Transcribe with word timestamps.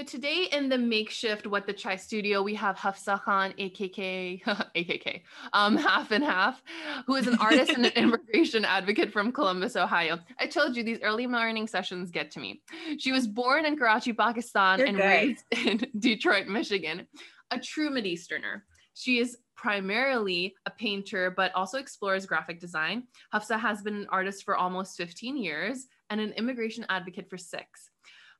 So 0.00 0.04
today 0.04 0.48
in 0.50 0.70
the 0.70 0.78
makeshift 0.78 1.46
What 1.46 1.66
the 1.66 1.74
Chai 1.74 1.96
studio, 1.96 2.42
we 2.42 2.54
have 2.54 2.78
Hafsa 2.78 3.20
Khan, 3.22 3.52
AKK, 3.58 4.42
AKK, 4.42 5.20
um, 5.52 5.76
half 5.76 6.10
and 6.10 6.24
half, 6.24 6.62
who 7.06 7.16
is 7.16 7.26
an 7.26 7.36
artist 7.38 7.72
and 7.72 7.84
an 7.84 7.92
immigration 7.96 8.64
advocate 8.64 9.12
from 9.12 9.30
Columbus, 9.30 9.76
Ohio. 9.76 10.18
I 10.38 10.46
told 10.46 10.74
you 10.74 10.84
these 10.84 11.00
early 11.02 11.26
morning 11.26 11.66
sessions 11.66 12.10
get 12.10 12.30
to 12.30 12.40
me. 12.40 12.62
She 12.96 13.12
was 13.12 13.26
born 13.26 13.66
in 13.66 13.76
Karachi, 13.76 14.14
Pakistan, 14.14 14.78
You're 14.78 14.88
and 14.88 14.96
good. 14.96 15.04
raised 15.04 15.44
in 15.66 15.86
Detroit, 15.98 16.46
Michigan. 16.46 17.06
A 17.50 17.58
true 17.58 17.90
Mideasterner. 17.90 18.62
She 18.94 19.18
is 19.18 19.36
primarily 19.54 20.54
a 20.64 20.70
painter, 20.70 21.30
but 21.30 21.54
also 21.54 21.76
explores 21.76 22.24
graphic 22.24 22.58
design. 22.58 23.02
Hafsa 23.34 23.58
has 23.58 23.82
been 23.82 23.96
an 23.96 24.06
artist 24.08 24.44
for 24.44 24.56
almost 24.56 24.96
15 24.96 25.36
years 25.36 25.88
and 26.08 26.22
an 26.22 26.32
immigration 26.38 26.86
advocate 26.88 27.28
for 27.28 27.36
six. 27.36 27.89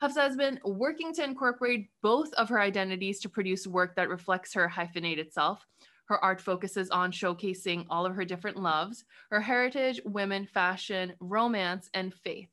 Hafsa 0.00 0.22
has 0.22 0.36
been 0.36 0.58
working 0.64 1.12
to 1.14 1.24
incorporate 1.24 1.90
both 2.02 2.32
of 2.34 2.48
her 2.48 2.60
identities 2.60 3.20
to 3.20 3.28
produce 3.28 3.66
work 3.66 3.94
that 3.96 4.08
reflects 4.08 4.54
her 4.54 4.66
hyphenated 4.66 5.32
self. 5.32 5.66
Her 6.06 6.22
art 6.24 6.40
focuses 6.40 6.90
on 6.90 7.12
showcasing 7.12 7.86
all 7.90 8.06
of 8.06 8.16
her 8.16 8.24
different 8.24 8.56
loves, 8.56 9.04
her 9.30 9.40
heritage, 9.40 10.00
women, 10.04 10.46
fashion, 10.46 11.12
romance, 11.20 11.90
and 11.94 12.14
faith. 12.14 12.48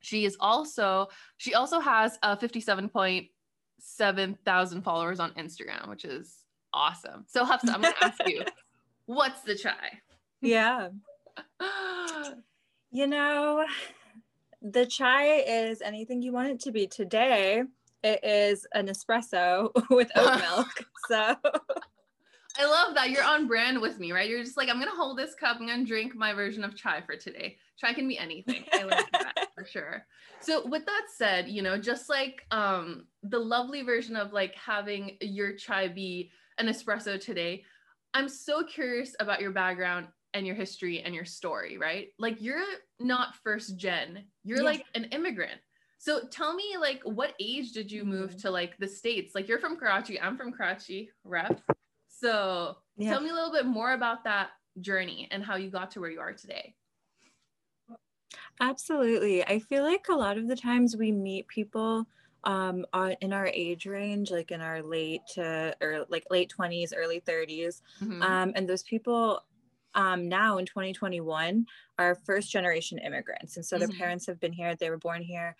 She 0.00 0.24
is 0.24 0.36
also 0.40 1.08
she 1.36 1.54
also 1.54 1.80
has 1.80 2.18
a 2.22 2.36
57.7 2.36 4.38
thousand 4.44 4.82
followers 4.82 5.20
on 5.20 5.32
Instagram, 5.32 5.88
which 5.88 6.04
is 6.04 6.44
awesome. 6.72 7.24
So 7.26 7.44
Hafsa, 7.44 7.74
I'm 7.74 7.82
gonna 7.82 7.94
ask 8.00 8.18
you, 8.26 8.44
what's 9.06 9.42
the 9.42 9.56
chai? 9.56 10.00
Yeah. 10.40 10.90
You 12.92 13.06
know, 13.06 13.64
the 14.62 14.86
chai 14.86 15.42
is 15.46 15.80
anything 15.80 16.22
you 16.22 16.32
want 16.32 16.50
it 16.50 16.60
to 16.60 16.72
be. 16.72 16.86
Today, 16.86 17.64
it 18.02 18.24
is 18.24 18.66
an 18.74 18.86
espresso 18.86 19.70
with 19.90 20.10
oat 20.16 20.38
milk. 20.50 20.84
So, 21.08 21.36
I 22.58 22.66
love 22.66 22.94
that 22.94 23.10
you're 23.10 23.24
on 23.24 23.46
brand 23.46 23.80
with 23.80 23.98
me, 23.98 24.12
right? 24.12 24.28
You're 24.28 24.42
just 24.42 24.56
like, 24.56 24.68
I'm 24.68 24.78
gonna 24.78 24.90
hold 24.90 25.18
this 25.18 25.34
cup, 25.34 25.58
I'm 25.60 25.66
gonna 25.66 25.84
drink 25.84 26.14
my 26.14 26.32
version 26.34 26.64
of 26.64 26.76
chai 26.76 27.00
for 27.00 27.16
today. 27.16 27.56
Chai 27.78 27.94
can 27.94 28.06
be 28.06 28.18
anything. 28.18 28.64
I 28.72 28.82
like 28.82 29.10
that 29.12 29.48
for 29.54 29.64
sure. 29.64 30.06
So 30.40 30.66
with 30.66 30.84
that 30.86 31.02
said, 31.16 31.48
you 31.48 31.62
know, 31.62 31.78
just 31.78 32.08
like 32.08 32.44
um 32.50 33.06
the 33.22 33.38
lovely 33.38 33.82
version 33.82 34.16
of 34.16 34.32
like 34.32 34.54
having 34.54 35.16
your 35.20 35.54
chai 35.54 35.88
be 35.88 36.30
an 36.58 36.66
espresso 36.66 37.18
today, 37.18 37.64
I'm 38.12 38.28
so 38.28 38.64
curious 38.64 39.14
about 39.20 39.40
your 39.40 39.52
background 39.52 40.08
and 40.34 40.46
your 40.46 40.54
history 40.56 41.00
and 41.00 41.14
your 41.14 41.24
story, 41.24 41.78
right? 41.78 42.08
Like 42.18 42.40
you're 42.40 42.64
not 42.98 43.36
first 43.36 43.76
gen, 43.76 44.24
you're 44.44 44.58
Yeah. 44.58 44.64
like 44.64 44.86
an 44.94 45.04
immigrant. 45.06 45.60
So 45.98 46.26
tell 46.28 46.54
me 46.54 46.76
like 46.80 47.02
what 47.04 47.34
age 47.40 47.72
did 47.72 47.92
you 47.92 48.04
move 48.04 48.32
Mhm. 48.32 48.40
to 48.42 48.50
like 48.50 48.76
the 48.78 48.88
states? 48.88 49.34
Like 49.34 49.48
you're 49.48 49.58
from 49.58 49.76
Karachi, 49.76 50.20
I'm 50.20 50.36
from 50.36 50.52
Karachi, 50.52 51.10
rep. 51.24 51.60
So 52.08 52.78
Yeah. 52.96 53.10
tell 53.10 53.20
me 53.20 53.30
a 53.30 53.34
little 53.34 53.52
bit 53.52 53.66
more 53.66 53.92
about 53.92 54.24
that 54.24 54.50
journey 54.80 55.28
and 55.30 55.44
how 55.44 55.56
you 55.56 55.70
got 55.70 55.90
to 55.92 56.00
where 56.00 56.10
you 56.10 56.20
are 56.20 56.32
today. 56.32 56.76
absolutely. 58.60 59.44
I 59.44 59.58
feel 59.58 59.82
like 59.84 60.08
a 60.08 60.14
lot 60.14 60.38
of 60.38 60.48
the 60.48 60.56
times 60.56 60.96
we 60.96 61.12
meet 61.12 61.48
people 61.48 62.06
um 62.44 62.86
on, 62.94 63.14
in 63.20 63.34
our 63.34 63.48
age 63.48 63.84
range 63.84 64.30
like 64.30 64.50
in 64.50 64.62
our 64.62 64.82
late 64.82 65.20
to 65.34 65.76
or 65.82 66.06
like 66.08 66.24
late 66.30 66.48
20s 66.48 66.94
early 66.96 67.20
30s 67.20 67.82
Mhm. 68.00 68.22
um 68.22 68.52
and 68.56 68.66
those 68.66 68.82
people 68.82 69.44
um 69.94 70.28
now 70.28 70.58
in 70.58 70.66
2021 70.66 71.66
are 71.98 72.14
first 72.14 72.50
generation 72.50 72.98
immigrants. 72.98 73.56
And 73.56 73.66
so 73.66 73.78
their 73.78 73.88
Mhm. 73.88 73.98
parents 73.98 74.26
have 74.26 74.40
been 74.40 74.52
here 74.52 74.74
they 74.76 74.90
were 74.90 74.98
born 74.98 75.22
here 75.22 75.56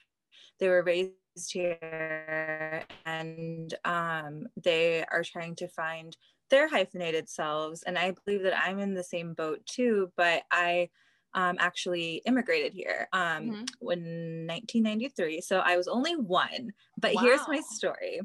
they 0.61 0.69
were 0.69 0.83
raised 0.83 1.15
here 1.53 2.87
and 3.07 3.75
um 3.85 4.47
they 4.57 5.05
are 5.07 5.25
trying 5.25 5.55
to 5.57 5.69
find 5.69 6.17
their 6.51 6.69
hyphenated 6.69 7.29
selves. 7.29 7.83
And 7.85 7.99
i 7.99 8.13
believe 8.13 8.43
that 8.43 8.59
i'm 8.59 8.79
in 8.79 8.95
the 8.95 9.05
same 9.05 9.35
boat 9.35 9.65
too 9.67 10.13
but 10.17 10.45
i 10.51 10.91
um, 11.35 11.57
actually 11.61 12.23
immigrated 12.27 12.73
here 12.75 13.09
um, 13.13 13.45
Mhm. 13.47 13.67
in 13.93 14.47
1993 14.47 15.41
so 15.41 15.61
i 15.61 15.77
was 15.77 15.89
only 15.89 16.17
one 16.17 16.73
but 16.99 17.15
here's 17.15 17.47
my 17.49 17.61
story. 17.61 18.21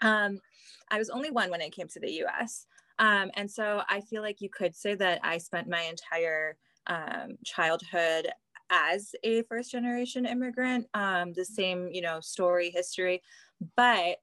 Um, 0.00 0.40
i 0.90 0.98
was 0.98 1.10
only 1.10 1.30
one 1.30 1.50
when 1.50 1.62
i 1.62 1.70
came 1.70 1.88
to 1.88 2.00
the 2.00 2.08
us 2.24 2.66
um, 2.98 3.30
and 3.34 3.50
so 3.50 3.82
I 3.88 4.00
feel 4.00 4.22
like 4.22 4.40
you 4.40 4.50
could 4.50 4.74
say 4.74 4.94
that 4.96 5.20
I 5.22 5.38
spent 5.38 5.68
my 5.68 5.82
entire 5.82 6.56
um, 6.86 7.38
childhood 7.44 8.28
as 8.70 9.14
a 9.22 9.42
first 9.42 9.70
generation 9.70 10.26
immigrant, 10.26 10.86
um, 10.94 11.32
the 11.32 11.44
same, 11.44 11.88
you 11.92 12.02
know, 12.02 12.20
story, 12.20 12.70
history. 12.70 13.22
But 13.76 14.18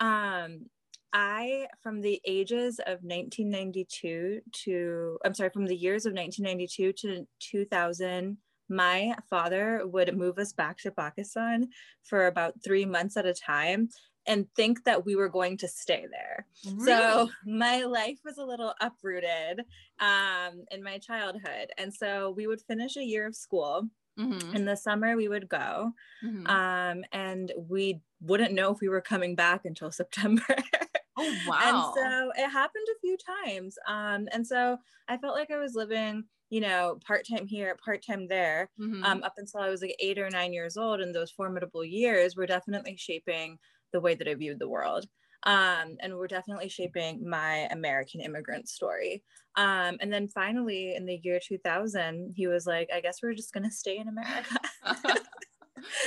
um, 0.00 0.66
I, 1.12 1.66
from 1.82 2.00
the 2.00 2.20
ages 2.26 2.78
of 2.78 3.02
1992 3.02 4.40
to, 4.64 5.18
I'm 5.24 5.34
sorry, 5.34 5.50
from 5.50 5.66
the 5.66 5.76
years 5.76 6.06
of 6.06 6.12
1992 6.12 6.92
to 6.92 7.26
2000, 7.40 8.36
my 8.68 9.16
father 9.28 9.82
would 9.84 10.16
move 10.16 10.38
us 10.38 10.52
back 10.52 10.78
to 10.78 10.92
Pakistan 10.92 11.68
for 12.04 12.28
about 12.28 12.54
three 12.62 12.84
months 12.84 13.16
at 13.16 13.26
a 13.26 13.34
time 13.34 13.88
and 14.30 14.46
think 14.54 14.84
that 14.84 15.04
we 15.04 15.16
were 15.16 15.28
going 15.28 15.56
to 15.58 15.68
stay 15.68 16.06
there. 16.10 16.46
So 16.86 17.30
my 17.44 17.82
life 17.84 18.20
was 18.24 18.38
a 18.38 18.44
little 18.44 18.74
uprooted 18.80 19.60
um, 19.98 20.64
in 20.70 20.82
my 20.82 20.98
childhood. 20.98 21.70
And 21.78 21.92
so 21.92 22.30
we 22.30 22.46
would 22.46 22.60
finish 22.62 22.96
a 22.96 23.04
year 23.04 23.26
of 23.26 23.34
school. 23.36 23.88
Mhm. 24.18 24.54
In 24.54 24.64
the 24.64 24.76
summer, 24.76 25.16
we 25.16 25.28
would 25.28 25.48
go. 25.48 25.92
Mhm. 26.22 26.48
Um, 26.48 27.04
and 27.12 27.52
we 27.56 28.00
wouldn't 28.20 28.52
know 28.54 28.70
if 28.72 28.80
we 28.80 28.88
were 28.88 29.00
coming 29.00 29.34
back 29.34 29.64
until 29.64 29.90
September. 30.02 30.56
oh 31.16 31.32
wow. 31.46 31.60
And 31.62 31.78
so 31.94 32.32
it 32.44 32.48
happened 32.50 32.86
a 32.96 33.00
few 33.00 33.16
times. 33.16 33.78
Um, 33.86 34.28
and 34.32 34.46
so 34.46 34.78
I 35.08 35.16
felt 35.18 35.34
like 35.36 35.50
I 35.50 35.58
was 35.58 35.74
living, 35.74 36.24
you 36.50 36.60
know, 36.60 36.98
part 37.06 37.26
time 37.26 37.46
here, 37.46 37.76
part 37.84 38.04
time 38.04 38.26
there, 38.28 38.70
Mhm. 38.78 39.04
um, 39.04 39.22
up 39.22 39.34
until 39.38 39.60
I 39.60 39.70
was 39.70 39.82
like 39.82 39.96
eight 40.00 40.18
or 40.18 40.28
nine 40.30 40.52
years 40.52 40.76
old. 40.76 41.00
And 41.00 41.14
those 41.14 41.30
formidable 41.30 41.84
years 41.84 42.36
were 42.36 42.46
definitely 42.46 42.96
shaping 42.96 43.58
the 43.92 44.00
way 44.00 44.14
that 44.14 44.28
I 44.28 44.34
viewed 44.34 44.58
the 44.58 44.68
world. 44.68 45.06
Um, 45.44 45.96
and 46.00 46.14
were 46.14 46.26
definitely 46.26 46.68
shaping 46.68 47.26
my 47.26 47.66
American 47.70 48.20
immigrant 48.20 48.68
story. 48.68 49.24
Um, 49.56 49.96
and 50.00 50.12
then 50.12 50.28
finally, 50.28 50.94
in 50.94 51.06
the 51.06 51.18
year 51.22 51.40
2000, 51.42 52.34
he 52.36 52.46
was 52.46 52.66
like, 52.66 52.90
I 52.94 53.00
guess 53.00 53.20
we're 53.22 53.32
just 53.32 53.54
going 53.54 53.64
to 53.64 53.70
stay 53.70 53.96
in 53.96 54.08
America. 54.08 54.58
that 54.84 55.22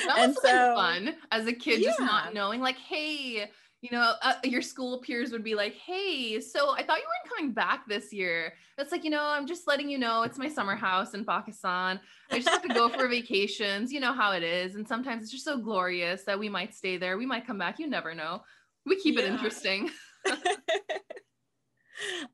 was 0.27 0.37
so- 0.39 0.75
fun 0.75 1.15
as 1.31 1.47
a 1.47 1.53
kid, 1.53 1.81
just 1.81 1.99
not 1.99 2.33
knowing, 2.35 2.61
like, 2.61 2.77
hey, 2.77 3.49
you 3.83 3.91
know, 3.91 4.13
uh, 4.21 4.35
your 4.45 4.61
school 4.61 5.01
peers 5.01 5.33
would 5.33 5.43
be 5.43 5.55
like, 5.55 5.75
hey, 5.75 6.39
so 6.39 6.71
I 6.71 6.83
thought 6.83 6.99
you 6.99 7.03
weren't 7.03 7.35
coming 7.35 7.53
back 7.53 7.85
this 7.85 8.13
year. 8.13 8.53
It's 8.77 8.93
like, 8.93 9.03
you 9.03 9.09
know, 9.09 9.25
I'm 9.25 9.45
just 9.45 9.67
letting 9.67 9.89
you 9.89 9.97
know 9.97 10.23
it's 10.23 10.37
my 10.37 10.47
summer 10.47 10.77
house 10.77 11.13
in 11.13 11.25
Pakistan. 11.25 11.99
I 12.31 12.39
just 12.39 12.49
have 12.49 12.61
to 12.61 12.69
go 12.69 12.89
for 12.89 13.07
vacations. 13.09 13.91
You 13.91 13.99
know 13.99 14.13
how 14.13 14.31
it 14.31 14.41
is. 14.41 14.75
And 14.75 14.87
sometimes 14.87 15.23
it's 15.23 15.33
just 15.33 15.43
so 15.43 15.57
glorious 15.57 16.23
that 16.23 16.39
we 16.39 16.47
might 16.47 16.73
stay 16.73 16.95
there. 16.95 17.17
We 17.17 17.25
might 17.25 17.45
come 17.45 17.57
back. 17.57 17.77
You 17.77 17.87
never 17.87 18.15
know. 18.15 18.43
We 18.85 18.97
keep 19.01 19.17
it 19.17 19.25
interesting. 19.25 19.89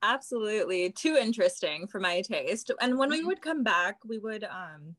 Absolutely. 0.03 0.91
Too 0.91 1.15
interesting 1.15 1.87
for 1.87 1.99
my 1.99 2.21
taste. 2.21 2.71
And 2.79 2.97
when 2.97 3.09
we 3.09 3.21
Mhm. 3.21 3.27
would 3.27 3.41
come 3.41 3.63
back, 3.63 3.97
we 4.05 4.19
would 4.19 4.43
um 4.43 4.95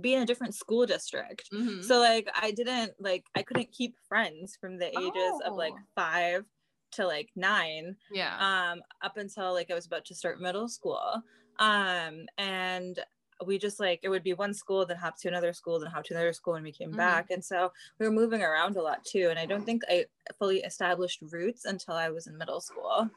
be 0.00 0.14
in 0.14 0.22
a 0.22 0.26
different 0.26 0.54
school 0.54 0.86
district. 0.86 1.48
Mhm. 1.52 1.82
So 1.84 1.98
like 1.98 2.28
I 2.34 2.50
didn't 2.52 2.92
like 3.00 3.24
I 3.34 3.42
couldn't 3.42 3.72
keep 3.72 3.94
friends 4.08 4.56
from 4.60 4.78
the 4.78 4.88
ages 4.98 5.34
of 5.44 5.54
like 5.54 5.74
Oh. 5.74 5.86
5 5.94 6.44
to 6.92 7.06
like 7.06 7.28
9 7.36 7.96
yeah. 8.10 8.36
um 8.72 8.82
up 9.02 9.16
until 9.18 9.52
like 9.52 9.70
I 9.70 9.74
was 9.74 9.86
about 9.86 10.04
to 10.06 10.14
start 10.14 10.40
middle 10.40 10.68
school. 10.68 11.22
Um 11.58 12.26
and 12.38 12.98
we 13.46 13.56
just 13.58 13.78
like 13.78 14.00
it 14.02 14.08
would 14.08 14.24
be 14.24 14.34
one 14.34 14.52
school 14.54 14.84
then 14.84 14.96
hop 14.96 15.16
to 15.20 15.28
another 15.28 15.52
school 15.52 15.78
then 15.78 15.90
hop 15.90 16.02
to 16.04 16.14
another 16.14 16.32
school 16.32 16.54
and 16.56 16.64
we 16.64 16.72
came 16.72 16.92
Mhm. 16.92 16.96
back 16.96 17.30
and 17.30 17.44
so 17.44 17.72
we 17.98 18.06
were 18.06 18.12
moving 18.12 18.42
around 18.42 18.76
a 18.76 18.82
lot 18.82 19.04
too 19.04 19.28
and 19.30 19.38
i 19.38 19.46
don't 19.46 19.64
think 19.64 19.82
i 19.88 20.04
fully 20.40 20.58
established 20.62 21.20
roots 21.22 21.64
until 21.64 21.94
i 21.94 22.08
was 22.08 22.26
in 22.26 22.36
middle 22.36 22.60
school 22.60 23.08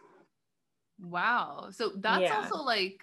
Wow. 1.00 1.70
So 1.72 1.94
that's 1.96 2.22
Yeah. 2.22 2.36
also 2.44 2.62
like 2.62 3.02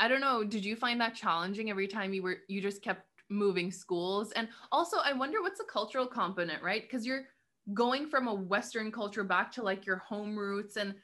I 0.00 0.08
don't 0.08 0.20
know, 0.20 0.42
did 0.42 0.64
you 0.64 0.76
find 0.76 1.00
that 1.00 1.14
challenging 1.14 1.70
every 1.70 1.86
time 1.86 2.12
you 2.12 2.22
were 2.22 2.38
you 2.48 2.60
just 2.60 2.82
kept 2.82 3.06
moving 3.28 3.70
schools? 3.70 4.32
And 4.32 4.48
also 4.72 4.98
I 4.98 5.12
wonder 5.12 5.42
what's 5.42 5.58
the 5.58 5.64
cultural 5.64 6.06
component, 6.06 6.62
right? 6.62 6.88
Cuz 6.90 7.06
you're 7.06 7.26
going 7.74 8.08
from 8.08 8.26
a 8.26 8.34
western 8.34 8.90
culture 8.90 9.24
back 9.24 9.52
to 9.52 9.62
like 9.62 9.86
your 9.86 9.98
home 9.98 10.36
roots 10.36 10.76
and 10.76 10.94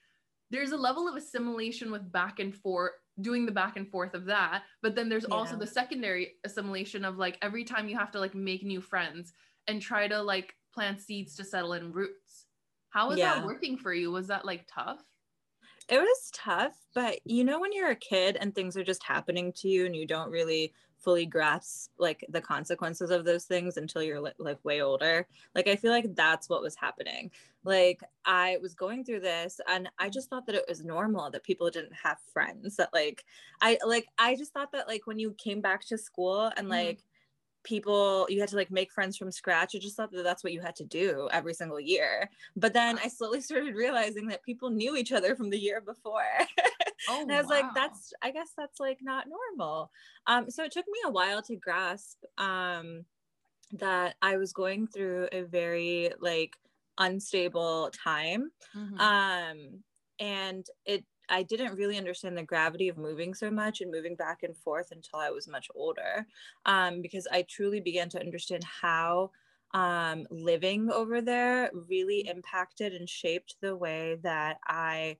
there's 0.50 0.72
a 0.72 0.76
level 0.76 1.08
of 1.08 1.16
assimilation 1.16 1.90
with 1.92 2.10
back 2.10 2.40
and 2.40 2.54
forth 2.54 2.92
doing 3.20 3.46
the 3.46 3.52
back 3.52 3.76
and 3.76 3.88
forth 3.90 4.14
of 4.14 4.24
that 4.24 4.64
but 4.82 4.94
then 4.94 5.08
there's 5.08 5.24
also 5.26 5.56
the 5.56 5.66
secondary 5.66 6.34
assimilation 6.44 7.04
of 7.04 7.18
like 7.18 7.38
every 7.42 7.64
time 7.64 7.88
you 7.88 7.96
have 7.96 8.10
to 8.10 8.18
like 8.20 8.34
make 8.34 8.64
new 8.64 8.80
friends 8.80 9.32
and 9.68 9.80
try 9.80 10.08
to 10.08 10.20
like 10.20 10.56
plant 10.72 11.00
seeds 11.00 11.34
to 11.36 11.44
settle 11.44 11.72
in 11.72 11.92
roots. 11.92 12.46
How 12.90 13.08
was 13.08 13.20
that 13.20 13.42
working 13.42 13.76
for 13.76 13.92
you? 13.92 14.10
Was 14.10 14.28
that 14.28 14.44
like 14.44 14.68
tough 14.68 15.02
it 15.88 15.98
was 15.98 16.30
tough 16.32 16.74
but 16.94 17.18
you 17.24 17.44
know 17.44 17.60
when 17.60 17.72
you're 17.72 17.90
a 17.90 17.96
kid 17.96 18.36
and 18.40 18.54
things 18.54 18.76
are 18.76 18.84
just 18.84 19.02
happening 19.02 19.52
to 19.52 19.68
you 19.68 19.86
and 19.86 19.94
you 19.94 20.06
don't 20.06 20.30
really 20.30 20.72
fully 20.98 21.26
grasp 21.26 21.92
like 21.98 22.24
the 22.30 22.40
consequences 22.40 23.10
of 23.10 23.24
those 23.24 23.44
things 23.44 23.76
until 23.76 24.02
you're 24.02 24.20
like 24.38 24.64
way 24.64 24.80
older 24.80 25.26
like 25.54 25.68
i 25.68 25.76
feel 25.76 25.92
like 25.92 26.14
that's 26.14 26.48
what 26.48 26.62
was 26.62 26.74
happening. 26.74 27.30
Like 27.64 28.00
i 28.24 28.58
was 28.62 28.74
going 28.74 29.04
through 29.04 29.20
this 29.20 29.60
and 29.68 29.88
i 29.98 30.08
just 30.08 30.30
thought 30.30 30.46
that 30.46 30.54
it 30.54 30.64
was 30.68 30.84
normal 30.84 31.30
that 31.30 31.44
people 31.44 31.68
didn't 31.68 31.94
have 31.94 32.18
friends 32.32 32.76
that 32.76 32.90
like 32.92 33.24
i 33.60 33.78
like 33.84 34.06
i 34.18 34.34
just 34.34 34.52
thought 34.52 34.72
that 34.72 34.88
like 34.88 35.06
when 35.06 35.18
you 35.18 35.32
came 35.32 35.60
back 35.60 35.84
to 35.86 35.98
school 35.98 36.50
and 36.56 36.68
like 36.68 36.98
mm-hmm 36.98 37.15
people 37.66 38.26
you 38.30 38.38
had 38.38 38.48
to 38.48 38.56
like 38.56 38.70
make 38.70 38.92
friends 38.92 39.16
from 39.16 39.30
scratch 39.30 39.74
i 39.74 39.78
just 39.78 39.96
thought 39.96 40.12
that 40.12 40.22
that's 40.22 40.44
what 40.44 40.52
you 40.52 40.60
had 40.60 40.76
to 40.76 40.84
do 40.84 41.28
every 41.32 41.52
single 41.52 41.80
year 41.80 42.30
but 42.54 42.72
then 42.72 42.98
i 43.04 43.08
slowly 43.08 43.40
started 43.42 43.74
realizing 43.74 44.28
that 44.28 44.42
people 44.44 44.70
knew 44.70 44.96
each 44.96 45.12
other 45.12 45.34
from 45.34 45.50
the 45.50 45.58
year 45.58 45.80
before 45.80 46.22
oh, 47.10 47.22
and 47.22 47.32
i 47.32 47.38
was 47.38 47.48
wow. 47.48 47.56
like 47.56 47.74
that's 47.74 48.12
i 48.22 48.30
guess 48.30 48.50
that's 48.56 48.78
like 48.78 48.98
not 49.02 49.26
normal 49.28 49.90
um 50.28 50.48
so 50.48 50.62
it 50.62 50.70
took 50.70 50.86
me 50.86 50.98
a 51.04 51.10
while 51.10 51.42
to 51.42 51.56
grasp 51.56 52.18
um 52.38 53.04
that 53.72 54.14
i 54.22 54.36
was 54.36 54.52
going 54.52 54.86
through 54.86 55.28
a 55.32 55.42
very 55.42 56.12
like 56.20 56.56
unstable 56.98 57.90
time 57.90 58.50
mm-hmm. 58.76 59.00
um 59.00 59.82
and 60.20 60.66
it 60.84 61.04
I 61.28 61.42
didn't 61.42 61.76
really 61.76 61.98
understand 61.98 62.36
the 62.36 62.42
gravity 62.42 62.88
of 62.88 62.98
moving 62.98 63.34
so 63.34 63.50
much 63.50 63.80
and 63.80 63.90
moving 63.90 64.14
back 64.16 64.42
and 64.42 64.56
forth 64.56 64.92
until 64.92 65.18
I 65.18 65.30
was 65.30 65.48
much 65.48 65.68
older, 65.74 66.26
um, 66.64 67.02
because 67.02 67.26
I 67.30 67.42
truly 67.42 67.80
began 67.80 68.08
to 68.10 68.20
understand 68.20 68.64
how 68.64 69.30
um, 69.74 70.26
living 70.30 70.90
over 70.90 71.20
there 71.20 71.70
really 71.88 72.26
impacted 72.28 72.94
and 72.94 73.08
shaped 73.08 73.56
the 73.60 73.76
way 73.76 74.18
that 74.22 74.58
I 74.66 75.16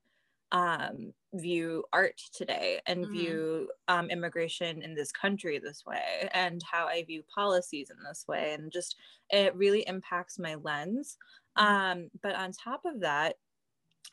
um, 0.52 1.12
view 1.34 1.84
art 1.92 2.20
today 2.32 2.80
and 2.86 3.04
mm-hmm. 3.04 3.12
view 3.12 3.68
um, 3.88 4.08
immigration 4.10 4.82
in 4.82 4.94
this 4.94 5.12
country 5.12 5.58
this 5.58 5.84
way 5.84 6.28
and 6.32 6.62
how 6.62 6.86
I 6.86 7.02
view 7.02 7.22
policies 7.34 7.90
in 7.90 7.96
this 8.08 8.24
way. 8.28 8.54
And 8.54 8.70
just 8.70 8.96
it 9.30 9.54
really 9.56 9.86
impacts 9.86 10.38
my 10.38 10.54
lens. 10.54 11.18
Mm-hmm. 11.58 11.66
Um, 11.66 12.10
but 12.22 12.34
on 12.34 12.52
top 12.52 12.84
of 12.84 13.00
that, 13.00 13.36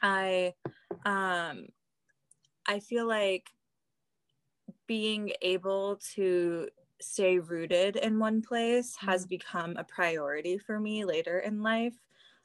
I 0.02 0.54
um, 1.06 1.68
I 2.68 2.80
feel 2.80 3.08
like 3.08 3.50
being 4.88 5.32
able 5.42 6.00
to 6.16 6.68
stay 7.02 7.40
rooted 7.40 7.96
in 7.98 8.20
one 8.20 8.42
place 8.42 8.96
has 8.96 9.24
mm-hmm. 9.24 9.30
become 9.30 9.78
a 9.78 9.84
priority 9.84 10.58
for 10.58 10.80
me 10.80 11.06
later 11.06 11.40
in 11.40 11.62
life 11.62 11.96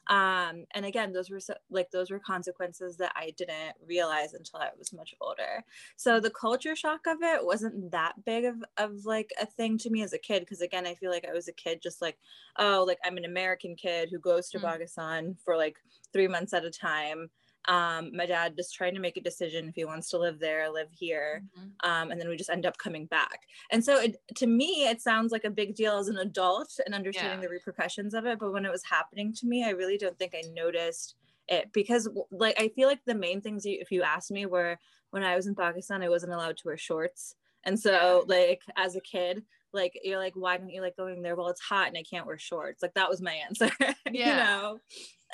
um 0.09 0.65
and 0.71 0.85
again 0.85 1.13
those 1.13 1.29
were 1.29 1.39
so, 1.39 1.53
like 1.69 1.91
those 1.91 2.09
were 2.09 2.19
consequences 2.19 2.97
that 2.97 3.11
i 3.15 3.31
didn't 3.37 3.75
realize 3.85 4.33
until 4.33 4.59
i 4.59 4.69
was 4.77 4.91
much 4.91 5.13
older 5.21 5.63
so 5.97 6.19
the 6.19 6.31
culture 6.31 6.75
shock 6.75 7.01
of 7.07 7.21
it 7.21 7.45
wasn't 7.45 7.91
that 7.91 8.13
big 8.25 8.45
of, 8.45 8.55
of 8.77 9.05
like 9.05 9.31
a 9.39 9.45
thing 9.45 9.77
to 9.77 9.89
me 9.89 10.01
as 10.01 10.13
a 10.13 10.17
kid 10.17 10.39
because 10.39 10.61
again 10.61 10.87
i 10.87 10.95
feel 10.95 11.11
like 11.11 11.25
i 11.29 11.33
was 11.33 11.47
a 11.47 11.53
kid 11.53 11.79
just 11.81 12.01
like 12.01 12.17
oh 12.57 12.83
like 12.87 12.97
i'm 13.05 13.17
an 13.17 13.25
american 13.25 13.75
kid 13.75 14.09
who 14.09 14.19
goes 14.19 14.49
to 14.49 14.57
mm. 14.57 14.63
pakistan 14.63 15.35
for 15.45 15.55
like 15.55 15.77
three 16.11 16.27
months 16.27 16.53
at 16.53 16.65
a 16.65 16.71
time 16.71 17.29
um, 17.69 18.09
my 18.15 18.25
dad 18.25 18.55
just 18.57 18.73
trying 18.73 18.95
to 18.95 18.99
make 18.99 19.15
a 19.15 19.21
decision 19.21 19.69
if 19.69 19.75
he 19.75 19.85
wants 19.85 20.09
to 20.09 20.17
live 20.17 20.39
there, 20.39 20.71
live 20.71 20.87
here, 20.91 21.43
mm-hmm. 21.55 21.89
um, 21.89 22.09
and 22.09 22.19
then 22.19 22.27
we 22.27 22.35
just 22.35 22.49
end 22.49 22.65
up 22.65 22.79
coming 22.79 23.05
back. 23.05 23.41
And 23.71 23.85
so, 23.85 23.99
it, 24.01 24.17
to 24.37 24.47
me, 24.47 24.87
it 24.89 25.01
sounds 25.01 25.31
like 25.31 25.43
a 25.43 25.51
big 25.51 25.75
deal 25.75 25.99
as 25.99 26.07
an 26.07 26.17
adult 26.17 26.79
and 26.83 26.95
understanding 26.95 27.39
yeah. 27.39 27.47
the 27.47 27.53
repercussions 27.53 28.15
of 28.15 28.25
it. 28.25 28.39
But 28.39 28.53
when 28.53 28.65
it 28.65 28.71
was 28.71 28.83
happening 28.89 29.33
to 29.35 29.45
me, 29.45 29.63
I 29.63 29.69
really 29.69 29.99
don't 29.99 30.17
think 30.17 30.33
I 30.33 30.41
noticed 30.51 31.13
it 31.47 31.71
because, 31.71 32.09
like, 32.31 32.59
I 32.59 32.69
feel 32.69 32.87
like 32.87 33.05
the 33.05 33.13
main 33.13 33.39
things, 33.39 33.65
you, 33.65 33.77
if 33.79 33.91
you 33.91 34.01
ask 34.01 34.31
me, 34.31 34.47
were 34.47 34.79
when 35.11 35.23
I 35.23 35.35
was 35.35 35.45
in 35.45 35.53
Pakistan, 35.53 36.01
I 36.01 36.09
wasn't 36.09 36.33
allowed 36.33 36.57
to 36.57 36.63
wear 36.65 36.77
shorts, 36.77 37.35
and 37.65 37.79
so, 37.79 38.25
like, 38.27 38.61
as 38.77 38.95
a 38.95 39.01
kid, 39.01 39.43
like 39.71 39.93
you're 40.03 40.17
like 40.17 40.33
why 40.35 40.57
don't 40.57 40.71
you 40.71 40.81
like 40.81 40.97
going 40.97 41.21
there 41.21 41.35
well 41.35 41.47
it's 41.47 41.61
hot 41.61 41.87
and 41.87 41.95
i 41.95 42.01
can't 42.01 42.25
wear 42.25 42.39
shorts 42.39 42.81
like 42.81 42.95
that 42.95 43.07
was 43.07 43.21
my 43.21 43.33
answer 43.47 43.69
yeah. 43.79 43.93
you 44.11 44.25
know 44.25 44.79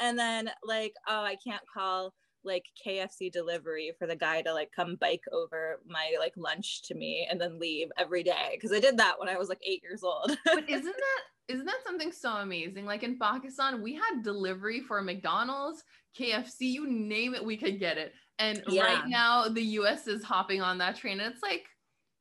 and 0.02 0.20
then 0.20 0.50
like 0.62 0.94
oh 1.08 1.24
i 1.24 1.38
can't 1.42 1.64
call 1.74 2.14
like 2.46 2.66
kfc 2.86 3.32
delivery 3.32 3.92
for 3.98 4.08
the 4.08 4.16
guy 4.16 4.42
to 4.42 4.54
like 4.54 4.72
come 4.76 4.96
bike 5.00 5.24
over 5.32 5.80
my 5.88 6.16
like 6.20 6.34
lunch 6.38 6.82
to 6.84 6.96
me 6.96 7.28
and 7.30 7.40
then 7.40 7.60
leave 7.60 7.88
every 7.98 8.24
day 8.24 8.52
because 8.54 8.76
i 8.76 8.80
did 8.80 8.98
that 8.98 9.20
when 9.20 9.30
i 9.30 9.38
was 9.38 9.50
like 9.50 9.62
eight 9.66 9.82
years 9.84 10.04
old. 10.04 10.38
But 10.46 10.70
isn't 10.70 10.84
that 10.84 11.22
isn't 11.48 11.66
that 11.66 11.84
something 11.86 12.12
so 12.12 12.38
amazing? 12.38 12.86
Like 12.86 13.04
in 13.04 13.20
pakistan 13.20 13.82
we 13.82 13.94
had 13.94 14.24
delivery 14.24 14.82
for 14.82 15.02
mcdonald's 15.02 15.84
kfc 16.18 16.62
you 16.62 16.88
name 16.88 17.36
it 17.36 17.44
we 17.44 17.58
could 17.58 17.80
get 17.80 17.98
it. 17.98 18.14
And 18.40 18.64
yeah. 18.68 18.84
right 18.84 19.08
now 19.08 19.48
the 19.48 19.64
us 19.64 20.08
is 20.08 20.24
hopping 20.24 20.62
on 20.62 20.78
that 20.80 20.96
train 20.96 21.20
and 21.20 21.34
it's 21.34 21.44
like 21.44 21.66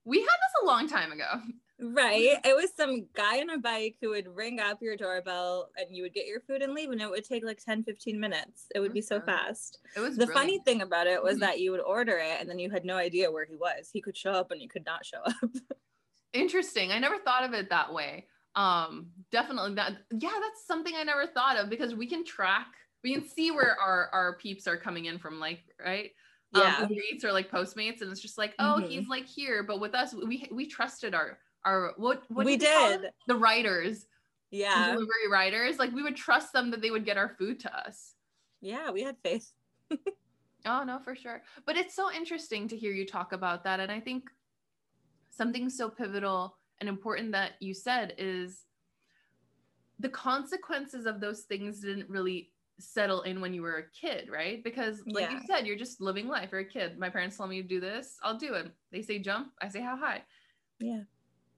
we 0.04 0.18
had 0.18 0.26
this 0.26 0.62
a 0.62 0.66
long 0.66 0.88
time 0.88 1.12
ago 1.12 1.40
Right. 1.80 2.38
It 2.44 2.54
was 2.54 2.70
some 2.76 3.06
guy 3.14 3.40
on 3.40 3.50
a 3.50 3.58
bike 3.58 3.96
who 4.00 4.10
would 4.10 4.28
ring 4.28 4.60
up 4.60 4.80
your 4.80 4.96
doorbell 4.96 5.70
and 5.76 5.94
you 5.94 6.04
would 6.04 6.14
get 6.14 6.26
your 6.26 6.40
food 6.40 6.62
and 6.62 6.72
leave 6.72 6.90
and 6.90 7.00
it 7.02 7.10
would 7.10 7.24
take 7.24 7.44
like 7.44 7.62
10, 7.62 7.82
15 7.82 8.18
minutes. 8.18 8.66
It 8.74 8.80
would 8.80 8.92
be 8.92 9.00
so 9.00 9.20
fast. 9.20 9.78
It 9.96 10.00
was 10.00 10.16
the 10.16 10.26
brilliant. 10.26 10.34
funny 10.34 10.58
thing 10.60 10.82
about 10.82 11.08
it 11.08 11.22
was 11.22 11.34
mm-hmm. 11.34 11.40
that 11.40 11.60
you 11.60 11.72
would 11.72 11.80
order 11.80 12.18
it 12.18 12.40
and 12.40 12.48
then 12.48 12.60
you 12.60 12.70
had 12.70 12.84
no 12.84 12.96
idea 12.96 13.30
where 13.30 13.44
he 13.44 13.56
was. 13.56 13.90
He 13.92 14.00
could 14.00 14.16
show 14.16 14.30
up 14.30 14.52
and 14.52 14.62
you 14.62 14.68
could 14.68 14.86
not 14.86 15.04
show 15.04 15.18
up. 15.24 15.34
Interesting. 16.32 16.92
I 16.92 16.98
never 17.00 17.18
thought 17.18 17.44
of 17.44 17.54
it 17.54 17.70
that 17.70 17.92
way. 17.92 18.26
Um, 18.56 19.08
definitely 19.32 19.74
that 19.74 19.94
yeah, 20.12 20.30
that's 20.40 20.66
something 20.66 20.94
I 20.96 21.02
never 21.02 21.26
thought 21.26 21.56
of 21.56 21.68
because 21.68 21.94
we 21.94 22.06
can 22.06 22.24
track, 22.24 22.68
we 23.02 23.12
can 23.12 23.26
see 23.28 23.50
where 23.50 23.76
our 23.80 24.08
our 24.12 24.36
peeps 24.36 24.66
are 24.66 24.76
coming 24.76 25.06
in 25.06 25.18
from, 25.18 25.40
like, 25.40 25.60
right? 25.84 26.10
Um, 26.54 26.62
yeah. 26.62 26.76
Um, 26.82 26.88
Uber 26.90 27.28
or 27.28 27.32
like 27.32 27.50
Postmates, 27.50 28.00
and 28.00 28.12
it's 28.12 28.20
just 28.20 28.38
like, 28.38 28.54
oh, 28.60 28.76
mm-hmm. 28.78 28.86
he's 28.86 29.08
like 29.08 29.26
here. 29.26 29.64
But 29.64 29.80
with 29.80 29.94
us, 29.94 30.14
we 30.14 30.48
we 30.52 30.66
trusted 30.66 31.14
our 31.14 31.38
our 31.64 31.94
what 31.96 32.22
what 32.28 32.46
we 32.46 32.56
did 32.56 33.11
the 33.26 33.34
writers 33.34 34.06
yeah 34.50 34.93
delivery 34.93 35.28
writers 35.31 35.78
like 35.78 35.93
we 35.93 36.02
would 36.02 36.16
trust 36.16 36.52
them 36.52 36.70
that 36.70 36.81
they 36.81 36.90
would 36.90 37.05
get 37.05 37.16
our 37.16 37.28
food 37.28 37.58
to 37.61 37.76
us 37.76 38.12
yeah 38.61 38.90
we 38.90 39.02
had 39.02 39.16
faith 39.22 39.50
oh 40.66 40.84
no 40.84 40.99
for 40.99 41.14
sure 41.14 41.43
but 41.66 41.76
it's 41.76 41.94
so 41.94 42.12
interesting 42.12 42.69
to 42.69 42.76
hear 42.76 42.93
you 42.93 43.06
talk 43.06 43.32
about 43.32 43.64
that 43.64 43.81
and 43.81 43.90
i 43.90 44.00
think 44.00 44.25
something 45.31 45.69
so 45.69 45.88
pivotal 45.88 46.56
and 46.81 46.88
important 46.88 47.32
that 47.32 47.52
you 47.61 47.75
said 47.75 48.14
is 48.19 48.62
the 50.00 50.08
consequences 50.08 51.06
of 51.06 51.20
those 51.20 51.43
things 51.43 51.81
didn't 51.81 52.08
really 52.08 52.50
settle 52.78 53.22
in 53.22 53.40
when 53.40 53.55
you 53.55 53.62
were 53.62 53.76
a 53.76 53.90
kid, 54.06 54.28
right? 54.28 54.62
Because 54.64 55.00
like 55.06 55.31
yeah. 55.31 55.32
you 55.34 55.40
said, 55.46 55.64
you're 55.64 55.78
just 55.78 56.00
living 56.00 56.26
life. 56.26 56.49
You're 56.50 56.62
a 56.62 56.64
kid. 56.64 56.99
My 56.99 57.08
parents 57.08 57.37
tell 57.37 57.46
me 57.46 57.62
to 57.62 57.69
do 57.69 57.78
this, 57.78 58.17
I'll 58.20 58.37
do 58.37 58.55
it. 58.55 58.72
They 58.90 59.02
say 59.02 59.20
jump, 59.20 59.52
I 59.62 59.69
say 59.69 59.81
how 59.81 59.96
high. 59.96 60.22
Yeah 60.81 61.02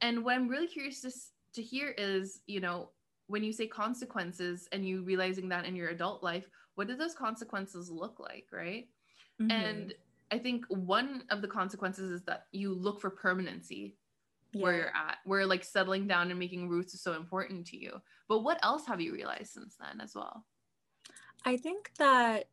and 0.01 0.25
what 0.25 0.35
i'm 0.35 0.49
really 0.49 0.67
curious 0.67 1.01
to, 1.01 1.11
to 1.55 1.63
hear 1.63 1.95
is 1.99 2.41
you 2.47 2.61
know 2.61 2.91
when 3.29 3.43
you 3.43 3.53
say 3.53 3.67
consequences 3.67 4.69
and 4.73 4.87
you 4.87 5.03
realizing 5.03 5.49
that 5.49 5.65
in 5.65 5.75
your 5.75 5.89
adult 5.89 6.23
life 6.23 6.49
what 6.75 6.89
do 6.89 6.97
those 6.97 7.15
consequences 7.15 7.91
look 7.91 8.19
like 8.21 8.47
right 8.53 8.89
mm-hmm. 9.41 9.51
and 9.51 9.95
i 10.31 10.39
think 10.39 10.65
one 10.69 11.23
of 11.31 11.43
the 11.43 11.49
consequences 11.49 12.11
is 12.11 12.23
that 12.23 12.47
you 12.53 12.73
look 12.73 13.01
for 13.01 13.11
permanency 13.11 13.97
yeah. 14.53 14.63
where 14.63 14.77
you're 14.77 14.87
at 14.89 15.19
where 15.25 15.47
like 15.47 15.65
settling 15.65 16.07
down 16.07 16.31
and 16.31 16.39
making 16.39 16.69
roots 16.69 16.95
is 16.95 17.03
so 17.03 17.15
important 17.15 17.67
to 17.67 17.77
you 17.77 18.01
but 18.29 18.41
what 18.41 18.59
else 18.63 18.87
have 18.87 19.01
you 19.01 19.13
realized 19.13 19.53
since 19.53 19.77
then 19.81 20.01
as 20.01 20.15
well 20.15 20.45
i 21.45 21.57
think 21.57 21.91
that 21.99 22.49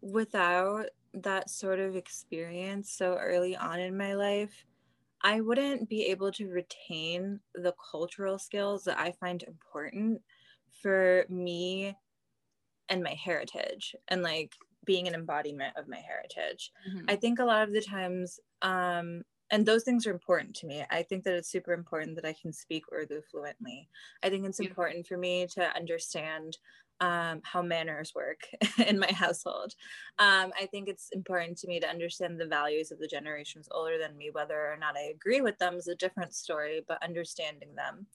without 0.00 0.86
that 1.14 1.50
sort 1.50 1.80
of 1.80 1.96
experience 1.96 2.92
so 2.92 3.16
early 3.16 3.56
on 3.56 3.80
in 3.80 3.96
my 3.96 4.14
life 4.14 4.64
I 5.22 5.40
wouldn't 5.40 5.88
be 5.88 6.06
able 6.06 6.30
to 6.32 6.48
retain 6.48 7.40
the 7.54 7.74
cultural 7.90 8.38
skills 8.38 8.84
that 8.84 8.98
I 8.98 9.12
find 9.12 9.42
important 9.42 10.22
for 10.82 11.24
me 11.28 11.96
and 12.88 13.02
my 13.02 13.14
heritage 13.14 13.94
and 14.08 14.22
like 14.22 14.54
being 14.84 15.08
an 15.08 15.14
embodiment 15.14 15.76
of 15.76 15.88
my 15.88 15.98
heritage. 15.98 16.72
Mm-hmm. 16.88 17.06
I 17.08 17.16
think 17.16 17.38
a 17.38 17.44
lot 17.44 17.66
of 17.66 17.74
the 17.74 17.82
times, 17.82 18.40
um, 18.62 19.22
and 19.50 19.66
those 19.66 19.82
things 19.82 20.06
are 20.06 20.12
important 20.12 20.54
to 20.56 20.66
me. 20.66 20.84
I 20.90 21.02
think 21.02 21.24
that 21.24 21.34
it's 21.34 21.50
super 21.50 21.72
important 21.72 22.16
that 22.16 22.24
I 22.24 22.34
can 22.40 22.52
speak 22.52 22.84
Urdu 22.92 23.22
fluently. 23.30 23.88
I 24.22 24.30
think 24.30 24.46
it's 24.46 24.60
important 24.60 25.06
for 25.06 25.16
me 25.16 25.46
to 25.54 25.74
understand 25.74 26.58
um, 27.00 27.40
how 27.44 27.62
manners 27.62 28.12
work 28.14 28.40
in 28.86 28.98
my 28.98 29.10
household. 29.12 29.74
Um, 30.18 30.52
I 30.60 30.66
think 30.70 30.88
it's 30.88 31.10
important 31.12 31.58
to 31.58 31.68
me 31.68 31.80
to 31.80 31.88
understand 31.88 32.40
the 32.40 32.46
values 32.46 32.90
of 32.90 32.98
the 32.98 33.06
generations 33.06 33.68
older 33.70 33.98
than 33.98 34.16
me. 34.16 34.30
Whether 34.32 34.56
or 34.56 34.76
not 34.78 34.96
I 34.96 35.10
agree 35.14 35.40
with 35.40 35.58
them 35.58 35.74
is 35.74 35.88
a 35.88 35.94
different 35.94 36.34
story, 36.34 36.84
but 36.86 37.02
understanding 37.02 37.74
them. 37.74 38.06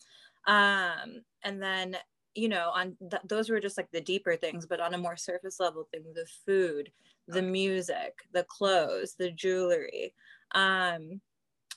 Um, 0.45 1.23
and 1.43 1.61
then, 1.61 1.97
you 2.35 2.49
know, 2.49 2.71
on 2.73 2.97
th- 3.09 3.21
those 3.27 3.49
were 3.49 3.59
just 3.59 3.77
like 3.77 3.91
the 3.91 4.01
deeper 4.01 4.35
things, 4.35 4.65
but 4.65 4.79
on 4.79 4.93
a 4.93 4.97
more 4.97 5.17
surface 5.17 5.59
level 5.59 5.87
thing, 5.91 6.03
the 6.13 6.27
food, 6.45 6.91
the 7.27 7.41
music, 7.41 8.13
the 8.33 8.43
clothes, 8.43 9.15
the 9.17 9.31
jewelry. 9.31 10.13
Um, 10.53 11.21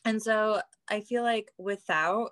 and 0.04 0.20
so 0.22 0.60
I 0.88 1.00
feel 1.00 1.22
like 1.22 1.52
without 1.58 2.30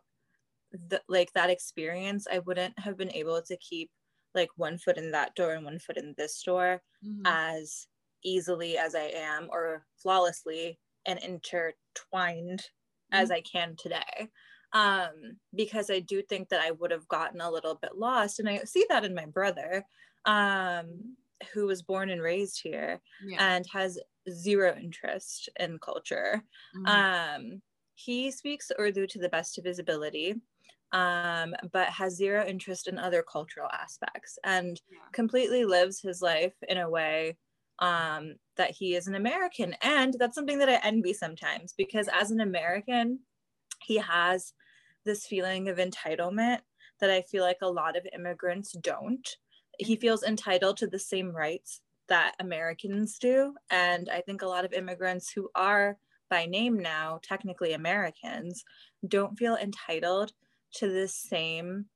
the, 0.72 1.00
like 1.08 1.32
that 1.34 1.50
experience, 1.50 2.26
I 2.30 2.40
wouldn't 2.40 2.78
have 2.78 2.96
been 2.96 3.12
able 3.12 3.40
to 3.42 3.56
keep 3.56 3.90
like 4.34 4.50
one 4.56 4.78
foot 4.78 4.96
in 4.96 5.10
that 5.12 5.34
door 5.34 5.52
and 5.52 5.64
one 5.64 5.78
foot 5.78 5.96
in 5.96 6.14
this 6.16 6.42
door 6.42 6.82
mm-hmm. 7.04 7.22
as 7.26 7.86
easily 8.24 8.78
as 8.78 8.94
I 8.94 9.12
am 9.14 9.48
or 9.50 9.84
flawlessly 9.96 10.78
and 11.06 11.18
intertwined 11.18 12.60
mm-hmm. 12.60 13.14
as 13.22 13.30
I 13.30 13.40
can 13.40 13.76
today. 13.76 14.30
um, 14.74 15.36
because 15.54 15.88
I 15.88 16.00
do 16.00 16.20
think 16.20 16.48
that 16.48 16.60
I 16.60 16.72
would 16.72 16.90
have 16.90 17.08
gotten 17.08 17.40
a 17.40 17.50
little 17.50 17.76
bit 17.76 17.96
lost. 17.96 18.40
And 18.40 18.48
I 18.48 18.58
see 18.64 18.84
that 18.88 19.04
in 19.04 19.14
my 19.14 19.26
brother, 19.26 19.86
um, 20.26 21.16
who 21.52 21.66
was 21.66 21.82
born 21.82 22.10
and 22.10 22.20
raised 22.20 22.60
here 22.62 23.00
yeah. 23.24 23.54
and 23.54 23.64
has 23.72 23.98
zero 24.28 24.76
interest 24.76 25.48
in 25.60 25.78
culture. 25.78 26.42
Mm-hmm. 26.76 26.86
Um, 26.86 27.62
he 27.94 28.32
speaks 28.32 28.72
Urdu 28.78 29.06
to 29.06 29.18
the 29.20 29.28
best 29.28 29.58
of 29.58 29.64
his 29.64 29.78
ability. 29.78 30.34
Um, 30.92 31.56
but 31.72 31.88
has 31.88 32.14
zero 32.14 32.46
interest 32.46 32.86
in 32.86 32.98
other 32.98 33.24
cultural 33.24 33.68
aspects 33.72 34.38
and 34.44 34.80
yeah. 34.92 34.98
completely 35.12 35.64
lives 35.64 36.00
his 36.00 36.22
life 36.22 36.54
in 36.68 36.78
a 36.78 36.88
way 36.88 37.36
um, 37.80 38.36
that 38.56 38.70
he 38.70 38.94
is 38.94 39.06
an 39.06 39.14
American. 39.16 39.74
And 39.82 40.14
that's 40.18 40.34
something 40.34 40.58
that 40.58 40.68
I 40.68 40.80
envy 40.84 41.12
sometimes 41.12 41.74
because 41.76 42.08
as 42.12 42.30
an 42.30 42.40
American, 42.40 43.20
he 43.82 43.96
has 43.96 44.52
this 45.04 45.26
feeling 45.26 45.68
of 45.68 45.78
entitlement 45.78 46.60
that 47.00 47.10
I 47.10 47.22
feel 47.22 47.42
like 47.42 47.58
a 47.62 47.70
lot 47.70 47.96
of 47.96 48.06
immigrants 48.14 48.72
don't. 48.72 49.28
He 49.78 49.96
feels 49.96 50.22
entitled 50.22 50.76
to 50.78 50.86
the 50.86 50.98
same 50.98 51.30
rights 51.30 51.80
that 52.08 52.34
Americans 52.38 53.18
do. 53.18 53.54
And 53.70 54.08
I 54.08 54.20
think 54.20 54.42
a 54.42 54.46
lot 54.46 54.64
of 54.64 54.72
immigrants 54.72 55.30
who 55.30 55.50
are 55.54 55.98
by 56.30 56.46
name 56.46 56.78
now 56.78 57.20
technically 57.22 57.72
Americans 57.72 58.64
don't 59.06 59.36
feel 59.36 59.56
entitled 59.56 60.32
to 60.74 60.88
the 60.88 61.08
same 61.08 61.86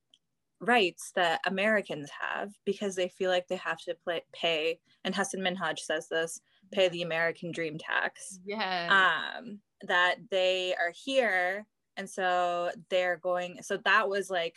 rights 0.60 1.12
that 1.14 1.40
Americans 1.46 2.10
have 2.20 2.50
because 2.64 2.96
they 2.96 3.08
feel 3.08 3.30
like 3.30 3.46
they 3.46 3.56
have 3.56 3.78
to 3.78 3.94
play, 3.94 4.22
pay, 4.32 4.78
and 5.04 5.14
Hasan 5.14 5.40
Minhaj 5.40 5.78
says 5.78 6.08
this, 6.08 6.40
pay 6.72 6.88
the 6.88 7.02
American 7.02 7.52
dream 7.52 7.78
tax. 7.78 8.40
Yeah. 8.44 9.36
Um, 9.38 9.60
that 9.86 10.16
they 10.30 10.74
are 10.74 10.92
here 10.92 11.66
and 11.98 12.08
so 12.08 12.70
they're 12.88 13.18
going 13.18 13.58
so 13.60 13.76
that 13.84 14.08
was 14.08 14.30
like 14.30 14.56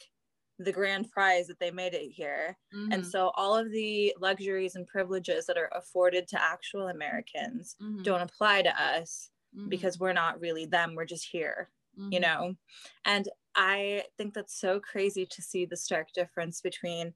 the 0.60 0.72
grand 0.72 1.10
prize 1.12 1.48
that 1.48 1.60
they 1.60 1.72
made 1.72 1.94
it 1.94 2.12
here 2.12 2.58
mm-hmm. 2.74 2.92
and 2.92 3.06
so 3.06 3.32
all 3.36 3.58
of 3.58 3.72
the 3.72 4.14
luxuries 4.22 4.76
and 4.76 4.88
privileges 4.88 5.46
that 5.46 5.58
are 5.58 5.72
afforded 5.74 6.28
to 6.28 6.42
actual 6.42 6.88
americans 6.88 7.76
mm-hmm. 7.82 8.04
don't 8.04 8.22
apply 8.22 8.62
to 8.62 8.82
us 8.82 9.32
mm-hmm. 9.58 9.70
because 9.70 10.00
we're 10.00 10.14
not 10.14 10.40
really 10.40 10.66
them 10.66 10.94
we're 10.96 11.04
just 11.04 11.28
here 11.30 11.70
you 11.96 12.20
mm-hmm. 12.20 12.22
know 12.22 12.54
and 13.06 13.28
i 13.62 14.02
think 14.18 14.34
that's 14.34 14.60
so 14.60 14.80
crazy 14.80 15.26
to 15.26 15.42
see 15.42 15.66
the 15.66 15.78
stark 15.78 16.08
difference 16.14 16.62
between 16.62 17.14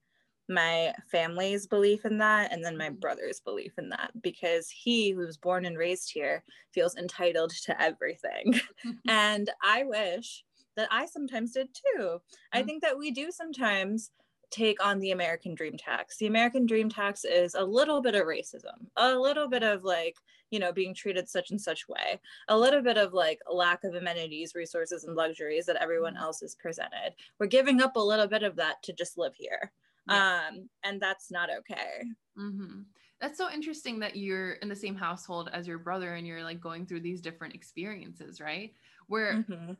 my 0.47 0.93
family's 1.11 1.65
belief 1.65 2.05
in 2.05 2.19
that 2.19 2.53
and 2.53 2.63
then 2.63 2.77
my 2.77 2.89
mm-hmm. 2.89 2.99
brother's 2.99 3.39
belief 3.39 3.73
in 3.79 3.89
that 3.89 4.11
because 4.21 4.69
he 4.69 5.11
who 5.11 5.25
was 5.25 5.37
born 5.37 5.65
and 5.65 5.77
raised 5.77 6.11
here 6.13 6.43
feels 6.71 6.95
entitled 6.95 7.49
to 7.49 7.81
everything 7.81 8.59
and 9.07 9.49
i 9.63 9.83
wish 9.83 10.43
that 10.75 10.87
i 10.91 11.05
sometimes 11.05 11.53
did 11.53 11.67
too 11.73 12.03
mm-hmm. 12.03 12.57
i 12.57 12.61
think 12.61 12.81
that 12.81 12.97
we 12.97 13.09
do 13.09 13.31
sometimes 13.31 14.11
take 14.51 14.83
on 14.85 14.99
the 14.99 15.11
american 15.11 15.55
dream 15.55 15.75
tax 15.77 16.17
the 16.17 16.27
american 16.27 16.67
dream 16.67 16.89
tax 16.89 17.25
is 17.25 17.55
a 17.55 17.63
little 17.63 18.01
bit 18.01 18.13
of 18.13 18.23
racism 18.27 18.85
a 18.97 19.15
little 19.15 19.47
bit 19.47 19.63
of 19.63 19.83
like 19.83 20.15
you 20.51 20.59
know 20.59 20.71
being 20.71 20.93
treated 20.93 21.27
such 21.27 21.51
and 21.51 21.59
such 21.59 21.87
way 21.87 22.19
a 22.49 22.57
little 22.57 22.81
bit 22.81 22.97
of 22.97 23.13
like 23.13 23.39
lack 23.51 23.83
of 23.83 23.95
amenities 23.95 24.55
resources 24.55 25.03
and 25.03 25.15
luxuries 25.15 25.65
that 25.65 25.81
everyone 25.81 26.13
mm-hmm. 26.13 26.23
else 26.23 26.41
is 26.41 26.55
presented 26.55 27.13
we're 27.39 27.47
giving 27.47 27.81
up 27.81 27.95
a 27.95 27.99
little 27.99 28.27
bit 28.27 28.43
of 28.43 28.55
that 28.55 28.81
to 28.83 28.93
just 28.93 29.17
live 29.17 29.35
here 29.35 29.71
yeah. 30.09 30.47
um 30.49 30.69
and 30.83 31.01
that's 31.01 31.31
not 31.31 31.49
okay 31.49 32.03
mm-hmm. 32.37 32.81
that's 33.19 33.37
so 33.37 33.49
interesting 33.51 33.99
that 33.99 34.15
you're 34.15 34.53
in 34.53 34.69
the 34.69 34.75
same 34.75 34.95
household 34.95 35.49
as 35.53 35.67
your 35.67 35.79
brother 35.79 36.15
and 36.15 36.27
you're 36.27 36.43
like 36.43 36.61
going 36.61 36.85
through 36.85 37.01
these 37.01 37.21
different 37.21 37.55
experiences 37.55 38.39
right 38.39 38.73
where 39.07 39.33
mm-hmm. 39.35 39.73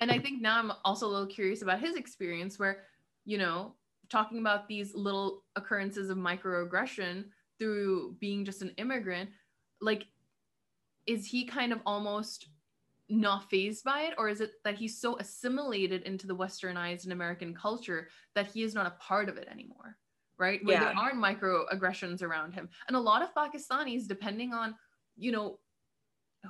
and 0.00 0.10
i 0.10 0.18
think 0.18 0.42
now 0.42 0.58
i'm 0.58 0.72
also 0.84 1.06
a 1.06 1.10
little 1.10 1.26
curious 1.26 1.62
about 1.62 1.80
his 1.80 1.96
experience 1.96 2.58
where 2.58 2.84
you 3.24 3.38
know 3.38 3.72
talking 4.10 4.38
about 4.40 4.68
these 4.68 4.94
little 4.94 5.42
occurrences 5.56 6.10
of 6.10 6.18
microaggression 6.18 7.24
through 7.58 8.14
being 8.20 8.44
just 8.44 8.60
an 8.60 8.72
immigrant 8.76 9.30
like 9.82 10.06
is 11.06 11.26
he 11.26 11.44
kind 11.44 11.72
of 11.72 11.80
almost 11.84 12.48
not 13.08 13.50
phased 13.50 13.84
by 13.84 14.02
it 14.02 14.14
or 14.16 14.28
is 14.28 14.40
it 14.40 14.52
that 14.64 14.76
he's 14.76 14.98
so 14.98 15.18
assimilated 15.18 16.02
into 16.02 16.26
the 16.26 16.34
westernized 16.34 17.04
and 17.04 17.12
american 17.12 17.52
culture 17.52 18.08
that 18.34 18.46
he 18.46 18.62
is 18.62 18.74
not 18.74 18.86
a 18.86 18.90
part 19.02 19.28
of 19.28 19.36
it 19.36 19.48
anymore 19.50 19.96
right 20.38 20.64
where 20.64 20.80
yeah. 20.80 20.84
there 20.84 20.96
are 20.96 21.12
microaggressions 21.12 22.22
around 22.22 22.54
him 22.54 22.68
and 22.88 22.96
a 22.96 23.00
lot 23.00 23.22
of 23.22 23.34
pakistanis 23.34 24.06
depending 24.06 24.54
on 24.54 24.74
you 25.18 25.30
know 25.30 25.58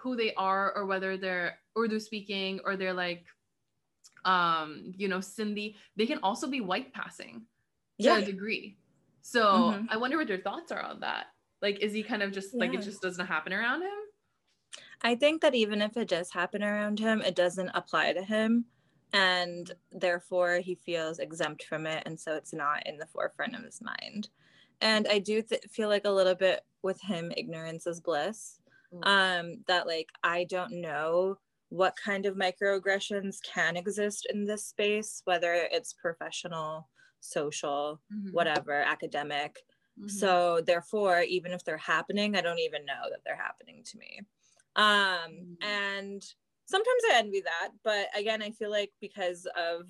who 0.00 0.14
they 0.14 0.32
are 0.34 0.72
or 0.76 0.86
whether 0.86 1.16
they're 1.16 1.58
urdu 1.76 1.98
speaking 1.98 2.60
or 2.64 2.76
they're 2.76 2.92
like 2.92 3.24
um 4.24 4.92
you 4.96 5.08
know 5.08 5.18
sindhi 5.18 5.74
they 5.96 6.06
can 6.06 6.20
also 6.22 6.46
be 6.46 6.60
white 6.60 6.92
passing 6.94 7.42
to 8.00 8.06
yeah. 8.06 8.18
a 8.18 8.24
degree 8.24 8.76
so 9.20 9.42
mm-hmm. 9.42 9.86
i 9.90 9.96
wonder 9.96 10.16
what 10.16 10.28
your 10.28 10.38
thoughts 10.38 10.70
are 10.70 10.80
on 10.80 11.00
that 11.00 11.26
like 11.62 11.80
is 11.80 11.92
he 11.92 12.02
kind 12.02 12.22
of 12.22 12.32
just 12.32 12.52
yeah. 12.52 12.60
like 12.60 12.74
it 12.74 12.82
just 12.82 13.00
doesn't 13.00 13.26
happen 13.26 13.52
around 13.52 13.82
him 13.82 13.90
I 15.02 15.16
think 15.16 15.42
that 15.42 15.54
even 15.54 15.82
if 15.82 15.96
it 15.96 16.08
does 16.08 16.30
happen 16.30 16.62
around 16.62 16.98
him, 16.98 17.22
it 17.22 17.34
doesn't 17.34 17.70
apply 17.74 18.12
to 18.12 18.22
him. 18.22 18.66
And 19.12 19.70
therefore, 19.90 20.56
he 20.56 20.76
feels 20.76 21.18
exempt 21.18 21.64
from 21.64 21.86
it. 21.86 22.04
And 22.06 22.18
so 22.18 22.34
it's 22.34 22.54
not 22.54 22.86
in 22.86 22.98
the 22.98 23.06
forefront 23.06 23.54
of 23.54 23.64
his 23.64 23.80
mind. 23.82 24.28
And 24.80 25.06
I 25.10 25.18
do 25.18 25.42
th- 25.42 25.64
feel 25.70 25.88
like 25.88 26.04
a 26.06 26.10
little 26.10 26.34
bit 26.34 26.60
with 26.82 27.00
him, 27.00 27.32
ignorance 27.36 27.86
is 27.86 28.00
bliss. 28.00 28.58
Mm. 28.94 29.06
Um, 29.06 29.64
that 29.66 29.86
like, 29.86 30.08
I 30.22 30.44
don't 30.44 30.80
know 30.80 31.38
what 31.68 31.96
kind 32.02 32.26
of 32.26 32.36
microaggressions 32.36 33.38
can 33.42 33.76
exist 33.76 34.26
in 34.32 34.44
this 34.44 34.64
space, 34.64 35.22
whether 35.24 35.52
it's 35.70 35.94
professional, 35.94 36.88
social, 37.20 38.00
mm-hmm. 38.12 38.30
whatever, 38.30 38.80
academic. 38.82 39.64
Mm-hmm. 39.98 40.08
So, 40.08 40.62
therefore, 40.66 41.20
even 41.20 41.52
if 41.52 41.64
they're 41.64 41.76
happening, 41.76 42.34
I 42.34 42.40
don't 42.40 42.58
even 42.58 42.84
know 42.84 43.10
that 43.10 43.20
they're 43.24 43.36
happening 43.36 43.82
to 43.84 43.98
me 43.98 44.20
um 44.76 44.84
mm. 44.84 45.56
and 45.60 46.24
sometimes 46.64 47.02
i 47.10 47.18
envy 47.18 47.42
that 47.42 47.70
but 47.84 48.06
again 48.16 48.42
i 48.42 48.50
feel 48.50 48.70
like 48.70 48.90
because 49.00 49.46
of 49.56 49.86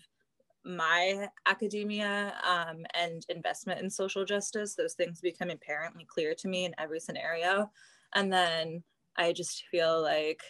my 0.64 1.28
academia 1.46 2.32
um, 2.48 2.84
and 2.94 3.26
investment 3.28 3.80
in 3.80 3.90
social 3.90 4.24
justice 4.24 4.74
those 4.74 4.94
things 4.94 5.20
become 5.20 5.50
apparently 5.50 6.04
clear 6.04 6.34
to 6.34 6.46
me 6.46 6.64
in 6.64 6.74
every 6.78 7.00
scenario 7.00 7.70
and 8.14 8.32
then 8.32 8.82
i 9.16 9.32
just 9.32 9.64
feel 9.70 10.00
like 10.00 10.40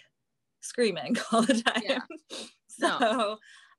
screaming 0.60 1.16
all 1.32 1.42
the 1.42 1.62
time 1.62 1.82
yeah. 1.84 1.98
so 2.66 2.98
no. 3.00 3.30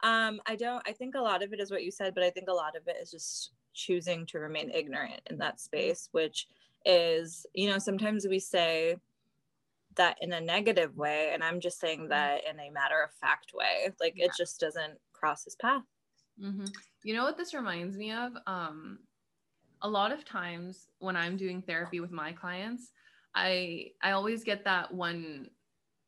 um 0.03 0.39
i 0.47 0.55
don't 0.55 0.83
i 0.87 0.91
think 0.91 1.15
a 1.15 1.21
lot 1.21 1.43
of 1.43 1.53
it 1.53 1.59
is 1.59 1.71
what 1.71 1.83
you 1.83 1.91
said 1.91 2.13
but 2.13 2.23
i 2.23 2.29
think 2.29 2.47
a 2.49 2.53
lot 2.53 2.75
of 2.75 2.87
it 2.87 2.97
is 3.01 3.09
just 3.11 3.51
choosing 3.73 4.25
to 4.25 4.39
remain 4.39 4.69
ignorant 4.71 5.21
in 5.29 5.37
that 5.37 5.59
space 5.59 6.09
which 6.11 6.47
is 6.85 7.45
you 7.53 7.69
know 7.69 7.77
sometimes 7.77 8.27
we 8.27 8.39
say 8.39 8.95
that 9.95 10.17
in 10.21 10.33
a 10.33 10.41
negative 10.41 10.95
way 10.97 11.31
and 11.33 11.43
i'm 11.43 11.59
just 11.59 11.79
saying 11.79 12.01
mm-hmm. 12.01 12.09
that 12.09 12.41
in 12.49 12.59
a 12.59 12.71
matter 12.71 13.01
of 13.03 13.11
fact 13.13 13.51
way 13.53 13.89
like 13.99 14.13
yeah. 14.15 14.25
it 14.25 14.31
just 14.37 14.59
doesn't 14.59 14.93
cross 15.13 15.43
his 15.43 15.55
path 15.55 15.83
mm-hmm. 16.41 16.65
you 17.03 17.13
know 17.13 17.23
what 17.23 17.37
this 17.37 17.53
reminds 17.53 17.97
me 17.97 18.11
of 18.11 18.33
um 18.47 18.99
a 19.81 19.89
lot 19.89 20.11
of 20.11 20.25
times 20.25 20.87
when 20.99 21.15
i'm 21.15 21.37
doing 21.37 21.61
therapy 21.61 21.99
with 21.99 22.11
my 22.11 22.31
clients 22.31 22.91
i 23.35 23.87
i 24.01 24.11
always 24.11 24.43
get 24.43 24.63
that 24.63 24.93
one 24.93 25.47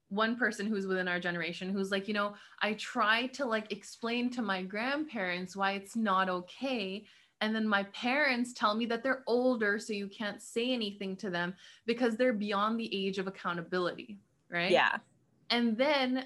one 0.10 0.36
person 0.36 0.68
who's 0.68 0.86
within 0.86 1.08
our 1.08 1.20
generation 1.20 1.70
who's 1.70 1.92
like 1.92 2.08
you 2.08 2.14
know 2.14 2.34
i 2.62 2.74
try 2.74 3.28
to 3.28 3.46
like 3.46 3.72
explain 3.72 4.30
to 4.30 4.42
my 4.42 4.62
grandparents 4.62 5.56
why 5.56 5.72
it's 5.72 5.96
not 5.96 6.30
okay 6.30 7.04
and 7.42 7.54
then 7.56 7.68
my 7.68 7.84
parents 7.84 8.54
tell 8.54 8.75
me 8.75 8.86
that 8.86 9.04
they're 9.04 9.24
older 9.27 9.77
so 9.77 9.94
you 9.94 10.08
can't 10.08 10.42
say 10.42 10.72
anything 10.72 11.15
to 11.15 11.30
them 11.30 11.54
because 11.86 12.15
they're 12.15 12.34
beyond 12.34 12.80
the 12.80 13.08
age 13.08 13.18
of 13.18 13.27
accountability 13.27 14.18
right? 14.50 14.72
Yeah. 14.72 14.98
And 15.50 15.77
then 15.77 16.25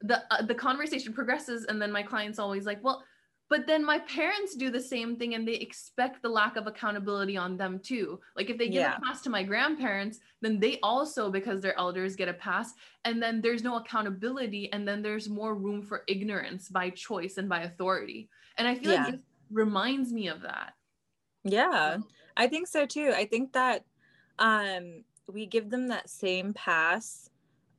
the 0.00 0.22
uh, 0.30 0.42
the 0.42 0.54
conversation 0.54 1.12
progresses 1.12 1.64
and 1.64 1.80
then 1.80 1.90
my 1.90 2.02
clients 2.02 2.38
always 2.38 2.66
like 2.66 2.82
well 2.82 3.02
but 3.50 3.66
then 3.66 3.84
my 3.84 3.98
parents 4.00 4.56
do 4.56 4.70
the 4.70 4.80
same 4.80 5.16
thing 5.16 5.34
and 5.34 5.46
they 5.46 5.54
expect 5.54 6.22
the 6.22 6.28
lack 6.28 6.56
of 6.56 6.66
accountability 6.66 7.36
on 7.36 7.58
them 7.58 7.78
too. 7.78 8.18
Like 8.36 8.48
if 8.48 8.56
they 8.56 8.66
give 8.66 8.76
yeah. 8.76 8.96
a 8.96 9.00
pass 9.00 9.20
to 9.22 9.30
my 9.30 9.42
grandparents 9.42 10.20
then 10.40 10.58
they 10.58 10.78
also 10.82 11.30
because 11.30 11.60
they're 11.60 11.78
elders 11.78 12.16
get 12.16 12.28
a 12.28 12.34
pass. 12.34 12.72
And 13.04 13.22
then 13.22 13.40
there's 13.40 13.62
no 13.62 13.76
accountability 13.76 14.72
and 14.72 14.88
then 14.88 15.02
there's 15.02 15.28
more 15.28 15.54
room 15.54 15.82
for 15.82 16.02
ignorance 16.08 16.68
by 16.68 16.90
choice 16.90 17.36
and 17.36 17.48
by 17.48 17.62
authority. 17.62 18.28
And 18.56 18.66
i 18.66 18.74
feel 18.74 18.92
yeah. 18.92 19.04
like 19.04 19.20
reminds 19.54 20.12
me 20.12 20.28
of 20.28 20.42
that. 20.42 20.74
Yeah, 21.44 21.98
I 22.36 22.48
think 22.48 22.66
so 22.66 22.84
too. 22.86 23.12
I 23.14 23.24
think 23.24 23.52
that 23.52 23.84
um, 24.38 25.04
we 25.32 25.46
give 25.46 25.70
them 25.70 25.88
that 25.88 26.10
same 26.10 26.52
pass 26.52 27.30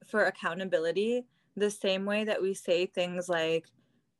for 0.08 0.25
accountability 0.25 1.25
the 1.55 1.70
same 1.70 2.05
way 2.05 2.24
that 2.24 2.41
we 2.41 2.53
say 2.53 2.86
things 2.86 3.29
like, 3.29 3.65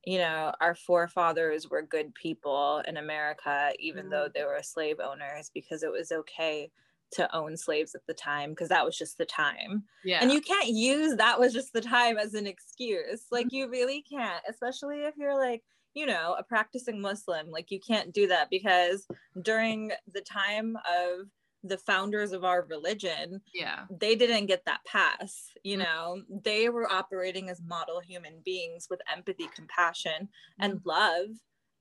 you 0.05 0.17
know, 0.17 0.53
our 0.62 0.75
forefathers 0.75 1.69
were 1.69 1.81
good 1.81 2.13
people 2.15 2.81
in 2.88 2.97
America, 2.97 3.71
even 3.79 4.03
mm-hmm. 4.03 4.12
though 4.12 4.27
they 4.33 4.43
were 4.43 4.59
slave 4.62 4.97
owners, 5.03 5.51
because 5.53 5.83
it 5.83 5.91
was 5.91 6.12
okay 6.12 6.71
to 7.12 7.35
own 7.35 7.55
slaves 7.55 7.95
at 7.95 8.05
the 8.07 8.13
time 8.13 8.51
because 8.51 8.69
that 8.69 8.85
was 8.85 8.97
just 8.97 9.17
the 9.17 9.25
time. 9.25 9.83
Yeah. 10.03 10.19
And 10.21 10.31
you 10.31 10.41
can't 10.41 10.69
use 10.69 11.15
that 11.15 11.39
was 11.39 11.53
just 11.53 11.74
the 11.74 11.81
time 11.81 12.17
as 12.17 12.33
an 12.33 12.47
excuse. 12.47 13.25
Like 13.31 13.47
you 13.51 13.69
really 13.69 14.03
can't, 14.09 14.43
especially 14.50 15.03
if 15.03 15.15
you're 15.17 15.38
like, 15.38 15.63
you 15.95 16.05
know, 16.05 16.35
a 16.37 16.43
practicing 16.43 17.01
Muslim. 17.01 17.49
Like 17.49 17.71
you 17.71 17.79
can't 17.79 18.13
do 18.13 18.27
that 18.27 18.49
because 18.51 19.07
during 19.41 19.91
the 20.13 20.21
time 20.21 20.75
of 20.75 21.27
the 21.63 21.77
founders 21.79 22.31
of 22.31 22.43
our 22.43 22.67
religion, 22.69 23.41
yeah. 23.53 23.85
they 23.89 24.15
didn't 24.15 24.45
get 24.45 24.63
that 24.65 24.85
pass. 24.85 25.47
You 25.63 25.77
mm. 25.77 25.83
know, 25.83 26.21
they 26.43 26.69
were 26.69 26.91
operating 26.91 27.49
as 27.49 27.61
model 27.65 27.99
human 27.99 28.41
beings 28.45 28.87
with 28.89 28.99
empathy, 29.11 29.49
compassion, 29.55 30.29
and 30.59 30.73
mm. 30.75 30.81
love. 30.85 31.27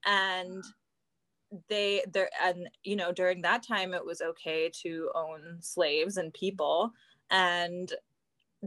And 0.07 0.65
they 1.69 2.03
there 2.13 2.29
and 2.43 2.69
you 2.83 2.97
know 2.97 3.13
during 3.13 3.41
that 3.43 3.65
time 3.65 3.95
it 3.95 4.05
was 4.05 4.21
okay 4.21 4.69
to 4.83 5.09
own 5.15 5.59
slaves 5.61 6.17
and 6.17 6.35
people 6.35 6.91
and 7.31 7.93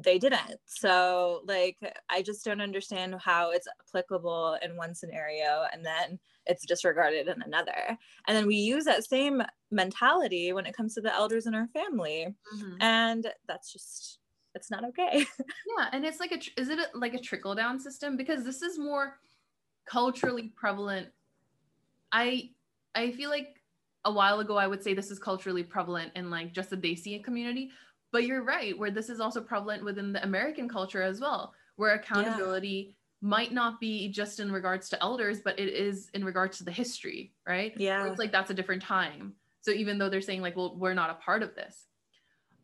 they 0.04 0.20
didn't. 0.20 0.60
So 0.66 1.42
like 1.46 1.78
i 2.10 2.22
just 2.22 2.46
don't 2.46 2.62
understand 2.62 3.16
how 3.20 3.52
it's 3.52 3.68
applicable 3.82 4.58
in 4.62 4.76
one 4.78 4.94
scenario 4.94 5.66
and 5.74 5.84
then 5.86 6.20
it's 6.46 6.66
disregarded 6.66 7.28
in 7.28 7.42
another. 7.42 7.98
And 8.28 8.38
then 8.38 8.48
we 8.48 8.56
use 8.56 8.86
that 8.86 9.06
same 9.06 9.42
mentality 9.72 10.54
when 10.54 10.66
it 10.66 10.76
comes 10.76 10.94
to 10.96 11.02
the 11.02 11.14
elders 11.14 11.48
in 11.48 11.56
our 11.56 11.68
family. 11.68 12.36
Mhm. 12.54 12.78
and 12.80 13.34
that's 13.48 13.74
just 13.74 14.20
it's 14.56 14.72
not 14.72 14.84
okay. 14.86 15.26
Yeah, 15.78 15.90
and 15.92 16.06
it's 16.06 16.20
like 16.20 16.32
a 16.32 16.40
is 16.60 16.70
it 16.70 16.80
a, 16.80 16.98
like 16.98 17.14
a 17.14 17.20
trickle 17.20 17.56
down 17.56 17.80
system? 17.80 18.18
Because 18.18 18.44
this 18.44 18.62
is 18.62 18.80
more 18.80 19.20
culturally 19.86 20.50
prevalent. 20.56 21.10
I 22.12 22.52
I 22.96 23.12
feel 23.12 23.30
like 23.30 23.62
a 24.06 24.12
while 24.12 24.40
ago 24.40 24.56
I 24.58 24.68
would 24.68 24.84
say 24.84 24.94
this 24.94 25.12
is 25.12 25.20
culturally 25.20 25.64
prevalent 25.64 26.14
in 26.16 26.30
like 26.30 26.54
just 26.54 26.70
the 26.70 26.78
Desi 26.78 27.22
community, 27.24 27.72
but 28.12 28.24
you're 28.24 28.44
right 28.44 28.78
where 28.78 28.92
this 28.92 29.10
is 29.10 29.20
also 29.20 29.42
prevalent 29.42 29.84
within 29.84 30.14
the 30.14 30.24
American 30.24 30.70
culture 30.70 31.02
as 31.02 31.20
well, 31.20 31.54
where 31.76 31.94
accountability 31.94 32.96
might 33.22 33.52
not 33.52 33.80
be 33.80 34.10
just 34.10 34.40
in 34.40 34.52
regards 34.52 34.90
to 34.90 35.04
elders, 35.04 35.42
but 35.42 35.60
it 35.60 35.70
is 35.70 36.10
in 36.14 36.24
regards 36.24 36.58
to 36.60 36.64
the 36.64 36.72
history, 36.72 37.34
right? 37.48 37.78
Where 37.78 37.86
yeah 37.86 38.08
it's 38.08 38.20
like 38.20 38.32
that's 38.32 38.52
a 38.52 38.54
different 38.54 38.84
time. 38.84 39.34
So 39.62 39.72
even 39.72 39.98
though 39.98 40.10
they're 40.10 40.22
saying 40.22 40.42
like, 40.42 40.56
well, 40.56 40.76
we're 40.78 40.94
not 40.94 41.10
a 41.10 41.16
part 41.16 41.44
of 41.44 41.56
this. 41.56 41.86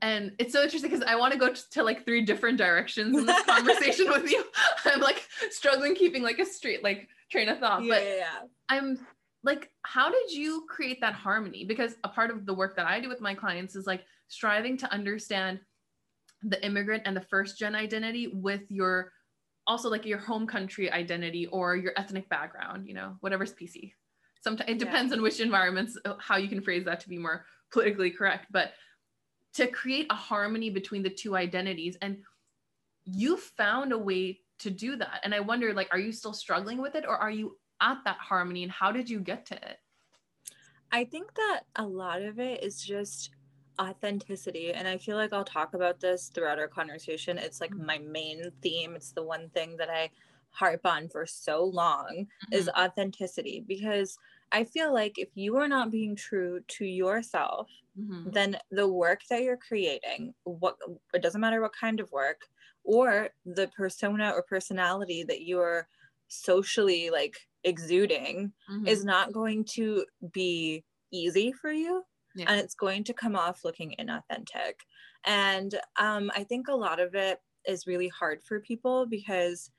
And 0.01 0.33
it's 0.37 0.51
so 0.51 0.61
interesting 0.61 0.91
because 0.91 1.05
I 1.07 1.15
want 1.15 1.31
to 1.33 1.39
go 1.39 1.53
to, 1.53 1.69
to 1.71 1.83
like 1.83 2.05
three 2.05 2.23
different 2.23 2.57
directions 2.57 3.17
in 3.17 3.25
this 3.25 3.41
conversation 3.45 4.09
with 4.09 4.29
you. 4.29 4.43
I'm 4.85 4.99
like 4.99 5.25
struggling 5.49 5.95
keeping 5.95 6.23
like 6.23 6.39
a 6.39 6.45
straight 6.45 6.83
like 6.83 7.07
train 7.31 7.49
of 7.49 7.59
thought. 7.59 7.83
yeah, 7.83 7.93
But 7.93 8.03
yeah, 8.03 8.15
yeah. 8.15 8.39
I'm 8.69 8.99
like, 9.43 9.71
how 9.83 10.09
did 10.09 10.31
you 10.31 10.65
create 10.69 11.01
that 11.01 11.13
harmony? 11.13 11.65
Because 11.65 11.95
a 12.03 12.09
part 12.09 12.31
of 12.31 12.45
the 12.45 12.53
work 12.53 12.75
that 12.75 12.85
I 12.85 12.99
do 12.99 13.09
with 13.09 13.21
my 13.21 13.33
clients 13.33 13.75
is 13.75 13.85
like 13.87 14.03
striving 14.27 14.77
to 14.77 14.91
understand 14.91 15.59
the 16.41 16.63
immigrant 16.65 17.03
and 17.05 17.15
the 17.15 17.21
first 17.21 17.57
gen 17.57 17.75
identity 17.75 18.27
with 18.27 18.69
your 18.69 19.11
also 19.65 19.89
like 19.89 20.05
your 20.05 20.17
home 20.17 20.45
country 20.45 20.91
identity 20.91 21.47
or 21.47 21.75
your 21.75 21.93
ethnic 21.95 22.27
background, 22.27 22.85
you 22.87 22.93
know, 22.93 23.15
whatever's 23.21 23.53
PC. 23.53 23.93
Sometimes 24.41 24.69
it 24.69 24.73
Yeah. 24.73 24.85
depends 24.85 25.13
on 25.13 25.21
which 25.21 25.39
environments, 25.39 25.97
uh, 26.03 26.15
how 26.19 26.35
you 26.35 26.49
can 26.49 26.61
phrase 26.61 26.83
that 26.83 26.99
to 26.99 27.09
be 27.09 27.17
more 27.17 27.45
politically 27.71 28.11
correct. 28.11 28.47
But 28.51 28.73
to 29.53 29.67
create 29.67 30.07
a 30.09 30.15
harmony 30.15 30.69
between 30.69 31.01
the 31.01 31.09
two 31.09 31.37
identities, 31.37 31.95
and 32.01 32.23
you 33.05 33.37
found 33.37 33.93
a 33.93 33.97
way 33.97 34.41
to 34.59 34.69
do 34.69 34.97
that. 34.97 35.21
And 35.23 35.33
I 35.33 35.39
wonder, 35.39 35.73
like, 35.73 35.89
are 35.91 35.99
you 35.99 36.11
still 36.11 36.33
struggling 36.33 36.81
with 36.81 36.95
it, 36.95 37.05
or 37.07 37.15
are 37.15 37.31
you 37.31 37.57
at 37.79 37.99
that 38.03 38.17
harmony, 38.17 38.63
and 38.63 38.71
how 38.71 38.91
did 38.91 39.09
you 39.09 39.19
get 39.19 39.45
to 39.47 39.55
it? 39.55 39.77
I 40.91 41.05
think 41.05 41.33
that 41.35 41.61
a 41.75 41.85
lot 41.85 42.21
of 42.21 42.39
it 42.39 42.63
is 42.63 42.81
just 42.81 43.31
authenticity. 43.81 44.73
And 44.73 44.87
I 44.87 44.97
feel 44.97 45.17
like 45.17 45.33
I'll 45.33 45.43
talk 45.45 45.73
about 45.73 45.99
this 45.99 46.29
throughout 46.29 46.59
our 46.59 46.67
conversation. 46.67 47.37
It's 47.37 47.61
like 47.61 47.75
Mhm. 47.75 47.87
my 47.87 47.97
main 47.99 48.51
theme. 48.61 48.95
It's 48.95 49.11
the 49.13 49.23
one 49.23 49.49
thing 49.49 49.77
that 49.77 49.89
I 49.89 50.11
harp 50.51 50.85
on 50.85 51.09
for 51.09 51.25
so 51.25 51.63
long 51.63 52.27
is 52.51 52.69
Mhm. 52.69 52.73
authenticity 52.77 53.59
because 53.67 54.17
I 54.51 54.63
feel 54.65 54.93
like 54.93 55.17
if 55.17 55.29
you 55.35 55.57
are 55.57 55.67
not 55.67 55.89
being 55.91 56.15
true 56.15 56.61
to 56.67 56.85
yourself, 56.85 57.69
Mhm. 57.95 58.33
then 58.33 58.57
the 58.71 58.87
work 58.87 59.21
that 59.29 59.43
you're 59.43 59.57
creating, 59.57 60.33
what 60.43 60.77
it 61.13 61.21
doesn't 61.21 61.41
matter 61.41 61.61
what 61.61 61.73
kind 61.75 61.99
of 61.99 62.11
work, 62.11 62.47
or 62.83 63.29
the 63.45 63.67
persona 63.75 64.31
or 64.31 64.43
personality 64.43 65.23
that 65.23 65.43
you're 65.43 65.87
socially 66.27 67.09
like 67.09 67.47
exuding 67.63 68.53
Mhm. 68.67 68.83
is 68.85 69.03
not 69.05 69.33
going 69.33 69.63
to 69.65 70.05
be 70.31 70.83
easy 71.11 71.51
for 71.51 71.71
you 71.71 72.03
Yeah. 72.35 72.45
and 72.49 72.59
it's 72.59 72.75
going 72.75 73.03
to 73.05 73.13
come 73.13 73.35
off 73.35 73.63
looking 73.63 73.95
inauthentic 73.99 74.73
and 75.25 75.79
um, 75.97 76.31
i 76.35 76.43
think 76.43 76.67
a 76.67 76.75
lot 76.75 76.99
of 76.99 77.15
it 77.15 77.39
is 77.65 77.87
really 77.87 78.09
hard 78.09 78.41
for 78.43 78.59
people 78.59 79.05
because 79.05 79.71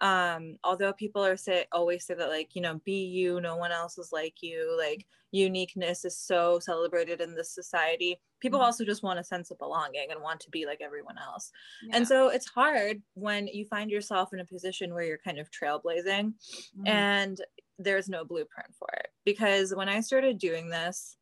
um, 0.00 0.56
although 0.64 0.92
people 0.92 1.24
are 1.24 1.36
say 1.36 1.66
always 1.70 2.04
say 2.06 2.14
that 2.14 2.28
like 2.28 2.54
you 2.54 2.62
know 2.62 2.80
be 2.84 3.04
you 3.04 3.40
no 3.40 3.56
one 3.56 3.70
else 3.72 3.98
is 3.98 4.10
like 4.12 4.42
you 4.42 4.76
like 4.78 5.06
uniqueness 5.30 6.04
is 6.04 6.18
so 6.18 6.58
celebrated 6.58 7.20
in 7.20 7.34
this 7.34 7.54
society 7.54 8.20
people 8.40 8.58
Mhm. 8.58 8.64
also 8.64 8.84
just 8.84 9.02
want 9.02 9.18
a 9.18 9.24
sense 9.24 9.50
of 9.50 9.58
belonging 9.58 10.08
and 10.10 10.20
want 10.20 10.40
to 10.40 10.50
be 10.50 10.66
like 10.66 10.80
everyone 10.80 11.16
else 11.18 11.50
Yeah. 11.82 11.96
and 11.96 12.08
so 12.08 12.28
it's 12.28 12.48
hard 12.48 13.02
when 13.14 13.46
you 13.46 13.64
find 13.66 13.90
yourself 13.90 14.32
in 14.32 14.40
a 14.40 14.44
position 14.44 14.92
where 14.92 15.04
you're 15.04 15.18
kind 15.18 15.38
of 15.38 15.50
trailblazing 15.50 16.34
Mhm. 16.76 16.86
and 16.86 17.40
there's 17.78 18.08
no 18.08 18.24
blueprint 18.24 18.74
for 18.74 18.88
it 18.94 19.08
because 19.24 19.74
when 19.74 19.88
i 19.88 20.00
started 20.00 20.38
doing 20.38 20.68
this 20.68 21.16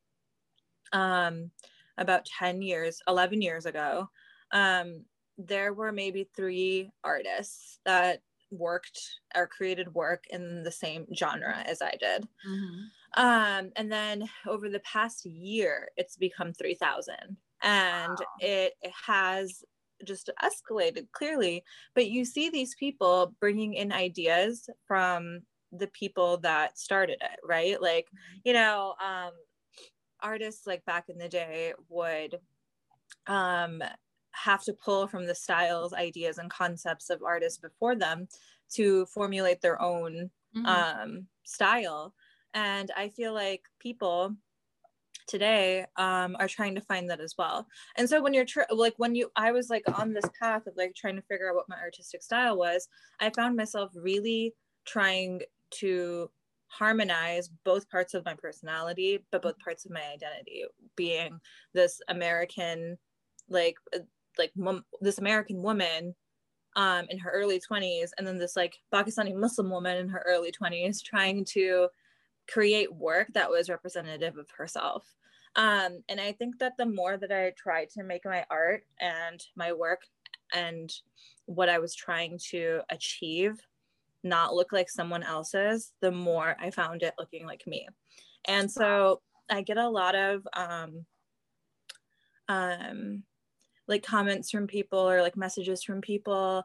um 0.92 1.50
about 1.98 2.24
10 2.24 2.62
years 2.62 3.00
11 3.08 3.42
years 3.42 3.66
ago 3.66 4.08
um 4.52 5.04
there 5.38 5.72
were 5.72 5.92
maybe 5.92 6.24
three 6.36 6.90
artists 7.04 7.80
that 7.84 8.22
worked 8.50 9.20
or 9.34 9.46
created 9.46 9.94
work 9.94 10.24
in 10.30 10.62
the 10.64 10.72
same 10.72 11.06
genre 11.14 11.56
as 11.66 11.80
i 11.82 11.94
did. 12.00 12.28
Mhm. 12.46 12.90
um 13.14 13.72
and 13.76 13.90
then 13.92 14.28
over 14.46 14.68
the 14.68 14.80
past 14.80 15.24
year 15.26 15.90
it's 15.96 16.16
become 16.16 16.52
3000 16.52 17.36
and 17.62 18.18
it, 18.38 18.74
it 18.82 18.92
has 19.06 19.64
just 20.04 20.30
escalated 20.42 21.10
clearly 21.12 21.62
but 21.94 22.08
you 22.08 22.24
see 22.24 22.48
these 22.50 22.74
people 22.76 23.34
bringing 23.40 23.74
in 23.74 23.92
ideas 23.92 24.68
from 24.86 25.40
the 25.72 25.88
people 25.88 26.38
that 26.38 26.78
started 26.78 27.18
it 27.20 27.38
right? 27.44 27.80
Like 27.80 28.08
you 28.44 28.52
know 28.52 28.94
um 29.02 29.32
artists 30.22 30.66
like 30.66 30.84
back 30.84 31.08
in 31.08 31.18
the 31.18 31.28
day 31.28 31.74
would 31.88 32.40
um 33.26 33.82
have 34.32 34.62
to 34.64 34.72
pull 34.72 35.08
from 35.08 35.26
the 35.26 35.34
styles 35.34 35.92
ideas 35.92 36.38
and 36.38 36.50
concepts 36.50 37.10
of 37.10 37.22
artists 37.22 37.58
before 37.58 37.96
them 37.96 38.28
to 38.70 39.06
formulate 39.06 39.60
their 39.60 39.80
own 39.82 40.30
Mhm. 40.54 40.64
um, 40.64 41.28
style. 41.44 42.14
And 42.54 42.90
I 42.96 43.08
feel 43.08 43.34
like 43.34 43.64
people 43.80 44.36
today 45.26 45.86
um, 45.96 46.36
are 46.38 46.48
trying 46.48 46.74
to 46.74 46.80
find 46.80 47.08
that 47.10 47.20
as 47.20 47.36
well. 47.38 47.66
And 47.96 48.08
so 48.08 48.22
when 48.22 48.34
you're 48.34 48.44
tr- 48.44 48.62
like 48.70 48.94
when 48.98 49.14
you, 49.14 49.30
I 49.36 49.52
was 49.52 49.70
like 49.70 49.84
on 49.98 50.12
this 50.12 50.28
path 50.40 50.66
of 50.66 50.76
like 50.76 50.94
trying 50.94 51.16
to 51.16 51.22
figure 51.22 51.48
out 51.50 51.56
what 51.56 51.68
my 51.68 51.78
artistic 51.78 52.22
style 52.22 52.56
was. 52.56 52.88
I 53.20 53.30
found 53.30 53.56
myself 53.56 53.92
really 53.94 54.54
trying 54.84 55.42
to 55.72 56.30
harmonize 56.70 57.50
both 57.64 57.90
parts 57.90 58.14
of 58.14 58.24
my 58.24 58.34
personality, 58.34 59.24
but 59.32 59.42
both 59.42 59.58
parts 59.58 59.84
of 59.84 59.90
my 59.90 60.02
identity, 60.02 60.64
being 60.96 61.38
this 61.74 62.00
American, 62.08 62.96
like 63.48 63.76
uh, 63.94 64.00
like 64.38 64.52
mom, 64.56 64.84
this 65.00 65.18
American 65.18 65.62
woman 65.62 66.14
um, 66.76 67.06
in 67.10 67.18
her 67.18 67.30
early 67.30 67.60
20s 67.60 68.10
and 68.16 68.26
then 68.26 68.38
this 68.38 68.54
like 68.54 68.78
pakistani 68.94 69.34
muslim 69.34 69.70
woman 69.70 69.96
in 69.96 70.08
her 70.08 70.22
early 70.26 70.52
20s 70.52 71.02
trying 71.02 71.44
to 71.44 71.88
create 72.48 72.94
work 72.94 73.26
that 73.34 73.50
was 73.50 73.68
representative 73.68 74.36
of 74.38 74.48
herself. 74.56 75.04
Um, 75.56 76.04
and 76.08 76.20
i 76.20 76.30
think 76.30 76.60
that 76.60 76.76
the 76.78 76.86
more 76.86 77.16
that 77.16 77.32
i 77.32 77.52
tried 77.58 77.90
to 77.90 78.04
make 78.04 78.24
my 78.24 78.44
art 78.50 78.84
and 79.00 79.42
my 79.56 79.72
work 79.72 80.02
and 80.54 80.88
what 81.46 81.68
i 81.68 81.80
was 81.80 81.92
trying 81.92 82.38
to 82.50 82.82
achieve 82.88 83.60
not 84.22 84.54
look 84.54 84.72
like 84.72 84.90
someone 84.90 85.22
else's 85.22 85.92
the 86.00 86.10
more 86.10 86.56
i 86.60 86.70
found 86.70 87.02
it 87.02 87.14
looking 87.18 87.46
like 87.46 87.66
me 87.66 87.86
and 88.46 88.70
so 88.70 89.20
i 89.50 89.62
get 89.62 89.76
a 89.76 89.88
lot 89.88 90.14
of 90.14 90.46
um, 90.52 91.04
um, 92.48 93.22
like 93.86 94.02
comments 94.02 94.50
from 94.50 94.66
people 94.66 94.98
or 94.98 95.22
like 95.22 95.36
messages 95.36 95.82
from 95.82 96.00
people 96.00 96.64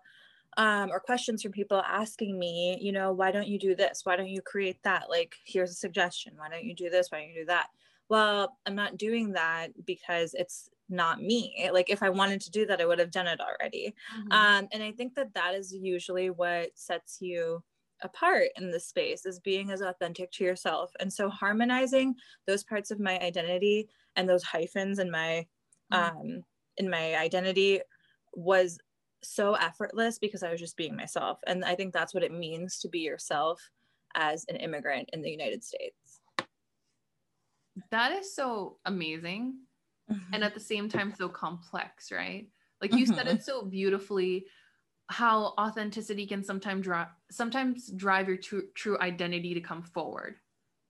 um, 0.58 0.90
or 0.92 1.00
questions 1.00 1.42
from 1.42 1.52
people 1.52 1.82
asking 1.86 2.40
me, 2.40 2.78
you 2.82 2.92
know, 2.92 3.12
why 3.12 3.32
don't 3.32 3.48
you 3.48 3.60
do 3.60 3.76
this? 3.76 4.02
Why 4.04 4.16
don't 4.16 4.30
you 4.30 4.42
create 4.42 4.82
that? 4.84 5.10
Like, 5.10 5.36
here's 5.46 5.72
a 5.72 5.76
suggestion. 5.76 6.34
Why 6.38 6.50
don't 6.50 6.64
you 6.64 6.74
do 6.74 6.90
this? 6.90 7.12
Why 7.12 7.20
don't 7.20 7.30
you 7.30 7.42
do 7.42 7.46
that? 7.48 7.68
Well, 8.08 8.58
I'm 8.66 8.76
not 8.76 8.98
doing 8.98 9.34
that 9.34 9.70
because 9.86 10.34
it's 10.34 10.70
not 10.90 11.22
me. 11.22 11.70
Like, 11.72 11.90
if 11.90 12.04
I 12.04 12.10
wanted 12.10 12.42
to 12.42 12.52
do 12.52 12.66
that, 12.68 12.82
I 12.82 12.86
would 12.86 13.00
have 13.00 13.12
done 13.12 13.28
it 13.28 13.40
already. 13.40 13.96
Mhm. 14.16 14.32
Um, 14.32 14.68
and 14.72 14.84
I 14.84 14.92
think 14.92 15.16
that 15.16 15.34
that 15.34 15.56
is 15.56 15.74
usually 15.74 16.30
what 16.30 16.78
sets 16.78 17.22
you 17.22 17.64
apart 18.02 18.50
in 18.58 18.72
this 18.72 18.88
space 18.88 19.26
is 19.26 19.40
being 19.40 19.72
as 19.72 19.82
authentic 19.82 20.32
to 20.32 20.44
yourself. 20.44 20.92
And 21.00 21.12
so 21.12 21.30
harmonizing 21.30 22.16
those 22.46 22.64
parts 22.64 22.92
of 22.92 23.00
my 23.00 23.20
identity 23.20 23.90
and 24.16 24.28
those 24.28 24.44
hyphens 24.44 25.00
in 25.00 25.10
my 25.10 25.48
mm-hmm. 25.92 26.18
um, 26.18 26.44
in 26.78 26.90
my 26.90 27.16
identity 27.16 27.82
was 28.34 28.78
so 29.24 29.54
effortless 29.56 30.20
because 30.20 30.44
I 30.44 30.52
was 30.52 30.60
just 30.60 30.78
being 30.78 30.96
myself. 30.96 31.40
And 31.48 31.64
I 31.66 31.76
think 31.76 31.94
that's 31.94 32.14
what 32.14 32.24
it 32.24 32.32
means 32.32 32.80
to 32.80 32.90
be 32.90 33.00
yourself 33.00 33.62
as 34.14 34.46
an 34.50 34.58
immigrant 34.58 35.10
in 35.14 35.22
the 35.22 35.32
United 35.32 35.64
States. 35.64 36.20
That 37.92 38.12
is 38.14 38.36
so 38.36 38.78
amazing. 38.86 39.56
Mm-hmm. 40.12 40.34
And 40.34 40.44
at 40.44 40.54
the 40.54 40.60
same 40.60 40.90
time, 40.90 41.14
so 41.18 41.28
complex, 41.28 42.12
right? 42.12 42.48
Like 42.82 42.94
you 42.94 43.06
mm-hmm. 43.06 43.16
said 43.16 43.28
it 43.28 43.44
so 43.44 43.64
beautifully 43.64 44.46
how 45.08 45.54
authenticity 45.60 46.26
can 46.26 46.44
sometimes 46.44 46.84
drive 46.84 47.08
sometimes 47.30 47.92
drive 47.92 48.28
your 48.28 48.38
true, 48.38 48.64
true 48.74 48.98
identity 49.00 49.54
to 49.54 49.62
come 49.62 49.84
forward 49.84 50.36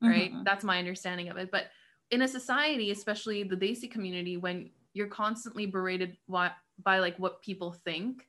right 0.01 0.31
mm-hmm. 0.31 0.43
that's 0.43 0.63
my 0.63 0.79
understanding 0.79 1.29
of 1.29 1.37
it 1.37 1.51
but 1.51 1.65
in 2.11 2.21
a 2.21 2.27
society 2.27 2.91
especially 2.91 3.43
the 3.43 3.55
desi 3.55 3.89
community 3.89 4.37
when 4.37 4.69
you're 4.93 5.07
constantly 5.07 5.65
berated 5.65 6.15
by, 6.29 6.49
by 6.81 6.99
like 6.99 7.17
what 7.17 7.41
people 7.41 7.73
think 7.83 8.27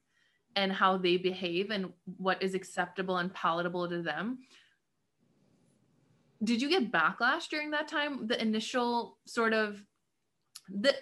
and 0.56 0.72
how 0.72 0.96
they 0.96 1.16
behave 1.16 1.70
and 1.70 1.92
what 2.16 2.42
is 2.42 2.54
acceptable 2.54 3.18
and 3.18 3.32
palatable 3.32 3.88
to 3.88 4.02
them 4.02 4.38
did 6.42 6.60
you 6.60 6.68
get 6.68 6.90
backlash 6.90 7.48
during 7.48 7.70
that 7.70 7.86
time 7.86 8.26
the 8.26 8.40
initial 8.40 9.18
sort 9.24 9.52
of 9.52 9.80
the 10.68 10.94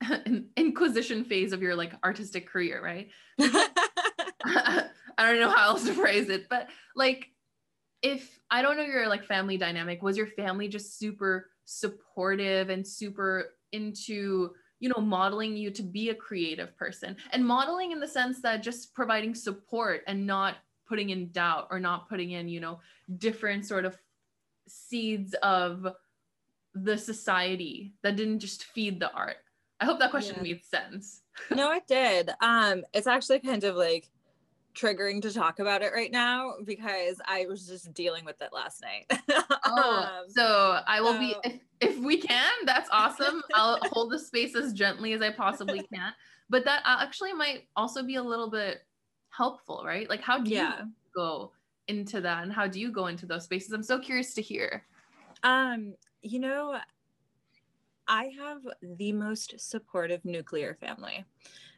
inquisition 0.56 1.24
phase 1.24 1.52
of 1.52 1.62
your 1.62 1.74
like 1.74 1.92
artistic 2.04 2.48
career 2.48 2.82
right? 2.82 3.08
I 5.18 5.30
don't 5.30 5.40
know 5.40 5.50
how 5.50 5.70
else 5.70 5.84
to 5.84 5.94
phrase 5.94 6.28
it, 6.28 6.48
but 6.48 6.68
like 6.96 7.28
if 8.02 8.40
I 8.50 8.62
don't 8.62 8.76
know 8.76 8.82
your 8.82 9.08
like 9.08 9.24
family 9.24 9.56
dynamic, 9.56 10.02
was 10.02 10.16
your 10.16 10.26
family 10.26 10.68
just 10.68 10.98
super 10.98 11.50
supportive 11.64 12.68
and 12.70 12.86
super 12.86 13.50
into 13.70 14.50
you 14.80 14.88
know 14.88 15.00
modeling 15.00 15.56
you 15.56 15.70
to 15.70 15.82
be 15.82 16.10
a 16.10 16.14
creative 16.14 16.76
person? 16.76 17.16
And 17.30 17.46
modeling 17.46 17.92
in 17.92 18.00
the 18.00 18.08
sense 18.08 18.42
that 18.42 18.62
just 18.62 18.94
providing 18.94 19.34
support 19.34 20.02
and 20.06 20.26
not 20.26 20.56
putting 20.88 21.10
in 21.10 21.30
doubt 21.30 21.68
or 21.70 21.78
not 21.78 22.08
putting 22.08 22.32
in 22.32 22.48
you 22.48 22.60
know 22.60 22.80
different 23.18 23.66
sort 23.66 23.84
of 23.84 23.96
seeds 24.68 25.34
of 25.42 25.86
the 26.74 26.96
society 26.96 27.92
that 28.02 28.16
didn't 28.16 28.38
just 28.38 28.64
feed 28.64 28.98
the 28.98 29.12
art 29.12 29.36
i 29.80 29.84
hope 29.84 29.98
that 29.98 30.10
question 30.10 30.36
yeah. 30.36 30.42
made 30.42 30.64
sense 30.64 31.22
no 31.54 31.72
it 31.72 31.86
did 31.86 32.30
um 32.40 32.82
it's 32.92 33.06
actually 33.06 33.40
kind 33.40 33.64
of 33.64 33.76
like 33.76 34.10
triggering 34.74 35.20
to 35.22 35.32
talk 35.32 35.58
about 35.58 35.82
it 35.82 35.92
right 35.92 36.10
now 36.10 36.54
because 36.64 37.20
I 37.26 37.46
was 37.46 37.66
just 37.66 37.92
dealing 37.94 38.24
with 38.24 38.40
it 38.40 38.50
last 38.52 38.82
night. 38.82 39.20
oh, 39.66 40.08
um, 40.22 40.30
so 40.30 40.80
I 40.86 41.00
will 41.00 41.14
so, 41.14 41.18
be 41.18 41.36
if, 41.44 41.60
if 41.80 41.98
we 41.98 42.16
can, 42.16 42.50
that's 42.64 42.88
awesome. 42.90 43.42
I'll 43.54 43.78
hold 43.92 44.10
the 44.10 44.18
space 44.18 44.56
as 44.56 44.72
gently 44.72 45.12
as 45.12 45.22
I 45.22 45.30
possibly 45.30 45.82
can. 45.92 46.12
But 46.48 46.64
that 46.64 46.82
actually 46.84 47.32
might 47.32 47.68
also 47.76 48.02
be 48.02 48.16
a 48.16 48.22
little 48.22 48.50
bit 48.50 48.78
helpful, 49.30 49.82
right? 49.84 50.08
Like 50.08 50.20
how 50.20 50.38
do 50.38 50.50
yeah. 50.50 50.80
you 50.80 50.90
go 51.14 51.52
into 51.88 52.20
that 52.20 52.42
and 52.42 52.52
how 52.52 52.66
do 52.66 52.80
you 52.80 52.90
go 52.90 53.06
into 53.06 53.26
those 53.26 53.44
spaces? 53.44 53.72
I'm 53.72 53.82
so 53.82 53.98
curious 53.98 54.34
to 54.34 54.42
hear. 54.42 54.84
Um, 55.42 55.94
you 56.22 56.38
know, 56.38 56.78
I 58.08 58.32
have 58.38 58.62
the 58.82 59.12
most 59.12 59.54
supportive 59.58 60.24
nuclear 60.24 60.76
family. 60.80 61.24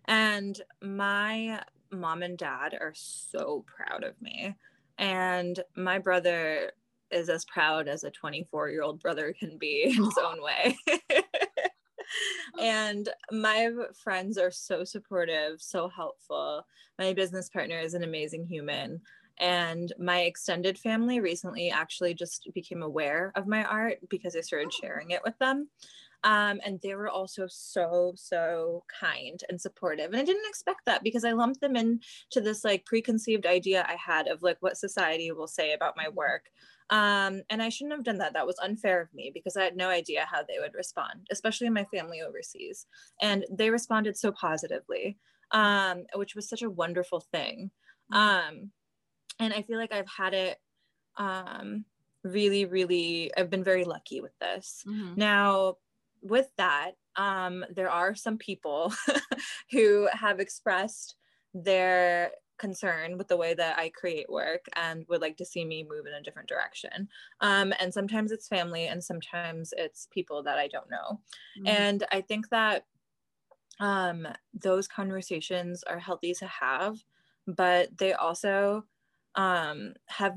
And 0.06 0.60
my 0.82 1.62
mom 1.90 2.22
and 2.22 2.36
dad 2.36 2.76
are 2.80 2.92
so 2.94 3.64
proud 3.66 4.04
of 4.04 4.20
me. 4.20 4.54
And 4.98 5.60
my 5.76 5.98
brother 5.98 6.72
is 7.10 7.28
as 7.28 7.44
proud 7.44 7.88
as 7.88 8.04
a 8.04 8.10
24 8.10 8.70
year 8.70 8.82
old 8.82 9.00
brother 9.00 9.34
can 9.38 9.58
be 9.58 9.84
in 9.84 10.04
his 10.04 10.18
own 10.22 10.42
way. 10.42 10.76
and 12.60 13.08
my 13.30 13.70
friends 14.02 14.38
are 14.38 14.50
so 14.50 14.84
supportive, 14.84 15.60
so 15.60 15.88
helpful. 15.88 16.66
My 16.98 17.12
business 17.12 17.48
partner 17.48 17.78
is 17.78 17.94
an 17.94 18.02
amazing 18.02 18.46
human. 18.46 19.00
And 19.38 19.92
my 19.98 20.20
extended 20.20 20.78
family 20.78 21.20
recently 21.20 21.70
actually 21.70 22.14
just 22.14 22.48
became 22.54 22.82
aware 22.82 23.32
of 23.34 23.46
my 23.46 23.64
art 23.64 23.98
because 24.08 24.36
I 24.36 24.40
started 24.40 24.72
sharing 24.72 25.10
it 25.10 25.22
with 25.24 25.36
them. 25.38 25.68
Um, 26.24 26.58
and 26.64 26.80
they 26.82 26.94
were 26.94 27.10
also 27.10 27.46
so, 27.48 28.14
so 28.16 28.82
kind 29.00 29.38
and 29.50 29.60
supportive. 29.60 30.06
And 30.06 30.16
I 30.16 30.24
didn't 30.24 30.48
expect 30.48 30.80
that 30.86 31.02
because 31.02 31.24
I 31.24 31.32
lumped 31.32 31.60
them 31.60 31.76
into 31.76 32.00
this 32.36 32.64
like 32.64 32.86
preconceived 32.86 33.44
idea 33.44 33.84
I 33.86 33.96
had 33.96 34.26
of 34.28 34.42
like 34.42 34.56
what 34.60 34.78
society 34.78 35.32
will 35.32 35.46
say 35.46 35.74
about 35.74 35.98
my 35.98 36.08
work. 36.08 36.46
Um, 36.88 37.42
and 37.50 37.62
I 37.62 37.68
shouldn't 37.68 37.94
have 37.94 38.04
done 38.04 38.18
that. 38.18 38.32
That 38.32 38.46
was 38.46 38.58
unfair 38.62 39.02
of 39.02 39.12
me 39.12 39.32
because 39.34 39.56
I 39.56 39.64
had 39.64 39.76
no 39.76 39.88
idea 39.88 40.26
how 40.30 40.42
they 40.42 40.58
would 40.58 40.74
respond, 40.74 41.26
especially 41.30 41.68
my 41.68 41.84
family 41.84 42.22
overseas. 42.22 42.86
And 43.20 43.44
they 43.50 43.68
responded 43.68 44.16
so 44.16 44.32
positively, 44.32 45.18
um, 45.50 46.04
which 46.14 46.34
was 46.34 46.48
such 46.48 46.62
a 46.62 46.70
wonderful 46.70 47.20
thing. 47.20 47.70
Mm-hmm. 48.12 48.18
Um, 48.18 48.70
and 49.38 49.52
I 49.52 49.62
feel 49.62 49.78
like 49.78 49.92
I've 49.92 50.08
had 50.08 50.34
it 50.34 50.58
um, 51.16 51.84
really, 52.22 52.64
really, 52.64 53.30
I've 53.36 53.50
been 53.50 53.64
very 53.64 53.84
lucky 53.84 54.20
with 54.20 54.36
this. 54.40 54.84
Mm-hmm. 54.86 55.14
Now, 55.16 55.76
with 56.22 56.48
that, 56.56 56.92
um, 57.16 57.64
there 57.74 57.90
are 57.90 58.14
some 58.14 58.38
people 58.38 58.92
who 59.70 60.08
have 60.12 60.40
expressed 60.40 61.16
their 61.52 62.32
concern 62.58 63.18
with 63.18 63.28
the 63.28 63.36
way 63.36 63.52
that 63.54 63.78
I 63.78 63.90
create 63.90 64.30
work 64.30 64.64
and 64.76 65.04
would 65.08 65.20
like 65.20 65.36
to 65.38 65.44
see 65.44 65.64
me 65.64 65.86
move 65.88 66.06
in 66.06 66.14
a 66.14 66.22
different 66.22 66.48
direction. 66.48 67.08
Um, 67.40 67.72
and 67.80 67.92
sometimes 67.92 68.32
it's 68.32 68.48
family, 68.48 68.86
and 68.86 69.02
sometimes 69.02 69.74
it's 69.76 70.08
people 70.12 70.42
that 70.44 70.58
I 70.58 70.68
don't 70.68 70.90
know. 70.90 71.20
Mm-hmm. 71.58 71.66
And 71.66 72.04
I 72.12 72.20
think 72.20 72.48
that 72.50 72.86
um, 73.80 74.26
those 74.52 74.88
conversations 74.88 75.82
are 75.84 75.98
healthy 75.98 76.32
to 76.34 76.46
have, 76.46 76.96
but 77.46 77.96
they 77.98 78.12
also 78.12 78.84
um, 79.34 79.94
have. 80.06 80.34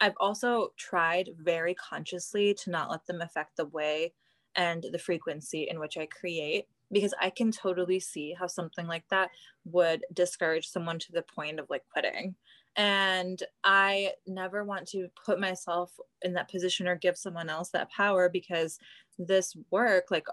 I've 0.00 0.16
also 0.18 0.72
tried 0.76 1.30
very 1.38 1.74
consciously 1.74 2.54
to 2.54 2.70
not 2.70 2.90
let 2.90 3.06
them 3.06 3.20
affect 3.20 3.56
the 3.56 3.66
way 3.66 4.14
and 4.56 4.84
the 4.90 4.98
frequency 4.98 5.68
in 5.70 5.78
which 5.78 5.96
I 5.96 6.06
create 6.06 6.66
because 6.90 7.14
I 7.20 7.30
can 7.30 7.50
totally 7.50 7.98
see 7.98 8.34
how 8.38 8.46
something 8.46 8.86
like 8.86 9.08
that 9.08 9.30
would 9.64 10.04
discourage 10.12 10.68
someone 10.68 10.98
to 11.00 11.12
the 11.12 11.22
point 11.22 11.58
of 11.58 11.70
like 11.70 11.84
quitting. 11.90 12.34
And 12.76 13.42
I 13.64 14.12
never 14.26 14.64
want 14.64 14.88
to 14.88 15.08
put 15.24 15.40
myself 15.40 15.92
in 16.22 16.34
that 16.34 16.50
position 16.50 16.86
or 16.86 16.96
give 16.96 17.16
someone 17.16 17.48
else 17.48 17.70
that 17.70 17.90
power 17.90 18.28
because 18.28 18.78
this 19.18 19.56
work, 19.70 20.10
like 20.10 20.26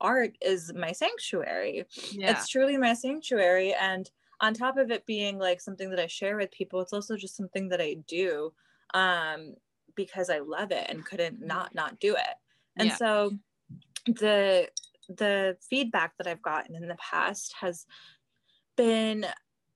art, 0.00 0.36
is 0.40 0.72
my 0.74 0.92
sanctuary. 0.92 1.86
Yeah. 2.12 2.32
It's 2.32 2.48
truly 2.48 2.76
my 2.76 2.94
sanctuary. 2.94 3.74
And 3.74 4.10
on 4.40 4.54
top 4.54 4.76
of 4.76 4.90
it 4.90 5.06
being 5.06 5.38
like 5.38 5.60
something 5.60 5.90
that 5.90 6.00
I 6.00 6.06
share 6.06 6.36
with 6.36 6.50
people, 6.50 6.80
it's 6.80 6.92
also 6.92 7.16
just 7.16 7.36
something 7.36 7.68
that 7.68 7.80
I 7.80 7.96
do 8.06 8.52
um, 8.94 9.54
because 9.94 10.30
I 10.30 10.38
love 10.38 10.72
it 10.72 10.86
and 10.88 11.04
couldn't 11.04 11.44
not 11.44 11.74
not 11.74 12.00
do 12.00 12.14
it. 12.14 12.34
And 12.76 12.88
yeah. 12.88 12.96
so 12.96 13.32
the 14.06 14.68
the 15.08 15.56
feedback 15.68 16.16
that 16.16 16.26
I've 16.26 16.42
gotten 16.42 16.74
in 16.74 16.88
the 16.88 16.96
past 16.96 17.54
has 17.60 17.86
been 18.76 19.26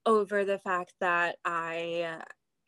over 0.06 0.44
the 0.44 0.58
fact 0.58 0.94
that 1.00 1.36
I 1.44 2.20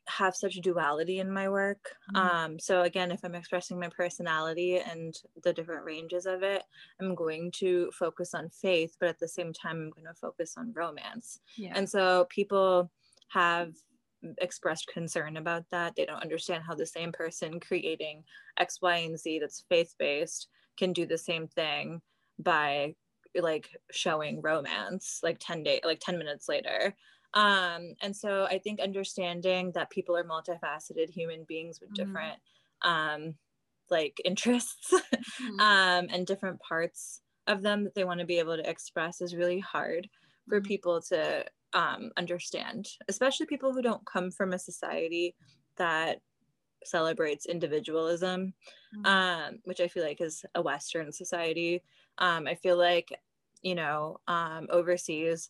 have 0.09 0.37
such 0.37 0.57
duality 0.57 1.19
in 1.19 1.31
my 1.31 1.49
work. 1.49 1.97
Mm-hmm. 2.15 2.17
Um, 2.27 2.59
so 2.59 2.83
again, 2.83 3.11
if 3.11 3.25
I'm 3.25 3.35
expressing 3.35 3.79
my 3.79 3.89
personality 3.89 4.79
and 4.79 5.17
the 5.43 5.53
different 5.53 5.85
ranges 5.85 6.27
of 6.27 6.43
it, 6.43 6.63
I'm 7.01 7.15
going 7.15 7.51
to 7.57 7.91
focus 7.93 8.35
on 8.35 8.49
faith, 8.49 8.97
but 9.01 9.09
at 9.09 9.19
the 9.19 9.29
same 9.29 9.53
time, 9.53 9.77
I'm 9.77 9.91
going 9.91 10.07
to 10.07 10.21
focus 10.21 10.55
on 10.57 10.73
romance. 10.75 11.41
Yeah. 11.57 11.73
And 11.75 11.89
so 11.89 12.27
people 12.31 12.91
have 13.29 13.73
expressed 14.39 14.89
concern 14.89 15.37
about 15.37 15.65
that. 15.71 15.95
They 15.97 16.07
don't 16.07 16.23
understand 16.23 16.65
how 16.67 16.75
the 16.75 16.87
same 16.87 17.13
person 17.13 17.61
creating 17.61 18.25
X, 18.59 18.81
Y, 18.81 18.97
and 18.97 19.19
Z 19.19 19.41
that's 19.41 19.65
faith 19.69 19.95
based 19.99 20.49
can 20.77 20.93
do 20.93 21.07
the 21.07 21.19
same 21.19 21.49
thing 21.49 22.01
by 22.39 22.95
like 23.35 23.69
showing 23.91 24.41
romance 24.41 25.21
like 25.23 25.37
10 25.41 25.63
day 25.63 25.81
like 25.85 26.01
10 26.01 26.17
minutes 26.17 26.49
later 26.49 26.95
um 27.35 27.95
and 28.03 28.15
so 28.15 28.45
i 28.51 28.59
think 28.59 28.81
understanding 28.81 29.71
that 29.73 29.91
people 29.91 30.17
are 30.17 30.25
multifaceted 30.25 31.11
human 31.11 31.45
beings 31.45 31.81
with 31.81 31.91
mm-hmm. 31.91 32.05
different 32.05 32.39
um 32.83 33.35
like 33.91 34.21
interests 34.25 34.93
mm-hmm. 34.93 35.61
um 35.61 36.07
and 36.11 36.27
different 36.27 36.61
parts 36.61 37.21
of 37.47 37.63
them 37.63 37.85
that 37.85 37.95
they 37.95 38.05
want 38.05 38.19
to 38.21 38.27
be 38.27 38.39
able 38.39 38.57
to 38.57 38.69
express 38.69 39.21
is 39.21 39.37
really 39.37 39.61
hard 39.61 40.09
for 40.49 40.59
mm-hmm. 40.59 40.67
people 40.67 41.01
to 41.01 41.45
um, 41.73 42.11
understand 42.17 42.89
especially 43.09 43.45
people 43.45 43.73
who 43.73 43.83
don't 43.83 44.05
come 44.07 44.31
from 44.31 44.53
a 44.53 44.59
society 44.59 45.35
that 45.77 46.21
celebrates 46.87 47.47
individualism, 47.47 48.55
mm-hmm. 48.97 49.07
um, 49.07 49.59
which 49.65 49.81
I 49.81 49.89
feel 49.89 50.05
like 50.05 50.21
is 50.21 50.45
a 50.55 50.63
Western 50.63 51.13
society. 51.13 51.83
Um, 52.19 52.47
I 52.47 52.55
feel 52.55 52.77
like, 52.77 53.09
you 53.63 53.75
know, 53.75 54.19
um, 54.29 54.67
overseas, 54.71 55.49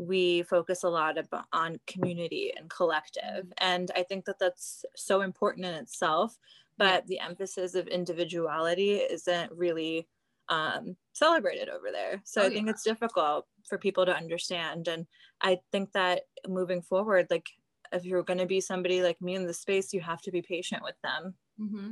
we 0.00 0.42
focus 0.44 0.82
a 0.82 0.88
lot 0.88 1.18
about, 1.18 1.44
on 1.52 1.78
community 1.86 2.52
and 2.56 2.70
collective. 2.70 3.44
Mm-hmm. 3.44 3.52
And 3.58 3.90
I 3.94 4.02
think 4.02 4.24
that 4.24 4.38
that's 4.38 4.84
so 4.96 5.20
important 5.20 5.66
in 5.66 5.74
itself. 5.74 6.36
But 6.78 7.06
the 7.06 7.20
emphasis 7.20 7.74
of 7.74 7.86
individuality 7.88 8.94
isn't 8.94 9.52
really 9.52 10.08
um, 10.48 10.96
celebrated 11.12 11.68
over 11.68 11.88
there. 11.92 12.22
So 12.24 12.40
Oh, 12.40 12.46
I 12.46 12.48
think 12.48 12.66
yeah. 12.66 12.70
it's 12.70 12.82
difficult 12.82 13.46
for 13.68 13.76
people 13.76 14.06
to 14.06 14.16
understand. 14.16 14.88
And 14.88 15.06
I 15.42 15.58
think 15.72 15.92
that 15.92 16.22
moving 16.48 16.80
forward, 16.80 17.26
like 17.28 17.50
if 17.92 18.06
you're 18.06 18.22
going 18.22 18.38
to 18.38 18.46
be 18.46 18.62
somebody 18.62 19.02
like 19.02 19.20
me 19.20 19.34
in 19.34 19.46
the 19.46 19.52
space, 19.52 19.92
you 19.92 20.00
have 20.00 20.22
to 20.22 20.30
be 20.30 20.40
patient 20.40 20.82
with 20.82 20.96
them. 21.04 21.34
Mm-hmm. 21.60 21.90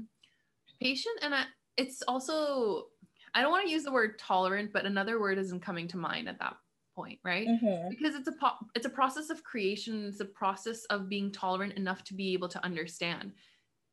Patient, 0.81 1.19
and 1.21 1.35
I, 1.35 1.45
it's 1.77 2.03
also 2.09 2.87
I 3.35 3.43
don't 3.43 3.51
want 3.51 3.67
to 3.67 3.73
use 3.73 3.85
the 3.85 3.93
word 3.93 4.19
tolerant, 4.19 4.73
but 4.73 4.87
another 4.87 5.21
word 5.21 5.37
isn't 5.37 5.61
coming 5.61 5.87
to 5.89 5.99
mind 5.99 6.31
at 6.31 6.39
that 6.39 6.57
point, 6.99 7.21
right? 7.25 7.47
Mm-hmm. 7.47 7.91
Because 7.91 8.17
it's 8.17 8.27
a 8.27 8.33
po- 8.33 8.67
it's 8.75 8.87
a 8.87 8.91
process 8.91 9.31
of 9.31 9.45
creation. 9.45 10.07
It's 10.07 10.21
a 10.21 10.25
process 10.25 10.85
of 10.87 11.09
being 11.09 11.31
tolerant 11.31 11.75
enough 11.75 12.03
to 12.05 12.15
be 12.15 12.33
able 12.33 12.49
to 12.49 12.65
understand. 12.65 13.33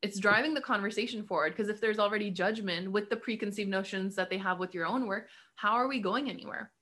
It's 0.02 0.18
driving 0.18 0.54
the 0.54 0.60
conversation 0.60 1.24
forward 1.24 1.52
because 1.52 1.68
if 1.68 1.80
there's 1.80 2.00
already 2.00 2.30
judgment 2.30 2.90
with 2.90 3.08
the 3.08 3.16
preconceived 3.16 3.70
notions 3.70 4.16
that 4.16 4.28
they 4.28 4.38
have 4.38 4.58
with 4.58 4.74
your 4.74 4.86
own 4.86 5.06
work, 5.06 5.28
how 5.54 5.74
are 5.74 5.88
we 5.88 6.00
going 6.00 6.28
anywhere? 6.28 6.72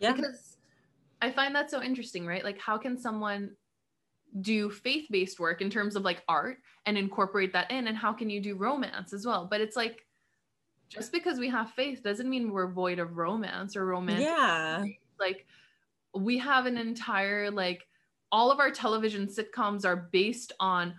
Yeah. 0.00 0.12
because 0.12 0.56
I 1.20 1.32
find 1.32 1.54
that 1.56 1.70
so 1.70 1.82
interesting, 1.82 2.24
right? 2.24 2.44
Like, 2.44 2.60
how 2.60 2.78
can 2.78 2.96
someone 2.96 3.50
do 4.40 4.70
faith 4.70 5.06
based 5.10 5.40
work 5.40 5.60
in 5.60 5.70
terms 5.70 5.96
of 5.96 6.04
like 6.04 6.22
art 6.28 6.58
and 6.86 6.96
incorporate 6.96 7.52
that 7.54 7.70
in? 7.72 7.88
And 7.88 7.96
how 7.96 8.12
can 8.12 8.30
you 8.30 8.40
do 8.40 8.54
romance 8.54 9.12
as 9.12 9.26
well? 9.26 9.48
But 9.50 9.60
it's 9.60 9.76
like, 9.76 10.04
just 10.88 11.12
because 11.12 11.38
we 11.38 11.50
have 11.50 11.70
faith 11.72 12.02
doesn't 12.02 12.30
mean 12.30 12.50
we're 12.50 12.70
void 12.70 12.98
of 12.98 13.18
romance 13.18 13.76
or 13.76 13.84
romance 13.84 14.22
yeah. 14.22 14.84
Like, 15.20 15.46
we 16.14 16.38
have 16.38 16.66
an 16.66 16.76
entire, 16.78 17.50
like, 17.50 17.88
all 18.32 18.50
of 18.50 18.60
our 18.60 18.70
television 18.70 19.26
sitcoms 19.26 19.84
are 19.84 19.96
based 20.12 20.52
on 20.60 20.94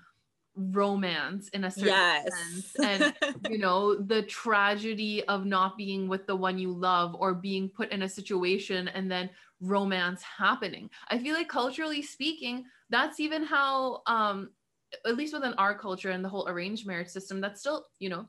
romance 0.56 1.50
in 1.50 1.64
a 1.64 1.72
certain 1.72 2.02
Yes. 2.30 2.64
sense. 2.64 2.76
And 2.84 3.14
you 3.48 3.58
know 3.60 3.96
the 3.96 4.24
tragedy 4.24 5.24
of 5.26 5.46
not 5.46 5.78
being 5.78 6.08
with 6.10 6.28
the 6.28 6.36
one 6.36 6.58
you 6.58 6.72
love 6.74 7.16
or 7.16 7.34
being 7.34 7.70
put 7.70 7.92
in 7.92 8.02
a 8.02 8.10
situation 8.10 8.88
and 8.90 9.10
then 9.12 9.30
romance 9.62 10.22
happening 10.24 10.90
i 11.10 11.18
feel 11.18 11.36
like 11.36 11.48
culturally 11.50 12.02
speaking 12.02 12.66
that's 12.90 13.20
even 13.20 13.44
how 13.44 14.02
um 14.08 14.52
at 15.06 15.16
least 15.16 15.34
within 15.34 15.54
our 15.56 15.78
culture 15.78 16.10
and 16.10 16.26
the 16.26 16.30
whole 16.30 16.48
arranged 16.50 16.88
marriage 16.88 17.08
system 17.10 17.40
that's 17.42 17.60
still 17.62 17.88
you 18.00 18.10
know 18.10 18.28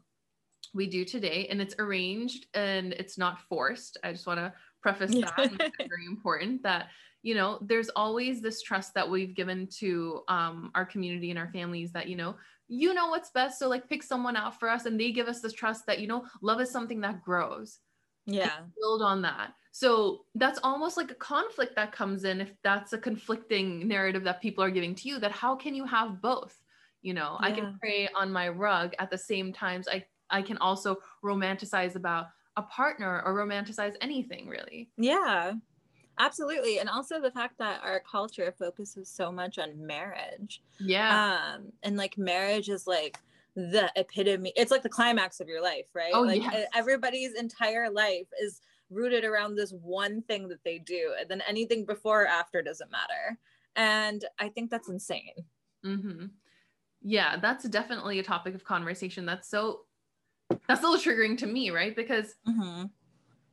we 0.74 0.86
do 0.86 1.04
today 1.04 1.46
and 1.48 1.60
it's 1.60 1.74
arranged 1.78 2.46
and 2.54 2.92
it's 2.94 3.18
not 3.18 3.40
forced 3.40 3.96
i 4.04 4.12
just 4.12 4.26
want 4.26 4.38
to 4.38 4.52
preface 4.80 5.12
that 5.12 5.38
and 5.38 5.58
make 5.58 5.72
very 5.78 6.06
important 6.06 6.62
that 6.62 6.88
you 7.22 7.34
know 7.34 7.58
there's 7.60 7.90
always 7.90 8.40
this 8.40 8.62
trust 8.62 8.94
that 8.94 9.08
we've 9.08 9.34
given 9.34 9.66
to 9.78 10.22
um, 10.28 10.70
our 10.74 10.84
community 10.84 11.30
and 11.30 11.38
our 11.38 11.50
families 11.52 11.92
that 11.92 12.08
you 12.08 12.16
know 12.16 12.34
you 12.68 12.94
know 12.94 13.08
what's 13.08 13.30
best 13.30 13.58
so 13.58 13.68
like 13.68 13.88
pick 13.88 14.02
someone 14.02 14.36
out 14.36 14.58
for 14.58 14.68
us 14.68 14.86
and 14.86 14.98
they 14.98 15.10
give 15.10 15.28
us 15.28 15.40
this 15.40 15.52
trust 15.52 15.86
that 15.86 15.98
you 15.98 16.06
know 16.06 16.24
love 16.42 16.60
is 16.60 16.70
something 16.70 17.00
that 17.00 17.22
grows. 17.22 17.78
Yeah. 18.26 18.60
build 18.78 19.02
on 19.02 19.22
that. 19.22 19.54
So 19.72 20.26
that's 20.36 20.60
almost 20.62 20.96
like 20.96 21.10
a 21.10 21.16
conflict 21.16 21.74
that 21.74 21.90
comes 21.90 22.22
in 22.22 22.40
if 22.40 22.52
that's 22.62 22.92
a 22.92 22.98
conflicting 22.98 23.88
narrative 23.88 24.22
that 24.24 24.40
people 24.40 24.62
are 24.62 24.70
giving 24.70 24.94
to 24.96 25.08
you 25.08 25.18
that 25.18 25.32
how 25.32 25.56
can 25.56 25.74
you 25.74 25.84
have 25.84 26.22
both? 26.22 26.54
You 27.02 27.14
know 27.14 27.38
i 27.40 27.50
can 27.50 27.78
pray 27.80 28.10
on 28.14 28.30
my 28.30 28.50
rug 28.50 28.92
at 28.98 29.10
the 29.10 29.16
same 29.16 29.54
times 29.54 29.88
i 29.88 30.04
i 30.28 30.42
can 30.42 30.58
also 30.58 30.98
romanticize 31.24 31.96
about 31.96 32.26
a 32.60 32.66
partner 32.68 33.22
or 33.24 33.34
romanticize 33.34 33.94
anything 34.00 34.48
really 34.48 34.90
Yeah, 34.96 35.54
absolutely. 36.18 36.78
And 36.78 36.88
also 36.88 37.20
the 37.20 37.30
fact 37.30 37.58
that 37.58 37.82
our 37.82 38.00
culture 38.00 38.52
focuses 38.58 39.08
so 39.08 39.32
much 39.32 39.58
on 39.58 39.86
marriage. 39.86 40.62
yeah 40.78 41.10
Um, 41.14 41.72
and 41.82 41.96
like 41.96 42.18
marriage 42.18 42.68
is 42.68 42.86
like 42.86 43.18
the 43.56 43.90
epitome, 43.96 44.52
it's 44.56 44.70
like 44.70 44.82
the 44.82 44.88
climax 44.88 45.40
of 45.40 45.48
your 45.48 45.62
life, 45.62 45.86
right? 45.94 46.12
Oh, 46.14 46.22
like 46.22 46.42
yes. 46.42 46.66
everybody's 46.74 47.34
entire 47.34 47.90
life 47.90 48.26
is 48.40 48.60
rooted 48.90 49.24
around 49.24 49.54
this 49.54 49.72
one 49.72 50.22
thing 50.22 50.48
that 50.48 50.62
they 50.64 50.78
do. 50.78 51.14
And 51.18 51.28
then 51.28 51.42
anything 51.48 51.84
before 51.84 52.22
or 52.24 52.26
after 52.26 52.62
doesn't 52.62 52.90
matter. 52.90 53.38
And 53.76 54.24
I 54.38 54.48
think 54.48 54.70
that's 54.70 54.88
insane. 54.88 55.34
Mm-hmm. 55.84 56.26
Yeah, 57.02 57.38
that's 57.38 57.68
definitely 57.68 58.18
a 58.18 58.22
topic 58.22 58.54
of 58.54 58.64
conversation. 58.64 59.24
That's 59.26 59.48
so 59.48 59.86
that's 60.68 60.82
a 60.82 60.88
little 60.88 60.98
triggering 60.98 61.36
to 61.38 61.46
me, 61.46 61.70
right? 61.70 61.94
Because 61.94 62.34
Mm-hmm. 62.48 62.84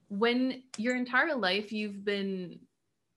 when 0.09 0.63
your 0.77 0.95
entire 0.95 1.35
life 1.35 1.71
you've 1.71 2.03
been 2.05 2.59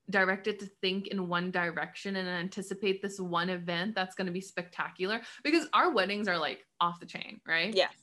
directed 0.09 0.59
to 0.59 0.65
think 0.81 1.07
in 1.07 1.27
one 1.29 1.51
direction 1.51 2.17
and 2.17 2.27
anticipate 2.27 3.01
this 3.01 3.19
one 3.19 3.49
event 3.49 3.95
that's 3.95 4.13
going 4.15 4.25
to 4.27 4.33
be 4.33 4.41
spectacular 4.41 5.21
because 5.43 5.67
our 5.73 5.91
weddings 5.91 6.27
are 6.27 6.37
like 6.37 6.65
off 6.81 6.99
the 6.99 7.05
chain, 7.05 7.39
right? 7.47 7.73
Yes. 7.73 7.93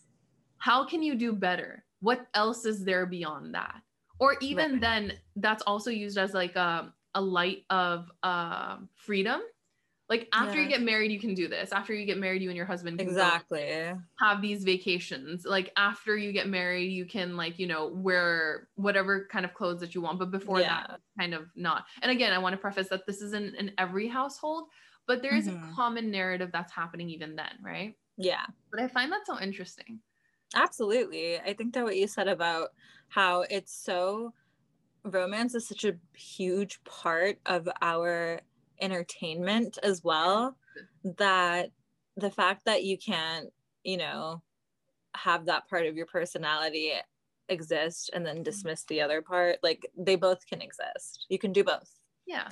How 0.58 0.86
can 0.86 1.02
you 1.02 1.14
do 1.14 1.32
better? 1.34 1.84
What 2.00 2.26
else 2.34 2.64
is 2.64 2.84
there 2.84 3.04
beyond 3.04 3.54
that? 3.54 3.82
Or 4.18 4.36
even 4.40 4.72
Right. 4.72 4.80
then 4.80 5.12
that's 5.36 5.62
also 5.64 5.90
used 5.90 6.16
as 6.18 6.32
like 6.32 6.56
a, 6.56 6.92
a 7.14 7.20
light 7.20 7.64
of 7.70 8.10
uh, 8.22 8.78
freedom. 8.94 9.40
Like 10.08 10.28
after 10.32 10.60
you 10.60 10.68
get 10.68 10.82
married, 10.82 11.12
you 11.12 11.20
can 11.20 11.34
do 11.34 11.48
this. 11.48 11.72
After 11.72 11.94
you 11.94 12.06
get 12.06 12.18
married, 12.18 12.42
you 12.42 12.48
and 12.50 12.56
your 12.56 12.66
husband 12.66 13.00
can 13.02 13.06
Exactly. 13.06 13.94
have 14.20 14.42
these 14.42 14.64
vacations 14.64 15.44
like 15.44 15.72
after 15.76 16.16
you 16.16 16.32
get 16.32 16.48
married 16.48 16.90
you 16.90 17.06
can 17.06 17.36
like 17.36 17.56
you 17.58 17.66
know 17.68 17.86
wear 17.88 18.68
whatever 18.74 19.28
kind 19.30 19.44
of 19.44 19.54
clothes 19.54 19.80
that 19.80 19.94
you 19.94 20.00
want 20.00 20.18
but 20.18 20.30
before 20.32 20.62
Yeah. 20.62 20.64
that 20.64 20.98
kind 21.18 21.34
of 21.34 21.48
not 21.54 21.86
and 22.02 22.10
again 22.10 22.32
i 22.32 22.38
want 22.38 22.52
to 22.52 22.58
preface 22.58 22.88
that 22.88 23.06
this 23.06 23.22
isn't 23.22 23.54
in 23.54 23.70
every 23.78 24.08
household 24.08 24.68
but 25.06 25.22
there 25.22 25.36
is 25.36 25.46
Mhm. 25.46 25.48
a 25.48 25.76
common 25.76 26.10
narrative 26.10 26.50
that's 26.52 26.72
happening 26.72 27.08
even 27.08 27.36
then 27.36 27.58
right 27.62 27.94
Yeah. 28.16 28.46
but 28.72 28.80
i 28.80 28.88
find 28.88 29.12
that 29.12 29.26
so 29.26 29.40
interesting 29.40 30.00
Absolutely. 30.54 31.38
I 31.38 31.52
think 31.54 31.74
that 31.74 31.84
what 31.84 31.96
you 31.96 32.06
said 32.08 32.28
about 32.28 32.70
how 33.08 33.42
it's 33.42 33.72
so 33.72 34.32
romance 35.04 35.54
is 35.54 35.68
such 35.68 35.84
a 35.84 35.98
huge 36.16 36.82
part 36.84 37.40
of 37.46 37.68
our 37.82 38.42
entertainment 38.80 39.78
as 39.82 40.02
well 40.02 40.56
that 41.18 41.70
the 42.16 42.30
fact 42.30 42.64
that 42.64 42.84
you 42.84 42.98
can't, 42.98 43.48
you 43.84 43.96
know, 43.96 44.42
have 45.14 45.46
that 45.46 45.68
part 45.68 45.86
of 45.86 45.96
your 45.96 46.06
personality 46.06 46.92
exist 47.48 48.10
and 48.12 48.24
then 48.24 48.36
mm-hmm. 48.36 48.42
dismiss 48.44 48.84
the 48.84 49.00
other 49.00 49.22
part, 49.22 49.58
like 49.62 49.90
they 49.96 50.16
both 50.16 50.46
can 50.46 50.60
exist. 50.60 51.26
You 51.28 51.38
can 51.38 51.52
do 51.52 51.64
both. 51.64 51.90
yeah 52.26 52.48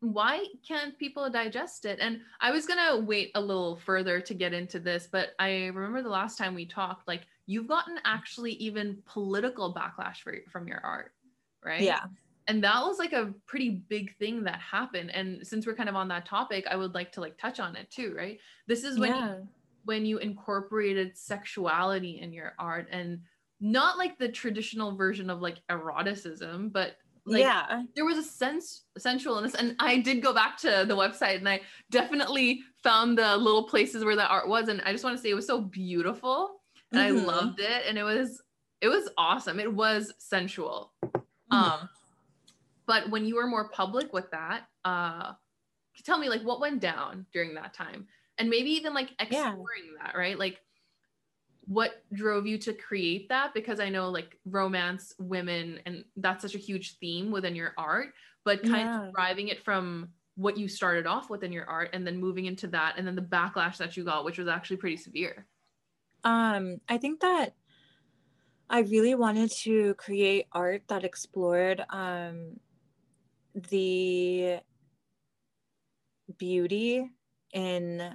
why 0.00 0.44
can't 0.66 0.98
people 0.98 1.30
digest 1.30 1.84
it 1.84 1.98
and 2.00 2.20
i 2.40 2.50
was 2.50 2.66
gonna 2.66 2.98
wait 2.98 3.30
a 3.34 3.40
little 3.40 3.76
further 3.76 4.20
to 4.20 4.34
get 4.34 4.52
into 4.52 4.80
this 4.80 5.08
but 5.10 5.30
i 5.38 5.66
remember 5.66 6.02
the 6.02 6.08
last 6.08 6.36
time 6.36 6.54
we 6.54 6.66
talked 6.66 7.06
like 7.06 7.22
you've 7.46 7.68
gotten 7.68 7.96
actually 8.04 8.52
even 8.52 8.98
political 9.06 9.72
backlash 9.72 10.16
for, 10.16 10.34
from 10.50 10.66
your 10.66 10.80
art 10.82 11.12
right 11.64 11.82
Yeah. 11.82 12.04
And 12.50 12.64
that 12.64 12.82
was 12.84 12.98
like 12.98 13.12
a 13.12 13.32
pretty 13.46 13.70
big 13.88 14.16
thing 14.16 14.42
that 14.42 14.58
happened 14.58 15.10
and 15.14 15.46
since 15.46 15.66
we're 15.66 15.74
kind 15.74 15.88
of 15.88 15.94
on 15.94 16.08
that 16.08 16.26
topic 16.26 16.66
i 16.68 16.76
would 16.76 16.94
like 16.94 17.12
to 17.12 17.20
like 17.20 17.38
touch 17.38 17.60
on 17.60 17.76
it 17.76 17.88
too 17.90 18.12
right 18.16 18.38
this 18.66 18.82
is 18.82 18.98
when 18.98 19.10
yeah. 19.10 19.36
you, 19.36 19.48
when 19.84 20.04
you 20.04 20.18
incorporated 20.18 21.16
sexuality 21.16 22.20
in 22.20 22.32
your 22.32 22.54
art 22.58 22.88
and 22.90 23.20
not 23.60 23.96
like 23.98 24.18
the 24.18 24.28
traditional 24.28 24.96
version 24.96 25.30
of 25.30 25.40
like 25.40 25.58
eroticism 25.70 26.68
but 26.70 26.96
like 27.26 27.42
yeah. 27.42 27.82
there 27.94 28.04
was 28.04 28.18
a 28.18 28.22
sense 28.22 28.86
sensualness 28.98 29.54
and 29.54 29.76
i 29.78 29.98
did 29.98 30.20
go 30.22 30.32
back 30.34 30.56
to 30.56 30.84
the 30.88 30.96
website 30.96 31.36
and 31.36 31.48
i 31.48 31.60
definitely 31.90 32.62
found 32.82 33.16
the 33.16 33.36
little 33.36 33.64
places 33.64 34.04
where 34.04 34.16
the 34.16 34.26
art 34.26 34.48
was 34.48 34.68
and 34.68 34.82
i 34.84 34.90
just 34.92 35.04
want 35.04 35.16
to 35.16 35.22
say 35.22 35.30
it 35.30 35.34
was 35.34 35.46
so 35.46 35.60
beautiful 35.60 36.62
and 36.92 37.00
Mhm. 37.00 37.04
i 37.04 37.10
loved 37.10 37.60
it 37.60 37.82
and 37.86 37.96
it 37.96 38.02
was 38.02 38.42
it 38.80 38.88
was 38.88 39.08
awesome 39.16 39.60
it 39.60 39.72
was 39.72 40.12
sensual 40.18 40.92
Mhm. 41.04 41.22
um 41.52 41.88
but 42.90 43.08
when 43.08 43.24
you 43.24 43.36
were 43.36 43.46
more 43.46 43.68
public 43.68 44.12
with 44.12 44.28
that 44.32 44.62
uh 44.84 45.32
tell 46.04 46.18
me 46.18 46.28
like 46.28 46.42
what 46.42 46.60
went 46.60 46.80
down 46.80 47.24
during 47.32 47.54
that 47.54 47.72
time 47.72 48.08
and 48.38 48.50
maybe 48.50 48.70
even 48.70 48.92
like 48.94 49.10
Yeah. 49.20 49.52
exploring 49.52 49.94
that 50.02 50.16
right 50.16 50.38
like 50.40 50.60
what 51.66 52.02
drove 52.12 52.48
you 52.48 52.58
to 52.58 52.72
create 52.72 53.28
that 53.28 53.54
because 53.54 53.78
i 53.78 53.88
know 53.88 54.08
like 54.08 54.38
romance 54.44 55.14
women 55.20 55.78
and 55.86 56.04
that's 56.16 56.42
such 56.42 56.56
a 56.56 56.58
huge 56.58 56.98
theme 56.98 57.30
within 57.30 57.54
your 57.54 57.74
art 57.78 58.08
but 58.44 58.62
kind 58.62 58.88
Yeah. 58.88 59.06
of 59.06 59.14
driving 59.14 59.48
it 59.48 59.62
from 59.62 60.08
what 60.34 60.56
you 60.56 60.66
started 60.66 61.06
off 61.06 61.30
with 61.30 61.44
in 61.44 61.52
your 61.52 61.66
art 61.66 61.90
and 61.92 62.04
then 62.04 62.18
moving 62.18 62.46
into 62.46 62.66
that 62.66 62.94
and 62.96 63.06
then 63.06 63.14
the 63.14 63.22
backlash 63.22 63.76
that 63.76 63.96
you 63.96 64.02
got 64.04 64.24
which 64.24 64.38
was 64.38 64.48
actually 64.48 64.78
pretty 64.78 64.96
severe 64.96 65.46
Um, 66.24 66.80
I 66.88 66.98
think 66.98 67.20
that 67.20 67.54
I 68.70 68.80
really 68.80 69.16
wanted 69.16 69.50
to 69.64 69.94
create 69.94 70.46
art 70.52 70.82
that 70.88 71.02
explored 71.02 71.84
um, 71.90 72.60
the 73.54 74.60
beauty 76.38 77.10
in 77.52 78.14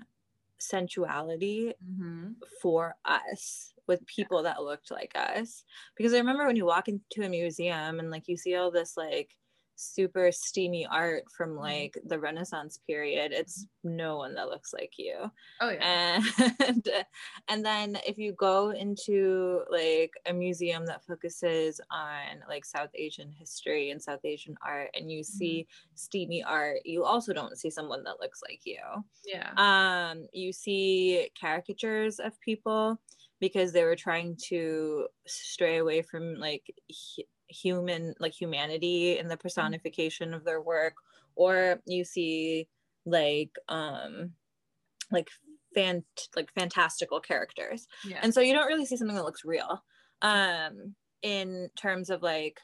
sensuality 0.57 1.73
mm-hmm. 1.83 2.31
for 2.61 2.95
us 3.05 3.73
with 3.87 4.05
people 4.07 4.43
that 4.43 4.63
looked 4.63 4.91
like 4.91 5.13
us. 5.15 5.63
Because 5.95 6.13
I 6.13 6.17
remember 6.17 6.45
when 6.45 6.55
you 6.55 6.65
walk 6.65 6.87
into 6.87 7.23
a 7.23 7.29
museum 7.29 7.99
and 7.99 8.09
like 8.09 8.27
you 8.27 8.37
see 8.37 8.55
all 8.55 8.71
this 8.71 8.97
like 8.97 9.35
super 9.75 10.31
steamy 10.31 10.85
art 10.85 11.23
from 11.35 11.51
mm-hmm. 11.51 11.59
like 11.59 11.97
the 12.05 12.19
renaissance 12.19 12.79
period 12.87 13.31
it's 13.31 13.67
no 13.83 14.17
one 14.17 14.33
that 14.33 14.47
looks 14.47 14.73
like 14.73 14.93
you. 14.97 15.15
Oh 15.61 15.69
yeah. 15.69 16.19
And 16.59 16.87
and 17.49 17.65
then 17.65 17.97
if 18.05 18.17
you 18.17 18.33
go 18.33 18.71
into 18.71 19.61
like 19.69 20.11
a 20.25 20.33
museum 20.33 20.85
that 20.87 21.05
focuses 21.05 21.79
on 21.91 22.43
like 22.49 22.65
south 22.65 22.89
asian 22.95 23.31
history 23.31 23.91
and 23.91 24.01
south 24.01 24.23
asian 24.23 24.55
art 24.65 24.89
and 24.95 25.11
you 25.11 25.23
see 25.23 25.61
mm-hmm. 25.61 25.95
steamy 25.95 26.43
art 26.43 26.77
you 26.85 27.03
also 27.03 27.33
don't 27.33 27.57
see 27.57 27.69
someone 27.69 28.03
that 28.03 28.19
looks 28.19 28.41
like 28.47 28.61
you. 28.63 28.79
Yeah. 29.25 29.51
Um 29.57 30.27
you 30.33 30.51
see 30.51 31.29
caricatures 31.39 32.19
of 32.19 32.39
people 32.41 32.99
because 33.39 33.71
they 33.71 33.83
were 33.83 33.95
trying 33.95 34.37
to 34.47 35.07
stray 35.27 35.77
away 35.77 36.01
from 36.01 36.35
like 36.35 36.63
human 37.47 38.13
like 38.19 38.33
humanity 38.33 39.17
in 39.17 39.27
the 39.27 39.35
mm-hmm. 39.35 39.41
personification 39.41 40.33
of 40.33 40.43
their 40.43 40.61
work 40.61 40.95
or 41.35 41.81
you 41.85 42.03
see 42.03 42.67
like 43.05 43.51
um 43.69 44.31
like 45.11 45.29
fan 45.73 46.03
like 46.35 46.51
fantastical 46.53 47.19
characters. 47.19 47.87
Yeah. 48.05 48.19
and 48.21 48.33
so 48.33 48.41
you 48.41 48.53
don't 48.53 48.67
really 48.67 48.85
see 48.85 48.97
something 48.97 49.15
that 49.15 49.25
looks 49.25 49.45
real 49.45 49.83
um 50.21 50.95
in 51.21 51.69
terms 51.75 52.09
of 52.09 52.23
like 52.23 52.59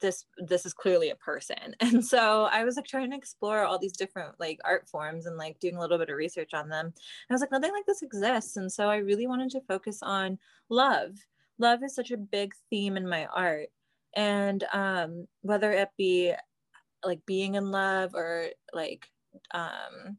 this 0.00 0.24
this 0.38 0.66
is 0.66 0.74
clearly 0.74 1.10
a 1.10 1.16
person. 1.16 1.74
And 1.80 2.04
so 2.04 2.48
i 2.50 2.64
was 2.64 2.76
like 2.76 2.86
trying 2.86 3.10
to 3.10 3.16
explore 3.16 3.64
all 3.64 3.78
these 3.78 3.96
different 3.96 4.34
like 4.38 4.58
art 4.64 4.88
forms 4.88 5.26
and 5.26 5.36
like 5.36 5.58
doing 5.60 5.76
a 5.76 5.80
little 5.80 5.98
bit 5.98 6.10
of 6.10 6.16
research 6.16 6.54
on 6.54 6.68
them. 6.68 6.86
And 6.86 6.94
i 7.30 7.34
was 7.34 7.40
like 7.40 7.52
nothing 7.52 7.72
like 7.72 7.86
this 7.86 8.02
exists. 8.02 8.56
And 8.56 8.70
so 8.70 8.88
i 8.88 8.96
really 8.96 9.26
wanted 9.26 9.50
to 9.50 9.60
focus 9.62 10.00
on 10.02 10.38
love. 10.68 11.12
Love 11.58 11.84
is 11.84 11.94
such 11.94 12.10
a 12.10 12.16
big 12.16 12.52
theme 12.68 12.96
in 12.96 13.08
my 13.08 13.26
art 13.26 13.68
and 14.16 14.64
um 14.72 15.26
whether 15.42 15.72
it 15.72 15.88
be 15.96 16.32
like 17.04 17.20
being 17.26 17.54
in 17.54 17.70
love 17.70 18.14
or 18.14 18.48
like 18.72 19.06
um 19.52 20.18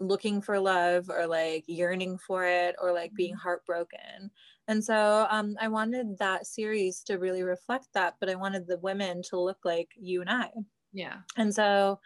looking 0.00 0.40
for 0.40 0.58
love 0.58 1.10
or 1.10 1.26
like 1.26 1.64
yearning 1.66 2.18
for 2.18 2.44
it 2.44 2.74
or 2.80 2.92
like 2.92 3.12
being 3.14 3.34
mm-hmm. 3.34 3.42
heartbroken 3.42 4.30
and 4.68 4.82
so 4.82 5.26
um, 5.30 5.56
i 5.60 5.68
wanted 5.68 6.16
that 6.18 6.46
series 6.46 7.02
to 7.02 7.18
really 7.18 7.42
reflect 7.42 7.86
that 7.94 8.14
but 8.20 8.28
i 8.28 8.34
wanted 8.34 8.66
the 8.66 8.78
women 8.78 9.22
to 9.22 9.38
look 9.38 9.58
like 9.64 9.90
you 9.96 10.20
and 10.20 10.30
i 10.30 10.50
yeah 10.92 11.18
and 11.36 11.54
so 11.54 11.98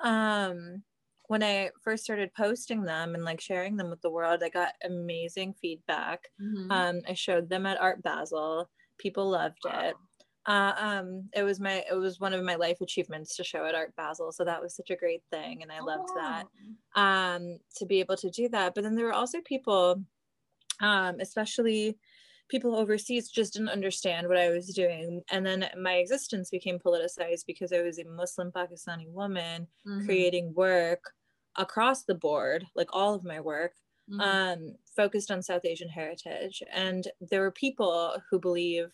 um 0.00 0.82
when 1.28 1.42
i 1.42 1.70
first 1.82 2.04
started 2.04 2.34
posting 2.34 2.82
them 2.82 3.14
and 3.14 3.24
like 3.24 3.40
sharing 3.40 3.76
them 3.76 3.88
with 3.88 4.02
the 4.02 4.10
world 4.10 4.42
i 4.42 4.48
got 4.48 4.72
amazing 4.84 5.54
feedback 5.60 6.28
mm-hmm. 6.40 6.70
um 6.70 7.00
i 7.08 7.14
showed 7.14 7.48
them 7.48 7.66
at 7.66 7.80
art 7.80 8.02
basel 8.02 8.68
people 8.98 9.30
loved 9.30 9.58
wow. 9.64 9.80
it 9.84 9.94
uh, 10.46 10.72
um, 10.76 11.28
it 11.34 11.44
was 11.44 11.60
my 11.60 11.84
it 11.88 11.94
was 11.94 12.18
one 12.18 12.32
of 12.32 12.42
my 12.44 12.56
life 12.56 12.80
achievements 12.80 13.36
to 13.36 13.44
show 13.44 13.64
at 13.64 13.76
Art 13.76 13.94
Basel, 13.96 14.32
so 14.32 14.44
that 14.44 14.60
was 14.60 14.74
such 14.74 14.90
a 14.90 14.96
great 14.96 15.22
thing, 15.30 15.62
and 15.62 15.70
I 15.70 15.80
loved 15.80 16.08
oh. 16.10 16.14
that 16.16 17.00
um, 17.00 17.58
to 17.76 17.86
be 17.86 18.00
able 18.00 18.16
to 18.16 18.30
do 18.30 18.48
that. 18.48 18.74
But 18.74 18.82
then 18.82 18.96
there 18.96 19.04
were 19.04 19.12
also 19.12 19.40
people, 19.44 20.02
um, 20.80 21.20
especially 21.20 21.96
people 22.48 22.74
overseas, 22.74 23.30
just 23.30 23.52
didn't 23.52 23.68
understand 23.68 24.26
what 24.26 24.36
I 24.36 24.50
was 24.50 24.74
doing, 24.74 25.22
and 25.30 25.46
then 25.46 25.68
my 25.80 25.94
existence 25.94 26.50
became 26.50 26.80
politicized 26.80 27.46
because 27.46 27.72
I 27.72 27.82
was 27.82 28.00
a 28.00 28.04
Muslim 28.04 28.50
Pakistani 28.50 29.08
woman 29.08 29.68
mm-hmm. 29.86 30.06
creating 30.06 30.54
work 30.54 31.12
across 31.56 32.02
the 32.02 32.16
board, 32.16 32.66
like 32.74 32.88
all 32.92 33.14
of 33.14 33.24
my 33.24 33.40
work. 33.40 33.74
Mm-hmm. 34.10 34.20
Um, 34.20 34.74
focused 34.96 35.30
on 35.30 35.42
South 35.42 35.64
Asian 35.64 35.88
heritage, 35.88 36.60
and 36.74 37.06
there 37.20 37.40
were 37.40 37.52
people 37.52 38.16
who 38.28 38.40
believe 38.40 38.90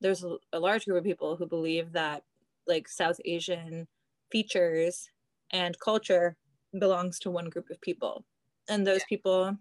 there's 0.00 0.24
a, 0.24 0.36
a 0.52 0.60
large 0.60 0.84
group 0.84 0.98
of 0.98 1.04
people 1.04 1.36
who 1.36 1.46
believe 1.46 1.92
that 1.92 2.22
like 2.66 2.88
South 2.88 3.18
Asian 3.24 3.86
features 4.30 5.08
and 5.52 5.78
culture 5.78 6.36
belongs 6.78 7.18
to 7.20 7.30
one 7.30 7.48
group 7.48 7.70
of 7.70 7.80
people. 7.80 8.24
And 8.68 8.86
those 8.86 9.00
yeah. 9.00 9.06
people 9.08 9.56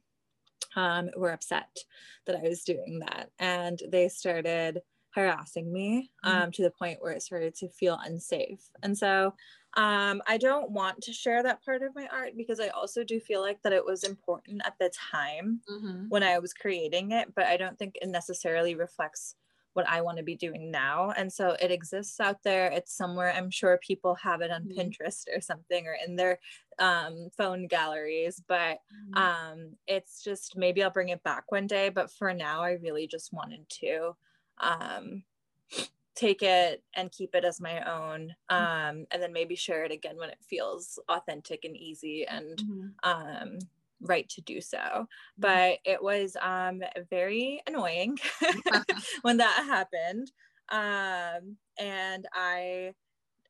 um, 0.76 1.10
were 1.16 1.32
upset 1.32 1.78
that 2.26 2.36
I 2.36 2.42
was 2.42 2.64
doing 2.64 3.00
that. 3.00 3.30
And 3.40 3.80
they 3.90 4.10
started 4.10 4.82
harassing 5.14 5.72
me 5.72 6.12
mm-hmm. 6.26 6.30
um, 6.30 6.42
mm-hmm. 6.44 6.52
to 6.52 6.64
the 6.64 6.72
point 6.72 6.98
where 7.02 7.14
it 7.14 7.22
started 7.22 7.56
to 7.56 7.70
feel 7.70 8.00
unsafe. 8.04 8.70
And 8.84 8.98
so 8.98 9.34
um, 9.78 10.22
I 10.28 10.38
don't 10.38 10.72
want 10.72 11.02
to 11.02 11.14
share 11.14 11.44
that 11.44 11.64
part 11.64 11.82
of 11.82 11.96
my 11.96 12.08
art 12.12 12.32
because 12.38 12.60
I 12.60 12.70
also 12.70 13.04
do 13.04 13.20
feel 13.20 13.42
like 13.42 13.62
that 13.64 13.74
it 13.74 13.86
was 13.86 14.04
important 14.04 14.62
at 14.66 14.76
the 14.80 14.90
time 15.12 15.62
mm-hmm. 15.70 16.06
when 16.10 16.24
I 16.24 16.40
was 16.40 16.54
creating 16.54 17.12
it, 17.12 17.34
but 17.36 17.46
I 17.46 17.58
don't 17.58 17.78
think 17.78 17.96
it 18.02 18.08
necessarily 18.08 18.76
reflects 18.76 19.36
what 19.76 19.88
I 19.90 20.02
want 20.02 20.18
to 20.18 20.24
be 20.24 20.36
doing 20.36 20.72
now. 20.72 21.12
And 21.18 21.32
so 21.32 21.56
it 21.62 21.70
exists 21.70 22.20
out 22.22 22.42
there. 22.44 22.68
It's 22.68 22.96
somewhere 22.96 23.34
I'm 23.34 23.52
sure 23.52 23.78
people 23.86 24.16
have 24.16 24.42
it 24.42 24.50
on 24.50 24.64
mm-hmm. 24.64 24.80
Pinterest 24.80 25.26
or 25.36 25.42
something 25.42 25.86
or 25.86 25.98
in 26.06 26.16
their 26.16 26.40
um, 26.80 27.30
phone 27.38 27.68
galleries. 27.68 28.42
But 28.48 28.80
mm-hmm. 29.14 29.18
um, 29.18 29.72
it's 29.86 30.24
just 30.24 30.56
maybe 30.56 30.82
I'll 30.82 30.90
bring 30.92 31.10
it 31.10 31.24
back 31.24 31.52
one 31.52 31.68
day. 31.68 31.90
But 31.90 32.10
for 32.10 32.34
now, 32.34 32.62
I 32.64 32.72
really 32.82 33.06
just 33.06 33.34
wanted 33.34 33.68
to 33.82 34.16
um, 34.60 35.24
take 36.16 36.42
it 36.42 36.82
and 36.96 37.12
keep 37.12 37.36
it 37.36 37.44
as 37.44 37.60
my 37.60 37.82
own 37.82 38.34
mm-hmm. 38.50 38.56
um, 38.56 39.06
and 39.12 39.22
then 39.22 39.34
maybe 39.34 39.56
share 39.56 39.84
it 39.84 39.92
again 39.92 40.16
when 40.18 40.30
it 40.30 40.40
feels 40.50 40.98
authentic 41.10 41.66
and 41.66 41.76
easy 41.76 42.26
and 42.26 42.58
mm-hmm. 42.58 42.88
um, 43.04 43.60
right 44.06 44.28
to 44.30 44.42
do 44.42 44.62
so 44.62 44.78
mm-hmm. 44.78 45.04
but 45.38 45.78
it 45.86 46.02
was 46.02 46.36
um 46.42 46.82
very 47.10 47.62
annoying 47.68 48.18
when 49.22 49.38
that 49.38 49.64
happened 49.66 50.32
um 50.72 51.58
and 51.78 52.28
i 52.34 52.94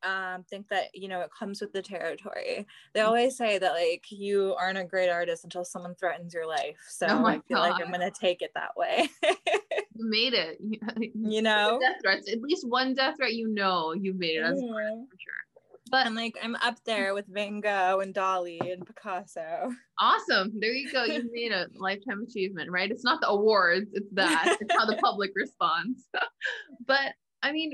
um, 0.05 0.43
think 0.49 0.67
that 0.69 0.85
you 0.93 1.07
know 1.07 1.21
it 1.21 1.31
comes 1.37 1.59
with 1.61 1.73
the 1.73 1.81
territory. 1.81 2.67
They 2.93 2.99
mm-hmm. 2.99 3.07
always 3.07 3.35
say 3.37 3.57
that 3.57 3.73
like 3.73 4.05
you 4.09 4.55
aren't 4.59 4.77
a 4.77 4.83
great 4.83 5.09
artist 5.09 5.43
until 5.43 5.65
someone 5.65 5.95
threatens 5.95 6.33
your 6.33 6.47
life. 6.47 6.77
So 6.89 7.07
oh 7.09 7.25
I 7.25 7.39
feel 7.47 7.57
God. 7.57 7.71
like 7.71 7.83
I'm 7.83 7.91
gonna 7.91 8.11
take 8.11 8.41
it 8.41 8.51
that 8.55 8.77
way. 8.77 9.09
you 9.23 10.09
made 10.09 10.33
it. 10.33 10.59
You 11.15 11.41
know, 11.41 11.79
death 11.81 11.97
threats. 12.01 12.31
At 12.31 12.41
least 12.41 12.67
one 12.67 12.93
death 12.93 13.15
threat, 13.17 13.33
you 13.33 13.47
know, 13.47 13.93
you've 13.93 14.17
made 14.17 14.37
it 14.37 14.43
as 14.43 14.59
mm-hmm. 14.59 14.71
for 14.71 15.17
sure. 15.17 15.54
But 15.91 16.07
I'm 16.07 16.15
like, 16.15 16.35
I'm 16.41 16.55
up 16.55 16.83
there 16.85 17.13
with 17.13 17.25
Van 17.27 17.59
Gogh 17.59 17.99
and 18.01 18.13
Dali 18.13 18.59
and 18.71 18.85
Picasso. 18.85 19.71
Awesome. 19.99 20.51
There 20.59 20.71
you 20.71 20.91
go. 20.91 21.03
You 21.03 21.29
made 21.31 21.51
a 21.51 21.67
lifetime 21.75 22.25
achievement, 22.27 22.71
right? 22.71 22.89
It's 22.89 23.03
not 23.03 23.21
the 23.21 23.29
awards, 23.29 23.91
it's 23.93 24.09
that. 24.13 24.57
it's 24.59 24.73
how 24.73 24.85
the 24.85 24.97
public 24.97 25.31
responds. 25.35 26.05
but 26.87 27.13
I 27.43 27.51
mean, 27.51 27.73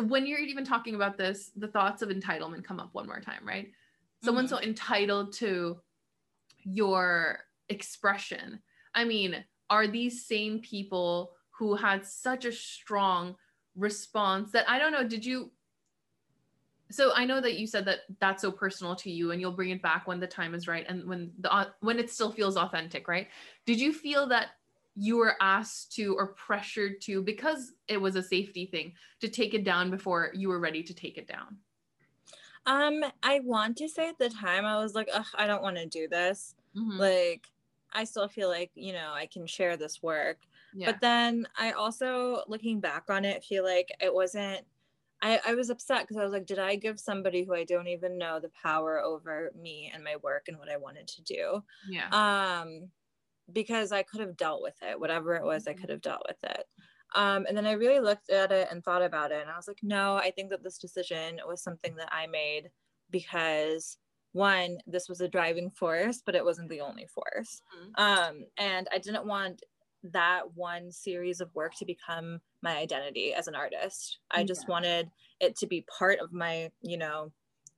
when 0.00 0.26
you're 0.26 0.38
even 0.38 0.64
talking 0.64 0.94
about 0.94 1.18
this, 1.18 1.50
the 1.56 1.68
thoughts 1.68 2.02
of 2.02 2.08
entitlement 2.08 2.64
come 2.64 2.78
up 2.78 2.90
one 2.92 3.06
more 3.06 3.20
time, 3.20 3.46
right? 3.46 3.68
Someone's 4.24 4.52
mm-hmm. 4.52 4.62
so 4.62 4.68
entitled 4.68 5.32
to 5.34 5.80
your 6.58 7.40
expression. 7.68 8.60
I 8.94 9.04
mean, 9.04 9.44
are 9.68 9.88
these 9.88 10.26
same 10.26 10.60
people 10.60 11.32
who 11.58 11.74
had 11.74 12.06
such 12.06 12.44
a 12.44 12.52
strong 12.52 13.34
response 13.74 14.52
that 14.52 14.68
I 14.68 14.78
don't 14.78 14.92
know, 14.92 15.06
did 15.06 15.24
you 15.24 15.50
so 16.90 17.12
i 17.14 17.24
know 17.24 17.40
that 17.40 17.58
you 17.58 17.66
said 17.66 17.84
that 17.84 18.00
that's 18.20 18.42
so 18.42 18.50
personal 18.50 18.94
to 18.94 19.10
you 19.10 19.30
and 19.30 19.40
you'll 19.40 19.52
bring 19.52 19.70
it 19.70 19.82
back 19.82 20.06
when 20.06 20.20
the 20.20 20.26
time 20.26 20.54
is 20.54 20.68
right 20.68 20.86
and 20.88 21.06
when 21.08 21.30
the 21.40 21.52
uh, 21.52 21.66
when 21.80 21.98
it 21.98 22.10
still 22.10 22.30
feels 22.30 22.56
authentic 22.56 23.08
right 23.08 23.28
did 23.66 23.80
you 23.80 23.92
feel 23.92 24.26
that 24.26 24.48
you 24.94 25.16
were 25.16 25.36
asked 25.40 25.92
to 25.92 26.14
or 26.16 26.28
pressured 26.28 27.00
to 27.00 27.22
because 27.22 27.72
it 27.88 28.00
was 28.00 28.16
a 28.16 28.22
safety 28.22 28.66
thing 28.66 28.92
to 29.20 29.28
take 29.28 29.54
it 29.54 29.64
down 29.64 29.90
before 29.90 30.30
you 30.34 30.48
were 30.48 30.60
ready 30.60 30.82
to 30.82 30.92
take 30.92 31.16
it 31.16 31.26
down 31.26 31.56
um 32.66 33.02
i 33.22 33.40
want 33.40 33.76
to 33.76 33.88
say 33.88 34.08
at 34.08 34.18
the 34.18 34.28
time 34.28 34.64
i 34.64 34.78
was 34.78 34.94
like 34.94 35.08
i 35.34 35.46
don't 35.46 35.62
want 35.62 35.76
to 35.76 35.86
do 35.86 36.06
this 36.08 36.54
mm-hmm. 36.76 36.98
like 36.98 37.46
i 37.92 38.04
still 38.04 38.28
feel 38.28 38.48
like 38.48 38.70
you 38.74 38.92
know 38.92 39.12
i 39.14 39.26
can 39.26 39.46
share 39.46 39.76
this 39.76 40.02
work 40.02 40.38
yeah. 40.74 40.86
but 40.86 41.00
then 41.00 41.46
i 41.58 41.72
also 41.72 42.42
looking 42.46 42.78
back 42.78 43.04
on 43.08 43.24
it 43.24 43.42
feel 43.42 43.64
like 43.64 43.88
it 44.00 44.12
wasn't 44.12 44.60
I, 45.22 45.40
I 45.46 45.54
was 45.54 45.70
upset 45.70 46.02
because 46.02 46.16
I 46.16 46.24
was 46.24 46.32
like, 46.32 46.46
did 46.46 46.58
I 46.58 46.74
give 46.74 46.98
somebody 46.98 47.44
who 47.44 47.54
I 47.54 47.64
don't 47.64 47.86
even 47.86 48.18
know 48.18 48.40
the 48.40 48.50
power 48.62 49.00
over 49.00 49.52
me 49.58 49.90
and 49.94 50.02
my 50.02 50.16
work 50.22 50.46
and 50.48 50.58
what 50.58 50.68
I 50.68 50.76
wanted 50.76 51.06
to 51.08 51.22
do? 51.22 51.62
Yeah. 51.88 52.08
Um, 52.10 52.90
because 53.52 53.92
I 53.92 54.02
could 54.02 54.20
have 54.20 54.36
dealt 54.36 54.62
with 54.62 54.76
it, 54.82 54.98
whatever 54.98 55.36
it 55.36 55.44
was, 55.44 55.66
I 55.66 55.72
mm-hmm. 55.72 55.80
could 55.80 55.90
have 55.90 56.00
dealt 56.00 56.22
with 56.26 56.42
it. 56.42 56.64
Um, 57.14 57.46
and 57.46 57.56
then 57.56 57.66
I 57.66 57.72
really 57.72 58.00
looked 58.00 58.30
at 58.30 58.50
it 58.52 58.68
and 58.70 58.82
thought 58.82 59.02
about 59.02 59.32
it, 59.32 59.42
and 59.42 59.50
I 59.50 59.56
was 59.56 59.68
like, 59.68 59.80
no, 59.82 60.16
I 60.16 60.30
think 60.30 60.50
that 60.50 60.62
this 60.62 60.78
decision 60.78 61.40
was 61.46 61.62
something 61.62 61.94
that 61.96 62.08
I 62.10 62.26
made 62.26 62.70
because 63.10 63.98
one, 64.32 64.78
this 64.86 65.08
was 65.08 65.20
a 65.20 65.28
driving 65.28 65.70
force, 65.70 66.22
but 66.24 66.34
it 66.34 66.44
wasn't 66.44 66.70
the 66.70 66.80
only 66.80 67.06
force. 67.06 67.60
Mm-hmm. 67.76 68.02
Um, 68.02 68.44
and 68.56 68.88
I 68.92 68.98
didn't 68.98 69.26
want 69.26 69.62
that 70.04 70.54
one 70.54 70.90
series 70.90 71.40
of 71.40 71.54
work 71.54 71.74
to 71.76 71.84
become 71.84 72.40
my 72.62 72.76
identity 72.76 73.34
as 73.34 73.48
an 73.48 73.54
artist. 73.54 74.18
I 74.30 74.40
yeah. 74.40 74.46
just 74.46 74.68
wanted 74.68 75.10
it 75.40 75.56
to 75.58 75.66
be 75.66 75.84
part 75.98 76.20
of 76.20 76.32
my, 76.32 76.70
you 76.82 76.96
know, 76.96 77.32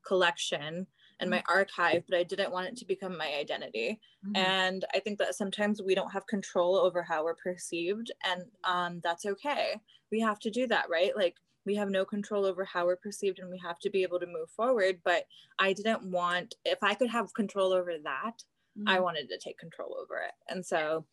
collection 0.06 0.86
and 1.20 1.30
my 1.30 1.38
mm-hmm. 1.38 1.52
archive, 1.52 2.02
but 2.08 2.18
I 2.18 2.22
didn't 2.24 2.52
want 2.52 2.66
it 2.66 2.76
to 2.78 2.84
become 2.84 3.16
my 3.16 3.32
identity. 3.38 4.00
Mm-hmm. 4.26 4.36
And 4.36 4.84
I 4.94 4.98
think 4.98 5.18
that 5.18 5.34
sometimes 5.34 5.80
we 5.80 5.94
don't 5.94 6.10
have 6.10 6.26
control 6.26 6.76
over 6.76 7.02
how 7.02 7.24
we're 7.24 7.36
perceived, 7.36 8.10
and 8.24 8.42
um, 8.64 9.00
that's 9.02 9.24
okay. 9.24 9.80
We 10.10 10.20
have 10.20 10.38
to 10.40 10.50
do 10.50 10.66
that, 10.68 10.90
right? 10.90 11.16
Like 11.16 11.36
we 11.64 11.74
have 11.76 11.90
no 11.90 12.04
control 12.04 12.44
over 12.44 12.64
how 12.64 12.84
we're 12.84 12.96
perceived 12.96 13.38
and 13.38 13.50
we 13.50 13.58
have 13.58 13.78
to 13.78 13.90
be 13.90 14.02
able 14.02 14.20
to 14.20 14.26
move 14.26 14.50
forward 14.50 14.98
but 15.04 15.24
i 15.58 15.72
didn't 15.72 16.02
want 16.04 16.54
if 16.64 16.82
i 16.82 16.94
could 16.94 17.08
have 17.08 17.32
control 17.34 17.72
over 17.72 17.94
that 18.02 18.42
mm-hmm. 18.78 18.88
i 18.88 19.00
wanted 19.00 19.28
to 19.28 19.38
take 19.38 19.58
control 19.58 19.96
over 20.00 20.18
it 20.18 20.34
and 20.48 20.64
so 20.64 21.04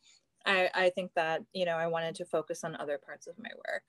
i 0.46 0.70
i 0.74 0.90
think 0.90 1.12
that 1.16 1.44
you 1.54 1.66
know 1.66 1.76
i 1.76 1.88
wanted 1.88 2.16
to 2.16 2.26
focus 2.26 2.64
on 2.64 2.76
other 2.76 2.98
parts 2.98 3.28
of 3.28 3.38
my 3.38 3.50
work. 3.56 3.84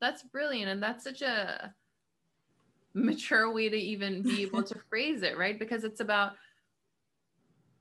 That's 0.00 0.22
brilliant 0.22 0.70
and 0.70 0.82
that's 0.82 1.04
such 1.04 1.22
a 1.22 1.74
mature 2.94 3.52
way 3.52 3.68
to 3.68 3.76
even 3.76 4.22
be 4.22 4.42
able 4.42 4.62
to 4.62 4.78
phrase 4.90 5.22
it 5.22 5.38
right? 5.38 5.58
Because 5.58 5.84
it's 5.84 6.00
about 6.00 6.32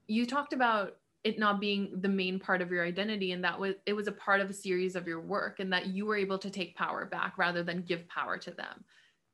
you 0.08 0.26
talked 0.26 0.54
about 0.54 0.98
it 1.24 1.38
not 1.38 1.60
being 1.60 1.92
the 2.02 2.10
main 2.10 2.40
part 2.40 2.62
of 2.62 2.72
your 2.72 2.84
identity 2.84 3.32
and 3.32 3.44
that 3.44 3.60
was 3.60 3.76
it 3.86 3.94
was 3.94 4.08
a 4.08 4.12
part 4.12 4.42
of 4.42 4.50
a 4.50 4.54
series 4.54 4.96
of 4.96 5.08
your 5.08 5.22
work 5.22 5.60
and 5.60 5.72
that 5.72 5.88
you 5.88 6.06
were 6.06 6.18
able 6.18 6.38
to 6.38 6.50
take 6.50 6.76
power 6.76 7.06
back 7.06 7.38
rather 7.38 7.64
than 7.64 7.82
give 7.84 8.08
power 8.08 8.38
to 8.38 8.52
them. 8.52 8.84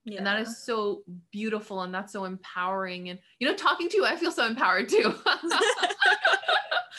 Yeah. 0.06 0.20
and 0.20 0.28
that 0.28 0.40
is 0.40 0.64
so 0.64 1.04
beautiful 1.32 1.82
and 1.82 1.94
that's 1.94 2.14
so 2.14 2.24
empowering 2.24 3.10
and 3.10 3.20
you 3.40 3.48
know 3.48 3.54
talking 3.54 3.90
to 3.90 3.98
you 3.98 4.06
i 4.06 4.16
feel 4.16 4.32
so 4.32 4.46
empowered 4.46 4.88
too 4.88 5.14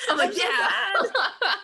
i'm 0.08 0.16
like 0.16 0.30
I'm 0.30 0.36
yeah 0.36 0.44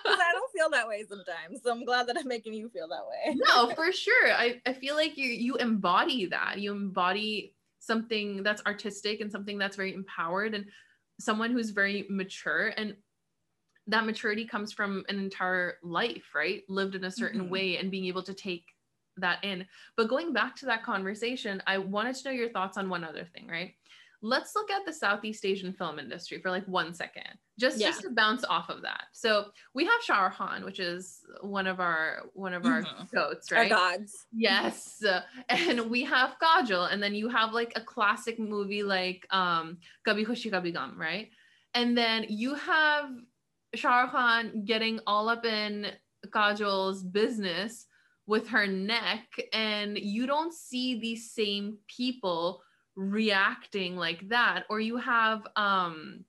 i 0.06 0.32
don't 0.32 0.52
feel 0.52 0.70
that 0.70 0.88
way 0.88 1.04
sometimes 1.08 1.62
so 1.62 1.70
i'm 1.70 1.84
glad 1.84 2.06
that 2.08 2.16
i'm 2.18 2.28
making 2.28 2.54
you 2.54 2.68
feel 2.68 2.88
that 2.88 3.06
way 3.08 3.36
no 3.50 3.74
for 3.74 3.92
sure 3.92 4.32
i, 4.32 4.60
I 4.66 4.72
feel 4.72 4.94
like 4.94 5.16
you 5.16 5.28
you 5.28 5.56
embody 5.56 6.26
that 6.26 6.58
you 6.58 6.72
embody 6.72 7.54
something 7.80 8.42
that's 8.42 8.62
artistic 8.66 9.20
and 9.20 9.30
something 9.30 9.58
that's 9.58 9.76
very 9.76 9.92
empowered 9.92 10.54
and 10.54 10.66
someone 11.20 11.52
who's 11.52 11.70
very 11.70 12.06
mature 12.08 12.72
and 12.76 12.94
that 13.86 14.06
maturity 14.06 14.46
comes 14.46 14.72
from 14.72 15.04
an 15.08 15.18
entire 15.18 15.74
life, 15.82 16.34
right? 16.34 16.62
Lived 16.68 16.94
in 16.94 17.04
a 17.04 17.10
certain 17.10 17.42
mm-hmm. 17.42 17.50
way 17.50 17.76
and 17.76 17.90
being 17.90 18.06
able 18.06 18.22
to 18.22 18.34
take 18.34 18.64
that 19.18 19.44
in. 19.44 19.66
But 19.96 20.08
going 20.08 20.32
back 20.32 20.56
to 20.56 20.66
that 20.66 20.82
conversation, 20.82 21.62
I 21.66 21.78
wanted 21.78 22.16
to 22.16 22.28
know 22.28 22.34
your 22.34 22.48
thoughts 22.48 22.78
on 22.78 22.88
one 22.88 23.04
other 23.04 23.24
thing, 23.24 23.46
right? 23.46 23.74
Let's 24.26 24.54
look 24.56 24.70
at 24.70 24.86
the 24.86 24.92
Southeast 24.92 25.44
Asian 25.44 25.74
film 25.74 25.98
industry 25.98 26.40
for 26.40 26.50
like 26.50 26.66
one 26.66 26.94
second, 26.94 27.28
just 27.60 27.78
yeah. 27.78 27.88
just 27.88 28.00
to 28.04 28.10
bounce 28.10 28.42
off 28.42 28.70
of 28.70 28.80
that. 28.80 29.02
So 29.12 29.48
we 29.74 29.84
have 29.84 30.00
Shah 30.02 30.22
Rukh 30.22 30.36
Khan, 30.36 30.64
which 30.64 30.80
is 30.80 31.20
one 31.42 31.66
of 31.66 31.78
our 31.78 32.22
one 32.32 32.54
of 32.54 32.62
mm-hmm. 32.62 32.86
our 32.86 33.06
goats, 33.14 33.52
right? 33.52 33.70
Our 33.70 33.98
gods. 33.98 34.24
Yes, 34.32 35.04
and 35.50 35.90
we 35.90 36.04
have 36.04 36.36
Kajol, 36.42 36.90
and 36.90 37.02
then 37.02 37.14
you 37.14 37.28
have 37.28 37.52
like 37.52 37.74
a 37.76 37.82
classic 37.82 38.38
movie 38.38 38.82
like 38.82 39.26
um 39.28 39.76
Kabhi 40.08 40.26
Khushi 40.26 40.50
Kabhie 40.50 40.72
Gham, 40.72 40.98
right? 40.98 41.28
And 41.74 41.94
then 41.94 42.24
you 42.30 42.54
have 42.54 43.10
Shah 43.74 44.04
Rukh 44.04 44.12
Khan 44.12 44.64
getting 44.64 45.00
all 45.06 45.28
up 45.28 45.44
in 45.44 45.88
Kajol's 46.28 47.02
business 47.02 47.86
with 48.26 48.48
her 48.48 48.66
neck, 48.66 49.26
and 49.52 49.98
you 49.98 50.26
don't 50.26 50.54
see 50.54 50.98
these 50.98 51.30
same 51.30 51.76
people 51.88 52.62
reacting 52.96 53.96
like 53.96 54.28
that. 54.28 54.64
Or 54.68 54.80
you 54.80 54.96
have 54.96 55.46
um, 55.56 56.24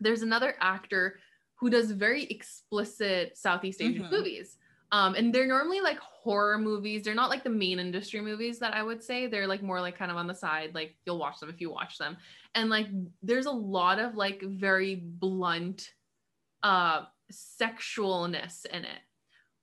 there's 0.00 0.22
another 0.22 0.54
actor 0.60 1.18
who 1.54 1.70
does 1.70 1.90
very 1.90 2.24
explicit 2.24 3.36
Southeast 3.36 3.80
Asian 3.80 4.02
mm-hmm. 4.02 4.14
movies. 4.14 4.58
Um, 4.92 5.14
and 5.14 5.34
they're 5.34 5.48
normally 5.48 5.80
like 5.80 5.98
horror 5.98 6.58
movies. 6.58 7.02
They're 7.02 7.14
not 7.14 7.30
like 7.30 7.42
the 7.42 7.50
main 7.50 7.78
industry 7.78 8.20
movies 8.20 8.58
that 8.60 8.74
I 8.74 8.82
would 8.82 9.02
say. 9.02 9.26
They're 9.26 9.46
like 9.46 9.62
more 9.62 9.80
like 9.80 9.98
kind 9.98 10.10
of 10.10 10.16
on 10.16 10.26
the 10.26 10.34
side. 10.34 10.74
Like 10.74 10.94
you'll 11.04 11.18
watch 11.18 11.40
them 11.40 11.48
if 11.48 11.60
you 11.60 11.70
watch 11.70 11.98
them. 11.98 12.16
And 12.54 12.70
like 12.70 12.86
there's 13.22 13.46
a 13.46 13.50
lot 13.50 13.98
of 13.98 14.14
like 14.14 14.42
very 14.42 14.94
blunt 14.94 15.90
uh, 16.62 17.02
sexualness 17.32 18.66
in 18.66 18.84
it. 18.84 19.00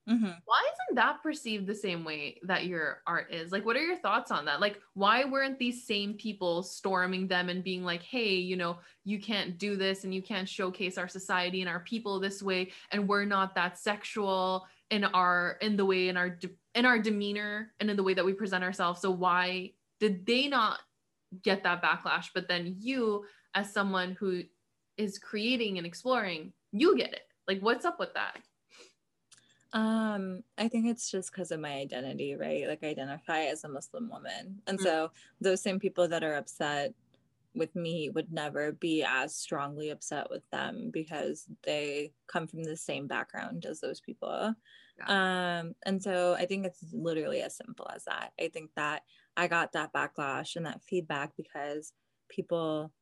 Mm-hmm. 0.08 0.24
Why 0.44 0.62
isn't 0.72 0.96
that 0.96 1.22
perceived 1.22 1.66
the 1.66 1.74
same 1.74 2.04
way 2.04 2.38
that 2.42 2.66
your 2.66 3.02
art 3.06 3.32
is? 3.32 3.52
Like, 3.52 3.64
what 3.64 3.76
are 3.76 3.84
your 3.84 3.96
thoughts 3.96 4.30
on 4.30 4.44
that? 4.44 4.60
Like, 4.60 4.80
why 4.92 5.24
weren't 5.24 5.58
these 5.58 5.86
same 5.86 6.14
people 6.14 6.62
storming 6.62 7.26
them 7.26 7.48
and 7.48 7.64
being 7.64 7.84
like, 7.84 8.02
hey, 8.02 8.34
you 8.34 8.56
know, 8.56 8.78
you 9.04 9.18
can't 9.18 9.58
do 9.58 9.76
this 9.76 10.04
and 10.04 10.14
you 10.14 10.20
can't 10.20 10.48
showcase 10.48 10.98
our 10.98 11.08
society 11.08 11.62
and 11.62 11.70
our 11.70 11.80
people 11.80 12.20
this 12.20 12.42
way, 12.42 12.70
and 12.90 13.08
we're 13.08 13.24
not 13.24 13.54
that 13.54 13.78
sexual 13.78 14.66
in 14.90 15.04
our 15.04 15.56
in 15.62 15.76
the 15.76 15.84
way 15.84 16.08
in 16.08 16.16
our 16.16 16.28
de- 16.28 16.50
in 16.74 16.84
our 16.84 16.98
demeanor 16.98 17.72
and 17.80 17.88
in 17.88 17.96
the 17.96 18.02
way 18.02 18.12
that 18.12 18.24
we 18.24 18.34
present 18.34 18.62
ourselves. 18.62 19.00
So 19.00 19.10
why 19.10 19.72
did 20.00 20.26
they 20.26 20.48
not 20.48 20.80
get 21.42 21.62
that 21.62 21.82
backlash? 21.82 22.26
But 22.34 22.46
then 22.48 22.76
you, 22.78 23.24
as 23.54 23.72
someone 23.72 24.12
who 24.20 24.42
is 24.98 25.18
creating 25.18 25.78
and 25.78 25.86
exploring, 25.86 26.52
you 26.72 26.96
get 26.96 27.12
it 27.12 27.22
like 27.48 27.60
what's 27.60 27.84
up 27.84 27.98
with 27.98 28.12
that 28.14 28.36
um 29.74 30.40
i 30.56 30.68
think 30.68 30.86
it's 30.86 31.10
just 31.10 31.32
because 31.32 31.50
of 31.50 31.58
my 31.58 31.72
identity 31.72 32.36
right 32.36 32.66
like 32.68 32.78
I 32.82 32.88
identify 32.88 33.40
as 33.40 33.64
a 33.64 33.68
muslim 33.68 34.08
woman 34.08 34.62
and 34.68 34.78
mm-hmm. 34.78 34.86
so 34.86 35.10
those 35.40 35.60
same 35.60 35.80
people 35.80 36.06
that 36.08 36.22
are 36.22 36.34
upset 36.34 36.94
with 37.56 37.74
me 37.74 38.08
would 38.10 38.32
never 38.32 38.72
be 38.72 39.04
as 39.04 39.34
strongly 39.34 39.90
upset 39.90 40.28
with 40.30 40.48
them 40.50 40.90
because 40.92 41.46
they 41.64 42.12
come 42.28 42.46
from 42.46 42.62
the 42.62 42.76
same 42.76 43.06
background 43.06 43.66
as 43.66 43.80
those 43.80 44.00
people 44.00 44.54
yeah. 44.98 45.58
um 45.58 45.74
and 45.84 46.00
so 46.00 46.34
i 46.38 46.46
think 46.46 46.64
it's 46.64 46.84
literally 46.92 47.42
as 47.42 47.56
simple 47.56 47.88
as 47.94 48.04
that 48.04 48.32
i 48.40 48.48
think 48.48 48.70
that 48.76 49.02
i 49.36 49.48
got 49.48 49.72
that 49.72 49.92
backlash 49.92 50.54
and 50.54 50.66
that 50.66 50.82
feedback 50.82 51.32
because 51.36 51.92
people 52.28 52.92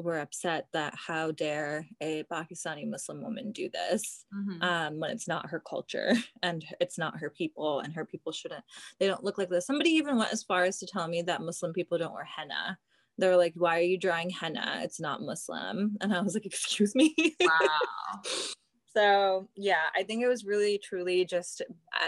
were 0.00 0.18
upset 0.18 0.66
that 0.72 0.94
how 0.94 1.30
dare 1.30 1.86
a 2.00 2.24
Pakistani 2.24 2.88
Muslim 2.88 3.22
woman 3.22 3.52
do 3.52 3.68
this 3.68 4.24
mm-hmm. 4.34 4.62
um, 4.62 5.00
when 5.00 5.10
it's 5.10 5.28
not 5.28 5.48
her 5.48 5.60
culture 5.60 6.14
and 6.42 6.64
it's 6.80 6.98
not 6.98 7.18
her 7.18 7.30
people 7.30 7.80
and 7.80 7.94
her 7.94 8.04
people 8.04 8.32
shouldn't 8.32 8.64
they 8.98 9.06
don't 9.06 9.24
look 9.24 9.38
like 9.38 9.48
this. 9.48 9.66
Somebody 9.66 9.90
even 9.90 10.16
went 10.16 10.32
as 10.32 10.42
far 10.42 10.64
as 10.64 10.78
to 10.78 10.86
tell 10.86 11.08
me 11.08 11.22
that 11.22 11.42
Muslim 11.42 11.72
people 11.72 11.98
don't 11.98 12.14
wear 12.14 12.24
henna. 12.24 12.78
They're 13.18 13.36
like, 13.36 13.54
why 13.56 13.78
are 13.78 13.82
you 13.82 13.98
drawing 13.98 14.30
henna? 14.30 14.80
It's 14.82 15.00
not 15.00 15.22
Muslim. 15.22 15.96
And 16.00 16.14
I 16.14 16.20
was 16.20 16.34
like, 16.34 16.46
excuse 16.46 16.94
me. 16.94 17.14
Wow. 17.40 18.22
so 18.96 19.48
yeah, 19.56 19.84
I 19.96 20.02
think 20.02 20.22
it 20.22 20.28
was 20.28 20.44
really 20.44 20.78
truly 20.78 21.24
just 21.24 21.62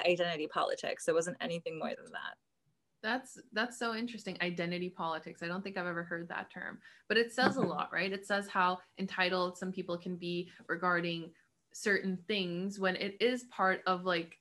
identity 0.07 0.47
politics. 0.47 1.09
It 1.09 1.14
wasn't 1.14 1.36
anything 1.40 1.78
more 1.78 1.90
than 1.90 2.12
that. 2.12 2.36
That's 3.03 3.38
that's 3.53 3.78
so 3.78 3.94
interesting. 3.94 4.38
Identity 4.40 4.88
politics. 4.88 5.42
I 5.42 5.48
don't 5.48 5.62
think 5.62 5.76
I've 5.76 5.86
ever 5.86 6.05
heard 6.05 6.28
that 6.28 6.50
term, 6.53 6.78
but 7.09 7.16
it 7.16 7.32
says 7.32 7.57
a 7.57 7.61
lot, 7.61 7.90
right? 7.92 8.12
It 8.12 8.26
says 8.26 8.48
how 8.48 8.78
entitled 8.98 9.59
some 9.59 9.72
people 9.72 9.98
can 9.98 10.16
be 10.16 10.50
regarding 10.68 11.30
certain 11.72 12.18
things 12.28 12.78
when 12.78 12.96
it 12.96 13.16
is 13.20 13.44
part 13.44 13.82
of 13.86 14.05
like 14.05 14.38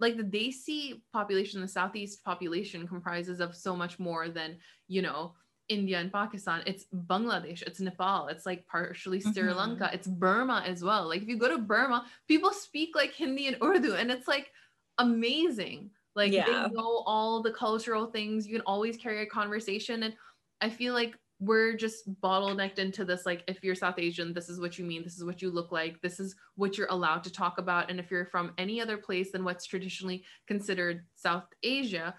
like 0.00 0.16
the 0.16 0.22
Desi 0.22 1.00
population, 1.12 1.60
the 1.60 1.68
Southeast 1.68 2.24
population 2.24 2.86
comprises 2.86 3.40
of 3.40 3.54
so 3.54 3.76
much 3.76 3.98
more 3.98 4.28
than, 4.28 4.56
you 4.88 5.02
know, 5.02 5.32
India 5.68 5.98
and 5.98 6.12
Pakistan. 6.12 6.62
It's 6.66 6.86
Bangladesh, 6.94 7.62
it's 7.62 7.80
Nepal, 7.80 8.28
it's 8.28 8.44
like 8.44 8.66
partially 8.66 9.20
Sri 9.20 9.32
mm-hmm. 9.32 9.56
Lanka, 9.56 9.90
it's 9.92 10.06
Burma 10.06 10.62
as 10.66 10.82
well. 10.84 11.08
Like 11.08 11.22
if 11.22 11.28
you 11.28 11.38
go 11.38 11.48
to 11.48 11.58
Burma, 11.58 12.06
people 12.28 12.52
speak 12.52 12.94
like 12.94 13.12
Hindi 13.12 13.46
and 13.48 13.56
Urdu, 13.62 13.94
and 13.94 14.10
it's 14.10 14.28
like 14.28 14.50
amazing. 14.98 15.90
Like 16.14 16.32
yeah. 16.32 16.44
they 16.46 16.74
know 16.74 17.02
all 17.06 17.42
the 17.42 17.50
cultural 17.52 18.06
things. 18.06 18.46
You 18.46 18.54
can 18.54 18.62
always 18.66 18.96
carry 18.96 19.22
a 19.22 19.26
conversation. 19.26 20.04
And 20.04 20.14
I 20.60 20.70
feel 20.70 20.94
like 20.94 21.16
we're 21.40 21.74
just 21.74 22.08
bottlenecked 22.20 22.78
into 22.78 23.04
this 23.04 23.26
like 23.26 23.42
if 23.48 23.62
you're 23.62 23.74
south 23.74 23.98
asian 23.98 24.32
this 24.32 24.48
is 24.48 24.60
what 24.60 24.78
you 24.78 24.84
mean 24.84 25.02
this 25.02 25.16
is 25.16 25.24
what 25.24 25.42
you 25.42 25.50
look 25.50 25.72
like 25.72 26.00
this 26.00 26.20
is 26.20 26.36
what 26.54 26.78
you're 26.78 26.86
allowed 26.90 27.24
to 27.24 27.32
talk 27.32 27.58
about 27.58 27.90
and 27.90 27.98
if 27.98 28.10
you're 28.10 28.26
from 28.26 28.52
any 28.56 28.80
other 28.80 28.96
place 28.96 29.32
than 29.32 29.44
what's 29.44 29.66
traditionally 29.66 30.22
considered 30.46 31.04
south 31.16 31.44
asia 31.62 32.14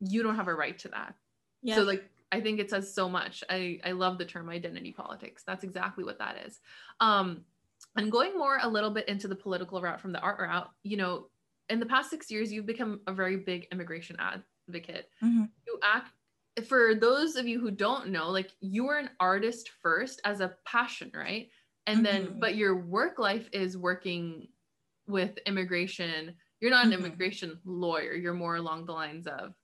you 0.00 0.22
don't 0.22 0.36
have 0.36 0.48
a 0.48 0.54
right 0.54 0.78
to 0.78 0.88
that 0.88 1.14
yeah. 1.62 1.74
so 1.74 1.82
like 1.82 2.08
i 2.32 2.40
think 2.40 2.58
it 2.58 2.70
says 2.70 2.92
so 2.92 3.08
much 3.08 3.44
i 3.50 3.78
i 3.84 3.92
love 3.92 4.16
the 4.18 4.24
term 4.24 4.48
identity 4.48 4.92
politics 4.92 5.42
that's 5.46 5.64
exactly 5.64 6.02
what 6.02 6.18
that 6.18 6.38
is 6.46 6.58
um 7.00 7.42
and 7.96 8.10
going 8.10 8.36
more 8.36 8.58
a 8.62 8.68
little 8.68 8.90
bit 8.90 9.08
into 9.08 9.28
the 9.28 9.36
political 9.36 9.80
route 9.80 10.00
from 10.00 10.12
the 10.12 10.20
art 10.20 10.40
route 10.40 10.70
you 10.82 10.96
know 10.96 11.26
in 11.68 11.80
the 11.80 11.86
past 11.86 12.10
six 12.10 12.30
years, 12.30 12.52
you've 12.52 12.66
become 12.66 13.00
a 13.06 13.12
very 13.12 13.36
big 13.36 13.66
immigration 13.72 14.16
advocate. 14.18 15.08
Mm-hmm. 15.22 15.44
You 15.66 15.78
act 15.82 16.12
for 16.68 16.94
those 16.94 17.36
of 17.36 17.48
you 17.48 17.60
who 17.60 17.70
don't 17.70 18.08
know, 18.08 18.30
like 18.30 18.50
you 18.60 18.84
were 18.84 18.98
an 18.98 19.10
artist 19.18 19.70
first 19.82 20.20
as 20.24 20.40
a 20.40 20.54
passion, 20.64 21.10
right? 21.14 21.48
And 21.86 21.98
mm-hmm. 21.98 22.04
then, 22.04 22.36
but 22.38 22.54
your 22.54 22.76
work 22.76 23.18
life 23.18 23.48
is 23.52 23.76
working 23.76 24.48
with 25.06 25.36
immigration. 25.46 26.34
You're 26.60 26.70
not 26.70 26.84
an 26.84 26.92
mm-hmm. 26.92 27.06
immigration 27.06 27.58
lawyer. 27.64 28.14
You're 28.14 28.34
more 28.34 28.56
along 28.56 28.86
the 28.86 28.92
lines 28.92 29.26
of 29.26 29.54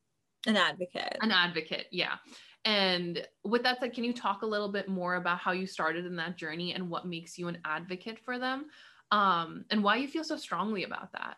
an 0.47 0.57
advocate. 0.57 1.17
An 1.21 1.31
advocate, 1.31 1.87
yeah. 1.93 2.17
And 2.65 3.27
with 3.45 3.63
that 3.63 3.81
said, 3.81 3.95
can 3.95 4.05
you 4.05 4.13
talk 4.13 4.43
a 4.43 4.47
little 4.47 4.69
bit 4.69 4.89
more 4.89 5.15
about 5.15 5.39
how 5.39 5.53
you 5.53 5.67
started 5.67 6.05
in 6.05 6.17
that 6.17 6.37
journey 6.37 6.75
and 6.75 6.91
what 6.91 7.07
makes 7.07 7.39
you 7.39 7.49
an 7.49 7.59
advocate 7.65 8.19
for 8.19 8.39
them, 8.39 8.67
um, 9.13 9.65
and 9.71 9.83
why 9.83 9.97
you 9.97 10.09
feel 10.09 10.25
so 10.25 10.37
strongly 10.37 10.85
about 10.85 11.13
that? 11.13 11.37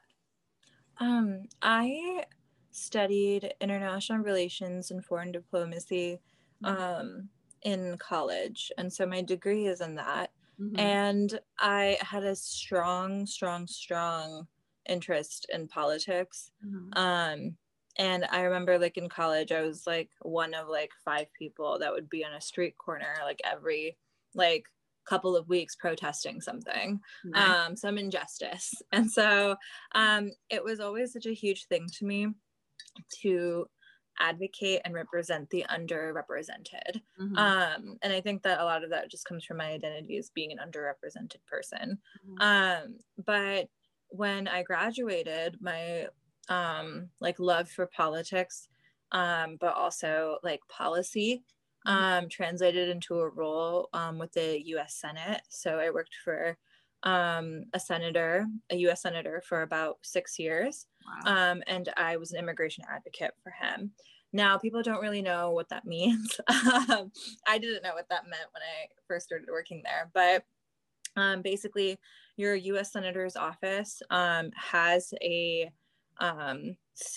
Um, 0.99 1.45
I 1.61 2.25
studied 2.71 3.55
international 3.61 4.19
relations 4.19 4.91
and 4.91 5.05
foreign 5.05 5.33
diplomacy 5.33 6.21
mm-hmm. 6.65 6.83
um, 6.83 7.29
in 7.63 7.97
college. 7.99 8.73
And 8.79 8.93
so 8.93 9.07
my 9.07 9.23
degree 9.23 9.67
is 9.67 9.81
in 9.81 9.95
that. 9.97 10.31
Mm-hmm. 10.61 10.79
And 10.79 11.41
I 11.59 11.99
had 12.01 12.25
a 12.25 12.37
strong, 12.37 13.27
strong, 13.27 13.67
strong 13.67 14.47
interest 14.89 15.47
in 15.53 15.69
politics. 15.69 16.51
Mm-hmm. 16.65 16.99
Um, 16.99 17.57
and 17.99 18.27
I 18.31 18.43
remember 18.43 18.79
like 18.79 18.97
in 18.97 19.09
college, 19.09 19.53
I 19.53 19.63
was 19.63 19.87
like 19.87 20.11
one 20.23 20.55
of 20.55 20.69
like 20.69 20.91
five 21.05 21.27
people 21.39 21.79
that 21.79 21.93
would 21.93 22.09
be 22.09 22.25
on 22.25 22.33
a 22.35 22.41
street 22.41 22.77
corner 22.79 23.15
like 23.23 23.41
every 23.45 23.97
like 24.35 24.65
couple 25.07 25.37
of 25.37 25.49
weeks 25.49 25.75
protesting 25.77 26.41
something, 26.41 27.01
um, 27.35 27.77
some 27.77 27.99
injustice. 27.99 28.73
And 28.93 29.11
so 29.11 29.57
um, 29.95 30.31
it 30.51 30.63
was 30.63 30.81
always 30.81 31.13
such 31.13 31.27
a 31.27 31.35
huge 31.35 31.67
thing 31.67 31.87
to 31.99 32.05
me 32.05 32.29
to 33.23 33.67
advocate 34.21 34.81
and 34.85 34.95
represent 34.95 35.49
the 35.51 35.65
underrepresented. 35.71 37.01
Mm-hmm. 37.21 37.37
Um, 37.37 37.97
and 38.03 38.13
I 38.13 38.21
think 38.21 38.43
that 38.43 38.61
a 38.61 38.65
lot 38.65 38.85
of 38.85 38.91
that 38.91 39.11
just 39.11 39.25
comes 39.25 39.45
from 39.45 39.57
my 39.59 39.71
identity 39.71 40.19
as 40.19 40.31
being 40.31 40.53
an 40.53 40.59
underrepresented 40.59 41.45
person. 41.47 41.99
Mm-hmm. 42.29 42.43
Um, 42.43 42.99
but 43.25 43.69
when 44.09 44.47
I 44.47 44.63
graduated, 44.63 45.57
my 45.61 46.07
um, 46.49 47.09
like 47.21 47.39
love 47.39 47.69
for 47.69 47.87
politics, 47.87 48.69
um, 49.13 49.57
but 49.61 49.75
also 49.75 50.39
like 50.43 50.61
policy. 50.69 51.43
Um, 51.87 52.29
translated 52.29 52.89
into 52.89 53.19
a 53.19 53.29
role 53.29 53.89
um, 53.93 54.19
with 54.19 54.33
the 54.33 54.61
US 54.67 54.95
Senate. 54.95 55.43
So 55.49 55.79
I 55.79 55.91
worked 55.91 56.17
for 56.25 56.57
um, 57.03 57.65
a 57.73 57.81
senator, 57.81 58.47
a 58.71 58.77
US 58.77 59.03
senator 59.03 59.43
for 59.47 59.63
about 59.63 59.99
six 60.03 60.39
years. 60.39 60.87
Wow. 61.25 61.53
Um, 61.53 61.63
and 61.67 61.89
I 61.97 62.17
was 62.17 62.33
an 62.33 62.39
immigration 62.39 62.85
advocate 62.89 63.35
for 63.43 63.51
him. 63.51 63.93
Now, 64.33 64.57
people 64.57 64.83
don't 64.83 65.03
really 65.03 65.23
know 65.23 65.51
what 65.51 65.69
that 65.69 65.85
means. 65.87 66.41
Um, 66.49 67.13
I 67.47 67.59
didn't 67.59 67.83
know 67.83 67.95
what 67.95 68.09
that 68.09 68.29
meant 68.29 68.49
when 68.53 68.63
I 68.63 68.89
first 69.07 69.27
started 69.27 69.49
working 69.51 69.83
there, 69.85 70.11
but 70.15 70.45
um, 71.17 71.43
basically, 71.43 71.99
your 72.37 72.55
US 72.55 72.93
Senator's 72.93 73.37
office 73.37 74.01
um, 74.11 74.51
has 74.55 75.13
a 75.21 75.71
um, 76.19 76.77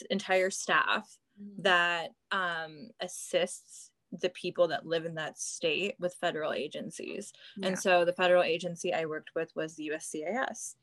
entire 0.10 0.50
staff 0.50 1.18
mm-hmm. 1.42 1.62
that 1.62 2.10
um, 2.32 2.90
assists 3.00 3.92
the 4.22 4.30
people 4.30 4.68
that 4.70 4.86
live 4.86 5.06
in 5.06 5.16
that 5.16 5.40
state 5.40 5.96
with 6.00 6.16
federal 6.16 6.54
agencies. 6.54 7.32
Yeah. 7.58 7.68
And 7.68 7.80
so 7.80 8.06
the 8.06 8.14
federal 8.14 8.44
agency 8.44 8.94
I 8.94 9.06
worked 9.06 9.32
with 9.36 9.52
was 9.56 9.76
the 9.76 9.92
USCIS. 9.94 10.76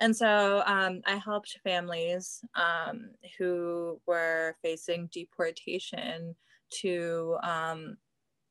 And 0.00 0.16
so 0.16 0.62
um, 0.66 1.02
I 1.06 1.16
helped 1.16 1.58
families 1.62 2.44
um, 2.56 3.10
who 3.38 4.00
were 4.06 4.56
facing 4.62 5.08
deportation 5.12 6.34
to 6.80 7.36
um, 7.42 7.96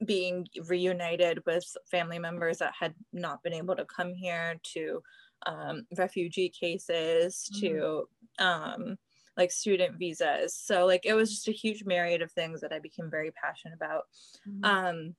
being 0.05 0.47
reunited 0.67 1.39
with 1.45 1.65
family 1.89 2.19
members 2.19 2.59
that 2.59 2.73
had 2.79 2.93
not 3.11 3.43
been 3.43 3.53
able 3.53 3.75
to 3.75 3.85
come 3.85 4.13
here, 4.13 4.55
to 4.73 5.01
um, 5.45 5.85
refugee 5.97 6.49
cases, 6.49 7.49
mm-hmm. 7.53 7.67
to 7.67 8.07
um, 8.39 8.97
like 9.37 9.51
student 9.51 9.97
visas. 9.97 10.55
So 10.55 10.85
like 10.85 11.05
it 11.05 11.13
was 11.13 11.31
just 11.31 11.47
a 11.47 11.51
huge 11.51 11.85
myriad 11.85 12.21
of 12.21 12.31
things 12.31 12.61
that 12.61 12.73
I 12.73 12.79
became 12.79 13.09
very 13.09 13.31
passionate 13.31 13.75
about. 13.75 14.03
Mm-hmm. 14.47 14.65
Um, 14.65 15.15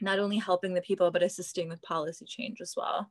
not 0.00 0.18
only 0.18 0.38
helping 0.38 0.74
the 0.74 0.80
people, 0.80 1.10
but 1.10 1.22
assisting 1.22 1.68
with 1.68 1.82
policy 1.82 2.24
change 2.24 2.60
as 2.60 2.74
well. 2.76 3.10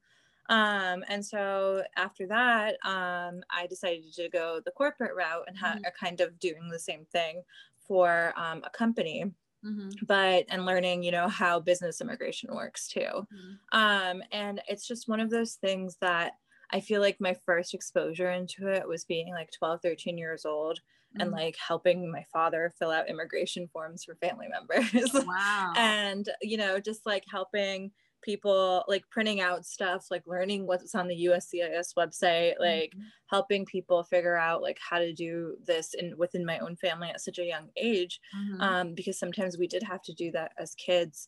Um, 0.49 1.05
and 1.07 1.25
so 1.25 1.83
after 1.95 2.27
that, 2.27 2.75
um, 2.85 3.41
I 3.49 3.67
decided 3.69 4.11
to 4.15 4.29
go 4.29 4.59
the 4.63 4.71
corporate 4.71 5.15
route 5.15 5.45
and 5.47 5.57
ha- 5.57 5.75
mm-hmm. 5.75 6.05
kind 6.05 6.19
of 6.19 6.39
doing 6.39 6.69
the 6.69 6.79
same 6.79 7.05
thing 7.11 7.41
for 7.87 8.33
um, 8.35 8.61
a 8.65 8.69
company. 8.69 9.31
Mm-hmm. 9.65 9.91
but 10.07 10.43
and 10.49 10.65
learning 10.65 11.03
you 11.03 11.11
know 11.11 11.29
how 11.29 11.57
business 11.57 12.01
immigration 12.01 12.53
works 12.53 12.85
too 12.89 12.99
mm-hmm. 12.99 13.79
um, 13.79 14.21
and 14.33 14.61
it's 14.67 14.85
just 14.85 15.07
one 15.07 15.21
of 15.21 15.29
those 15.29 15.53
things 15.53 15.95
that 16.01 16.33
I 16.71 16.79
feel 16.79 17.01
like 17.01 17.17
my 17.19 17.35
first 17.45 17.73
exposure 17.73 18.31
into 18.31 18.67
it 18.67 18.87
was 18.87 19.05
being 19.05 19.31
like 19.33 19.51
12, 19.51 19.81
13 19.81 20.17
years 20.17 20.45
old 20.45 20.79
mm-hmm. 20.79 21.21
and 21.21 21.31
like 21.31 21.55
helping 21.57 22.11
my 22.11 22.25
father 22.31 22.73
fill 22.77 22.91
out 22.91 23.09
immigration 23.09 23.67
forms 23.71 24.03
for 24.03 24.15
family 24.15 24.47
members. 24.69 25.11
Wow. 25.13 25.73
and, 25.75 26.27
you 26.41 26.57
know, 26.57 26.79
just 26.79 27.05
like 27.05 27.23
helping 27.29 27.91
people 28.23 28.85
like 28.87 29.03
printing 29.09 29.41
out 29.41 29.65
stuff, 29.65 30.07
like 30.09 30.23
learning 30.25 30.65
what's 30.65 30.95
on 30.95 31.07
the 31.07 31.25
USCIS 31.25 31.93
website, 31.97 32.53
like 32.59 32.91
mm-hmm. 32.91 33.01
helping 33.29 33.65
people 33.65 34.03
figure 34.03 34.37
out 34.37 34.61
like 34.61 34.79
how 34.79 34.97
to 34.97 35.13
do 35.13 35.55
this 35.65 35.93
in 35.93 36.17
within 36.17 36.45
my 36.45 36.59
own 36.59 36.75
family 36.77 37.09
at 37.09 37.21
such 37.21 37.37
a 37.37 37.45
young 37.45 37.69
age. 37.77 38.19
Mm-hmm. 38.35 38.61
Um, 38.61 38.93
because 38.95 39.19
sometimes 39.19 39.57
we 39.57 39.67
did 39.67 39.83
have 39.83 40.01
to 40.03 40.13
do 40.13 40.31
that 40.31 40.53
as 40.57 40.73
kids 40.75 41.27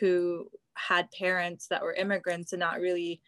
who 0.00 0.46
had 0.74 1.10
parents 1.12 1.68
that 1.68 1.82
were 1.82 1.94
immigrants 1.94 2.52
and 2.52 2.60
not 2.60 2.80
really 2.80 3.20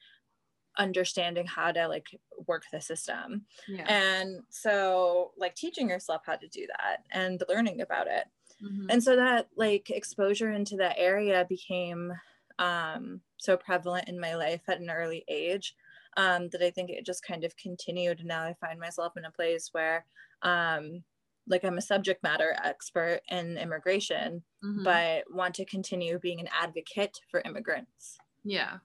understanding 0.78 1.46
how 1.46 1.70
to 1.70 1.86
like 1.88 2.18
work 2.46 2.64
the 2.72 2.80
system 2.80 3.42
yeah. 3.68 3.84
and 3.88 4.40
so 4.50 5.32
like 5.38 5.54
teaching 5.54 5.88
yourself 5.88 6.22
how 6.26 6.34
to 6.34 6.48
do 6.48 6.66
that 6.66 7.04
and 7.12 7.42
learning 7.48 7.80
about 7.80 8.06
it 8.06 8.24
mm-hmm. 8.62 8.86
and 8.90 9.02
so 9.02 9.16
that 9.16 9.46
like 9.56 9.90
exposure 9.90 10.50
into 10.50 10.76
that 10.76 10.96
area 10.98 11.46
became 11.48 12.12
um, 12.58 13.20
so 13.36 13.56
prevalent 13.56 14.08
in 14.08 14.20
my 14.20 14.34
life 14.34 14.62
at 14.68 14.80
an 14.80 14.90
early 14.90 15.24
age 15.28 15.74
um, 16.16 16.48
that 16.50 16.62
i 16.62 16.70
think 16.70 16.90
it 16.90 17.06
just 17.06 17.24
kind 17.24 17.44
of 17.44 17.56
continued 17.56 18.18
and 18.18 18.28
now 18.28 18.42
i 18.42 18.54
find 18.60 18.78
myself 18.80 19.16
in 19.16 19.24
a 19.24 19.30
place 19.30 19.68
where 19.72 20.04
um, 20.42 21.04
like 21.46 21.64
i'm 21.64 21.78
a 21.78 21.82
subject 21.82 22.22
matter 22.22 22.56
expert 22.64 23.20
in 23.28 23.58
immigration 23.58 24.42
mm-hmm. 24.64 24.82
but 24.82 25.24
want 25.30 25.54
to 25.54 25.64
continue 25.64 26.18
being 26.18 26.40
an 26.40 26.48
advocate 26.52 27.18
for 27.30 27.40
immigrants 27.42 28.18
yeah 28.42 28.78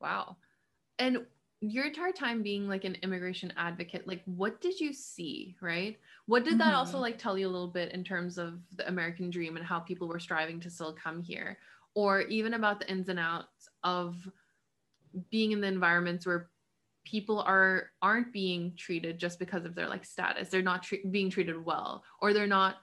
wow 0.00 0.36
and 0.98 1.18
your 1.60 1.86
entire 1.86 2.12
time 2.12 2.42
being 2.42 2.68
like 2.68 2.84
an 2.84 2.96
immigration 3.02 3.52
advocate 3.56 4.06
like 4.06 4.22
what 4.26 4.60
did 4.60 4.78
you 4.78 4.92
see 4.92 5.56
right? 5.60 5.98
What 6.26 6.44
did 6.44 6.58
that 6.58 6.68
mm-hmm. 6.68 6.76
also 6.76 6.98
like 6.98 7.18
tell 7.18 7.38
you 7.38 7.46
a 7.46 7.50
little 7.50 7.68
bit 7.68 7.92
in 7.92 8.04
terms 8.04 8.38
of 8.38 8.60
the 8.76 8.86
american 8.88 9.30
dream 9.30 9.56
and 9.56 9.64
how 9.64 9.78
people 9.78 10.08
were 10.08 10.18
striving 10.18 10.60
to 10.60 10.70
still 10.70 10.92
come 10.92 11.22
here? 11.22 11.58
Or 11.94 12.22
even 12.22 12.54
about 12.54 12.80
the 12.80 12.90
ins 12.90 13.08
and 13.08 13.18
outs 13.18 13.68
of 13.82 14.16
being 15.30 15.52
in 15.52 15.60
the 15.60 15.68
environments 15.68 16.26
where 16.26 16.50
people 17.04 17.40
are 17.40 17.90
aren't 18.02 18.32
being 18.32 18.74
treated 18.76 19.18
just 19.18 19.38
because 19.38 19.64
of 19.64 19.74
their 19.74 19.88
like 19.88 20.04
status. 20.04 20.48
They're 20.48 20.62
not 20.62 20.82
tre- 20.82 21.04
being 21.10 21.30
treated 21.30 21.64
well. 21.64 22.02
Or 22.20 22.32
they're 22.32 22.46
not 22.46 22.76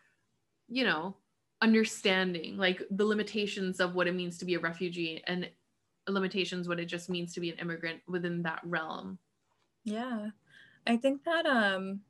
you 0.67 0.85
know 0.85 1.15
understanding 1.61 2.57
like 2.57 2.81
the 2.89 3.05
limitations 3.05 3.79
of 3.79 3.93
what 3.93 4.07
it 4.07 4.15
means 4.15 4.37
to 4.39 4.45
be 4.45 4.55
a 4.55 4.59
refugee 4.59 5.21
and 5.27 5.47
limitations 6.07 6.67
what 6.67 6.79
it 6.79 6.85
just 6.85 7.09
means 7.09 7.33
to 7.33 7.39
be 7.39 7.49
an 7.49 7.57
immigrant 7.59 8.01
within 8.07 8.41
that 8.41 8.59
realm 8.63 9.17
yeah 9.83 10.27
i 10.87 10.97
think 10.97 11.23
that 11.23 11.45
um 11.45 12.01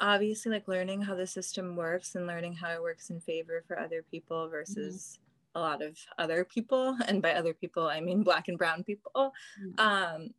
obviously 0.00 0.50
like 0.50 0.66
learning 0.66 1.02
how 1.02 1.14
the 1.14 1.26
system 1.26 1.76
works 1.76 2.14
and 2.14 2.26
learning 2.26 2.54
how 2.54 2.70
it 2.70 2.82
works 2.82 3.10
in 3.10 3.20
favor 3.20 3.62
for 3.66 3.78
other 3.78 4.02
people 4.10 4.48
versus 4.48 5.18
mm-hmm. 5.54 5.58
a 5.58 5.60
lot 5.60 5.82
of 5.82 5.96
other 6.18 6.44
people 6.44 6.96
and 7.06 7.22
by 7.22 7.34
other 7.34 7.54
people 7.54 7.86
i 7.86 8.00
mean 8.00 8.22
black 8.22 8.48
and 8.48 8.58
brown 8.58 8.82
people 8.82 9.32
mm-hmm. 9.62 9.78
um 9.78 10.30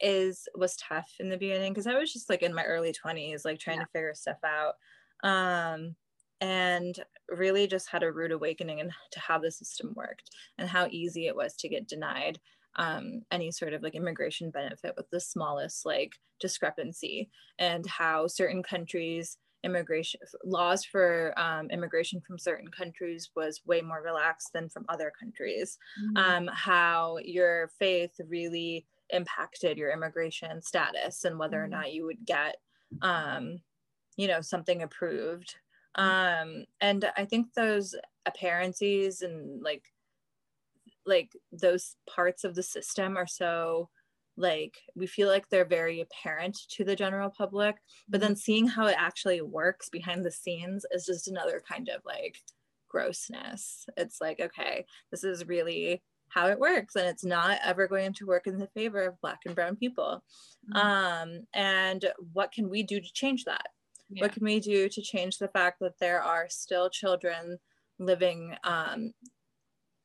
is 0.00 0.48
was 0.56 0.76
tough 0.76 1.14
in 1.20 1.28
the 1.28 1.36
beginning 1.36 1.72
because 1.72 1.86
i 1.86 1.96
was 1.98 2.12
just 2.12 2.28
like 2.28 2.42
in 2.42 2.52
my 2.52 2.64
early 2.64 2.92
20s 2.92 3.44
like 3.44 3.58
trying 3.58 3.78
yeah. 3.78 3.84
to 3.84 3.90
figure 3.90 4.14
stuff 4.14 4.38
out 4.44 4.74
um 5.22 5.94
and 6.40 6.98
really 7.30 7.66
just 7.66 7.88
had 7.88 8.02
a 8.02 8.12
rude 8.12 8.32
awakening 8.32 8.80
and 8.80 8.90
to 9.12 9.20
how 9.20 9.38
the 9.38 9.50
system 9.50 9.92
worked 9.96 10.30
and 10.58 10.68
how 10.68 10.86
easy 10.90 11.26
it 11.26 11.36
was 11.36 11.54
to 11.54 11.68
get 11.68 11.88
denied 11.88 12.38
um, 12.76 13.22
any 13.30 13.50
sort 13.50 13.72
of 13.72 13.82
like 13.82 13.94
immigration 13.94 14.50
benefit 14.50 14.94
with 14.96 15.08
the 15.10 15.20
smallest 15.20 15.86
like 15.86 16.12
discrepancy 16.40 17.30
and 17.58 17.86
how 17.86 18.26
certain 18.26 18.62
countries 18.62 19.38
immigration 19.62 20.20
laws 20.44 20.84
for 20.84 21.32
um, 21.38 21.70
immigration 21.70 22.20
from 22.20 22.38
certain 22.38 22.68
countries 22.68 23.30
was 23.34 23.62
way 23.64 23.80
more 23.80 24.02
relaxed 24.02 24.50
than 24.52 24.68
from 24.68 24.84
other 24.88 25.10
countries 25.18 25.78
mm-hmm. 26.02 26.16
um, 26.16 26.50
how 26.52 27.16
your 27.24 27.70
faith 27.78 28.12
really 28.28 28.86
impacted 29.10 29.78
your 29.78 29.90
immigration 29.90 30.60
status 30.60 31.24
and 31.24 31.38
whether 31.38 31.58
mm-hmm. 31.58 31.64
or 31.64 31.68
not 31.68 31.92
you 31.92 32.04
would 32.04 32.24
get 32.26 32.56
um, 33.02 33.58
you 34.16 34.28
know 34.28 34.40
something 34.40 34.82
approved 34.82 35.56
um 35.96 36.64
and 36.80 37.10
i 37.16 37.24
think 37.24 37.46
those 37.54 37.94
apparencies 38.26 39.22
and 39.22 39.62
like 39.62 39.82
like 41.06 41.32
those 41.52 41.96
parts 42.12 42.44
of 42.44 42.54
the 42.54 42.62
system 42.62 43.16
are 43.16 43.26
so 43.26 43.88
like 44.36 44.74
we 44.96 45.06
feel 45.06 45.28
like 45.28 45.48
they're 45.48 45.64
very 45.64 46.00
apparent 46.00 46.58
to 46.68 46.84
the 46.84 46.96
general 46.96 47.30
public 47.30 47.76
but 48.08 48.20
then 48.20 48.32
mm-hmm. 48.32 48.38
seeing 48.38 48.66
how 48.66 48.86
it 48.86 48.96
actually 48.98 49.40
works 49.40 49.88
behind 49.88 50.24
the 50.24 50.30
scenes 50.30 50.84
is 50.90 51.06
just 51.06 51.28
another 51.28 51.62
kind 51.68 51.88
of 51.88 52.00
like 52.04 52.36
grossness 52.88 53.86
it's 53.96 54.20
like 54.20 54.40
okay 54.40 54.84
this 55.10 55.22
is 55.22 55.46
really 55.46 56.02
how 56.28 56.48
it 56.48 56.58
works 56.58 56.96
and 56.96 57.06
it's 57.06 57.24
not 57.24 57.58
ever 57.64 57.86
going 57.86 58.12
to 58.12 58.26
work 58.26 58.46
in 58.46 58.58
the 58.58 58.68
favor 58.68 59.02
of 59.02 59.20
black 59.20 59.38
and 59.46 59.54
brown 59.54 59.76
people 59.76 60.22
mm-hmm. 60.74 60.76
um 60.76 61.40
and 61.54 62.06
what 62.32 62.50
can 62.50 62.68
we 62.68 62.82
do 62.82 63.00
to 63.00 63.12
change 63.12 63.44
that 63.44 63.66
yeah. 64.10 64.22
what 64.22 64.32
can 64.32 64.44
we 64.44 64.60
do 64.60 64.88
to 64.88 65.02
change 65.02 65.38
the 65.38 65.48
fact 65.48 65.78
that 65.80 65.98
there 66.00 66.22
are 66.22 66.46
still 66.48 66.90
children 66.90 67.58
living 67.98 68.54
um, 68.64 69.12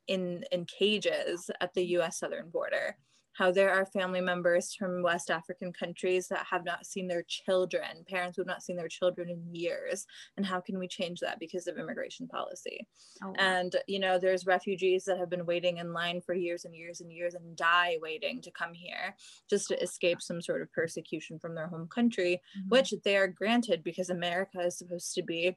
in 0.08 0.44
in 0.52 0.66
cages 0.66 1.50
at 1.62 1.74
the 1.74 1.84
U.S. 1.98 2.20
southern 2.20 2.50
border? 2.50 2.98
How 3.40 3.54
there 3.54 3.72
are 3.72 3.86
family 3.86 4.20
members 4.20 4.76
from 4.76 5.02
West 5.02 5.32
African 5.32 5.72
countries 5.72 6.28
that 6.28 6.46
have 6.52 6.66
not 6.66 6.86
seen 6.86 7.08
their 7.08 7.24
children, 7.24 8.04
parents 8.06 8.36
who 8.36 8.42
have 8.42 8.48
not 8.48 8.62
seen 8.62 8.76
their 8.76 8.90
children 8.90 9.30
in 9.30 9.56
years. 9.56 10.06
And 10.36 10.46
how 10.46 10.60
can 10.60 10.78
we 10.78 10.90
change 10.90 11.22
that 11.22 11.40
because 11.40 11.66
of 11.66 11.78
immigration 11.78 12.28
policy? 12.28 12.86
Oh. 13.24 13.34
And, 13.40 13.74
you 13.88 14.00
know, 14.00 14.20
there's 14.20 14.46
refugees 14.46 15.06
that 15.06 15.18
have 15.18 15.30
been 15.30 15.46
waiting 15.46 15.78
in 15.78 15.94
line 15.94 16.20
for 16.20 16.34
years 16.34 16.66
and 16.66 16.76
years 16.76 17.00
and 17.00 17.14
years 17.14 17.34
and 17.34 17.56
die 17.56 17.96
waiting 18.02 18.42
to 18.42 18.52
come 18.52 18.74
here 18.74 19.16
just 19.50 19.70
to 19.70 19.82
escape 19.82 20.22
some 20.22 20.42
sort 20.42 20.62
of 20.62 20.72
persecution 20.74 21.40
from 21.40 21.56
their 21.56 21.68
home 21.68 21.88
country, 21.88 22.42
mm-hmm. 22.58 22.68
which 22.68 22.94
they 23.06 23.16
are 23.16 23.28
granted 23.30 23.86
because 23.86 24.10
America 24.10 24.60
is 24.60 24.78
supposed 24.78 25.14
to 25.14 25.24
be 25.24 25.56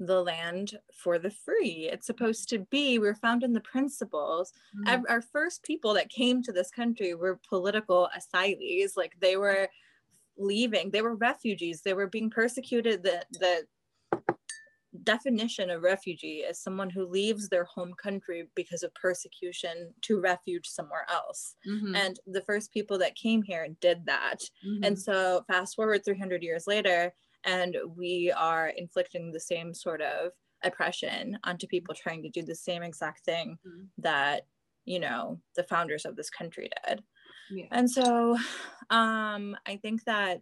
the 0.00 0.22
land 0.22 0.78
for 0.92 1.18
the 1.18 1.30
free. 1.30 1.88
It's 1.90 2.06
supposed 2.06 2.48
to 2.50 2.60
be, 2.70 2.98
we're 2.98 3.14
found 3.14 3.42
in 3.42 3.52
the 3.52 3.60
principles. 3.60 4.52
Mm-hmm. 4.76 5.04
Our 5.08 5.22
first 5.22 5.62
people 5.62 5.94
that 5.94 6.10
came 6.10 6.42
to 6.42 6.52
this 6.52 6.70
country 6.70 7.14
were 7.14 7.40
political 7.48 8.08
asylees. 8.16 8.96
Like 8.96 9.14
they 9.20 9.36
were 9.36 9.68
leaving, 10.36 10.90
they 10.90 11.02
were 11.02 11.14
refugees, 11.14 11.82
they 11.82 11.94
were 11.94 12.08
being 12.08 12.30
persecuted. 12.30 13.02
The, 13.02 13.24
the 13.32 13.66
definition 15.02 15.70
of 15.70 15.82
refugee 15.82 16.38
is 16.38 16.60
someone 16.60 16.90
who 16.90 17.06
leaves 17.06 17.48
their 17.48 17.64
home 17.64 17.92
country 18.00 18.48
because 18.54 18.82
of 18.82 18.94
persecution 18.94 19.92
to 20.02 20.20
refuge 20.20 20.66
somewhere 20.66 21.06
else. 21.10 21.56
Mm-hmm. 21.68 21.96
And 21.96 22.20
the 22.26 22.42
first 22.42 22.72
people 22.72 22.98
that 22.98 23.16
came 23.16 23.42
here 23.42 23.66
did 23.80 24.06
that. 24.06 24.40
Mm-hmm. 24.66 24.84
And 24.84 24.98
so, 24.98 25.44
fast 25.48 25.74
forward 25.74 26.04
300 26.04 26.42
years 26.42 26.66
later, 26.66 27.12
and 27.44 27.76
we 27.96 28.32
are 28.36 28.68
inflicting 28.76 29.30
the 29.30 29.40
same 29.40 29.74
sort 29.74 30.00
of 30.00 30.32
oppression 30.62 31.38
onto 31.44 31.66
people 31.66 31.94
trying 31.94 32.22
to 32.22 32.30
do 32.30 32.42
the 32.42 32.54
same 32.54 32.82
exact 32.82 33.24
thing 33.24 33.56
mm-hmm. 33.66 33.84
that 33.98 34.46
you 34.84 34.98
know 34.98 35.40
the 35.56 35.62
founders 35.64 36.04
of 36.04 36.16
this 36.16 36.30
country 36.30 36.70
did 36.86 37.02
yeah. 37.50 37.66
and 37.70 37.90
so 37.90 38.36
um 38.90 39.56
i 39.66 39.76
think 39.80 40.02
that 40.04 40.40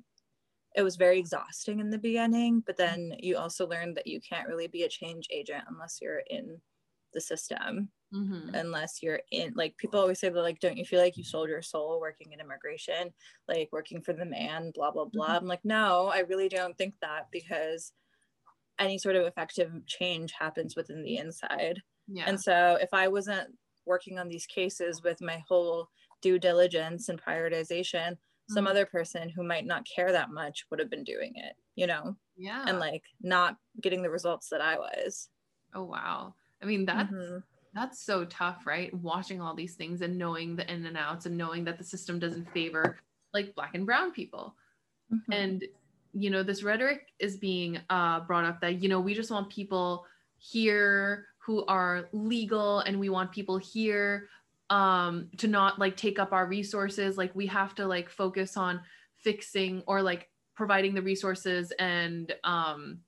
it 0.75 0.83
was 0.83 0.97
very 0.97 1.19
exhausting 1.19 1.81
in 1.81 1.91
the 1.91 1.99
beginning 1.99 2.63
but 2.65 2.77
then 2.77 3.11
mm-hmm. 3.11 3.19
you 3.25 3.37
also 3.37 3.67
learn 3.67 3.95
that 3.95 4.07
you 4.07 4.21
can't 4.21 4.49
really 4.49 4.69
be 4.69 4.85
a 4.85 4.89
change 4.89 5.27
agent 5.31 5.65
unless 5.69 5.99
you're 6.01 6.23
in 6.29 6.61
the 7.13 7.21
system 7.21 7.89
mm-hmm. 8.15 8.55
unless 8.55 9.03
you're 9.03 9.21
in 9.31 9.53
like 9.57 9.77
people 9.77 10.01
always 10.01 10.21
say 10.21 10.29
that 10.29 10.41
like 10.41 10.61
don't 10.61 10.77
you 10.77 10.85
feel 10.85 11.01
like 11.01 11.17
you 11.17 11.25
sold 11.25 11.49
your 11.49 11.63
soul 11.63 12.01
working 12.01 12.33
in 12.33 12.41
immigration 12.41 13.13
like 13.49 13.69
working 13.73 14.01
for 14.01 14.13
the 14.13 14.25
man 14.25 14.71
blah 14.75 14.91
blah 14.91 15.05
blah 15.05 15.27
mm-hmm. 15.27 15.37
i'm 15.37 15.47
like 15.47 15.65
no 15.65 16.11
i 16.13 16.21
really 16.21 16.49
don't 16.49 16.77
think 16.77 16.95
that 17.01 17.27
because 17.31 17.93
any 18.79 18.99
sort 18.99 19.17
of 19.17 19.27
effective 19.27 19.71
change 19.87 20.33
happens 20.39 20.77
within 20.77 21.03
the 21.03 21.17
inside 21.17 21.81
yeah. 22.09 22.25
and 22.27 22.41
so 22.41 22.79
if 22.81 22.89
i 22.93 23.09
wasn't 23.09 23.49
working 23.87 24.19
on 24.19 24.29
these 24.29 24.47
cases 24.47 25.03
with 25.03 25.21
my 25.21 25.43
whole 25.49 25.89
due 26.21 26.39
diligence 26.39 27.09
and 27.09 27.23
prioritization 27.23 28.13
mm-hmm. 28.13 28.55
some 28.55 28.67
other 28.67 28.87
person 28.87 29.29
who 29.29 29.43
might 29.43 29.67
not 29.67 29.87
care 29.87 30.13
that 30.13 30.31
much 30.31 30.65
would 30.71 30.81
have 30.81 30.91
been 30.91 31.05
doing 31.05 31.33
it 31.37 31.55
you 31.77 31.87
know 31.87 32.17
yeah 32.37 32.65
and 32.67 32.79
like 32.79 33.03
not 33.21 33.57
getting 33.81 34.03
the 34.03 34.11
results 34.11 34.49
that 34.49 34.61
i 34.61 34.77
was 34.77 35.29
oh 35.75 35.85
wow 35.85 36.35
i 36.63 36.67
mean 36.67 36.85
that's 36.85 37.13
mm-hmm 37.13 37.39
that's 37.75 38.05
so 38.05 38.25
tough, 38.27 38.67
right? 38.67 38.93
Watching 38.95 39.41
all 39.41 39.55
these 39.55 39.75
things 39.75 40.03
and 40.03 40.19
knowing 40.19 40.57
the 40.57 40.71
in 40.71 40.85
and 40.85 40.97
outs 40.97 41.27
and 41.27 41.37
knowing 41.37 41.65
that 41.65 41.79
the 41.79 41.85
system 41.85 42.19
doesn't 42.19 42.51
favor 42.53 42.99
like 43.33 43.55
black 43.55 43.75
and 43.75 43.87
brown 43.87 44.13
people. 44.13 44.55
Mm-hmm. 45.13 45.33
And 45.33 45.65
you 46.13 46.29
know, 46.29 46.43
this 46.43 46.63
rhetoric 46.63 47.13
is 47.19 47.39
being 47.39 47.79
uh, 47.89 48.21
brought 48.21 48.45
up 48.45 48.61
that 48.61 48.83
you 48.83 48.89
know 48.89 49.01
we 49.01 49.15
just 49.15 49.31
want 49.31 49.49
people 49.49 50.05
here 50.37 51.27
who 51.39 51.65
are 51.67 52.09
legal, 52.13 52.81
and 52.81 53.01
we 53.01 53.09
want 53.09 53.33
people 53.33 53.57
here 53.57 54.29
um, 54.69 55.29
to 55.39 55.49
not 55.49 55.79
like 55.79 55.97
take 55.97 56.19
up 56.19 56.33
our 56.33 56.47
resources. 56.47 57.17
Like 57.17 57.35
we 57.35 57.47
have 57.47 57.75
to 57.77 57.87
like 57.87 58.11
focus 58.11 58.57
on 58.57 58.81
fixing 59.17 59.83
or 59.87 60.03
like 60.03 60.29
providing 60.55 60.95
the 60.95 61.03
resources 61.03 61.73
and 61.79 62.35
um, 62.45 62.99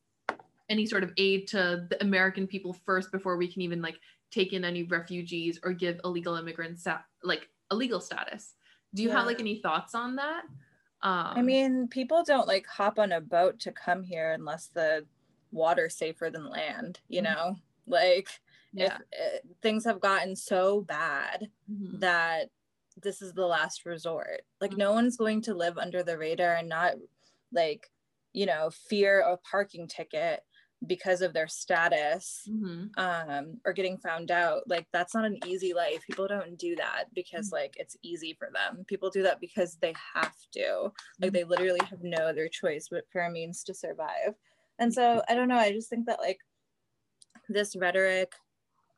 any 0.69 0.87
sort 0.87 1.05
of 1.05 1.13
aid 1.17 1.47
to 1.49 1.87
the 1.91 2.03
American 2.03 2.47
people 2.47 2.73
first 2.73 3.13
before 3.13 3.37
we 3.37 3.51
can 3.53 3.63
even 3.63 3.83
like 3.83 3.99
take 4.31 4.53
in 4.53 4.65
any 4.65 4.85
refugees 4.85 5.61
or 5.63 5.73
give 5.73 6.01
illegal 6.05 6.37
immigrants 6.37 6.87
like 7.23 7.49
illegal 7.71 8.01
status. 8.01 8.55
Do 8.95 9.03
you 9.03 9.09
yeah. 9.09 9.17
have 9.17 9.27
like 9.27 9.41
any 9.41 9.61
thoughts 9.61 9.95
on 9.95 10.17
that? 10.17 10.45
Um, 11.03 11.33
I 11.37 11.43
mean, 11.43 11.89
people 11.89 12.25
don't 12.25 12.49
like 12.49 12.67
hop 12.67 12.99
on 12.99 13.13
a 13.13 13.21
boat 13.21 13.61
to 13.61 13.73
come 13.73 14.03
here 14.03 14.33
unless 14.33 14.69
the 14.69 15.05
water's 15.53 15.95
safer 15.95 16.31
than 16.31 16.49
land, 16.49 17.01
you 17.09 17.23
mm-hmm. 17.23 17.35
know? 17.35 17.57
Like, 17.87 18.29
yeah. 18.73 18.87
if 18.87 18.93
eh, 18.93 19.39
things 19.61 19.85
have 19.85 20.01
gotten 20.01 20.35
so 20.35 20.81
bad 20.81 21.49
mm-hmm. 21.71 21.99
that 21.99 22.49
this 23.03 23.21
is 23.21 23.35
the 23.35 23.47
last 23.47 23.85
resort. 23.85 24.43
Like, 24.61 24.71
mm-hmm. 24.71 24.81
no 24.81 24.93
one's 24.93 25.19
going 25.19 25.43
to 25.43 25.55
live 25.55 25.77
under 25.77 26.03
the 26.03 26.17
radar 26.17 26.55
and 26.55 26.69
not 26.69 26.95
like, 27.53 27.91
you 28.33 28.47
know, 28.47 28.71
fear 28.89 29.21
a 29.21 29.37
parking 29.37 29.87
ticket 29.87 30.43
because 30.87 31.23
of 31.23 31.33
their 31.33 31.49
status 31.49 32.49
mm-hmm. 32.49 32.87
um, 32.99 33.59
or 33.65 33.73
getting 33.73 33.99
found 33.99 34.31
out 34.31 34.63
like 34.69 34.87
that's 34.93 35.15
not 35.15 35.25
an 35.25 35.39
easy 35.47 35.73
life 35.73 36.03
people 36.07 36.27
don't 36.27 36.59
do 36.59 36.75
that 36.77 37.05
because 37.15 37.47
mm-hmm. 37.47 37.63
like 37.63 37.75
it's 37.77 37.97
easy 38.03 38.35
for 38.39 38.49
them 38.53 38.85
people 38.87 39.11
do 39.11 39.23
that 39.23 39.41
because 39.41 39.77
they 39.81 39.95
have 40.15 40.35
to 40.53 40.91
like 41.21 41.31
mm-hmm. 41.31 41.35
they 41.35 41.45
literally 41.45 41.81
have 41.89 42.03
no 42.03 42.19
other 42.19 42.49
choice 42.49 42.89
but 42.91 43.05
for 43.11 43.23
a 43.23 43.31
means 43.31 43.63
to 43.63 43.75
survive 43.75 44.35
and 44.79 44.93
so 44.93 45.23
i 45.29 45.35
don't 45.35 45.49
know 45.49 45.57
i 45.57 45.73
just 45.73 45.89
think 45.89 46.07
that 46.07 46.21
like 46.21 46.39
this 47.49 47.77
rhetoric 47.77 48.33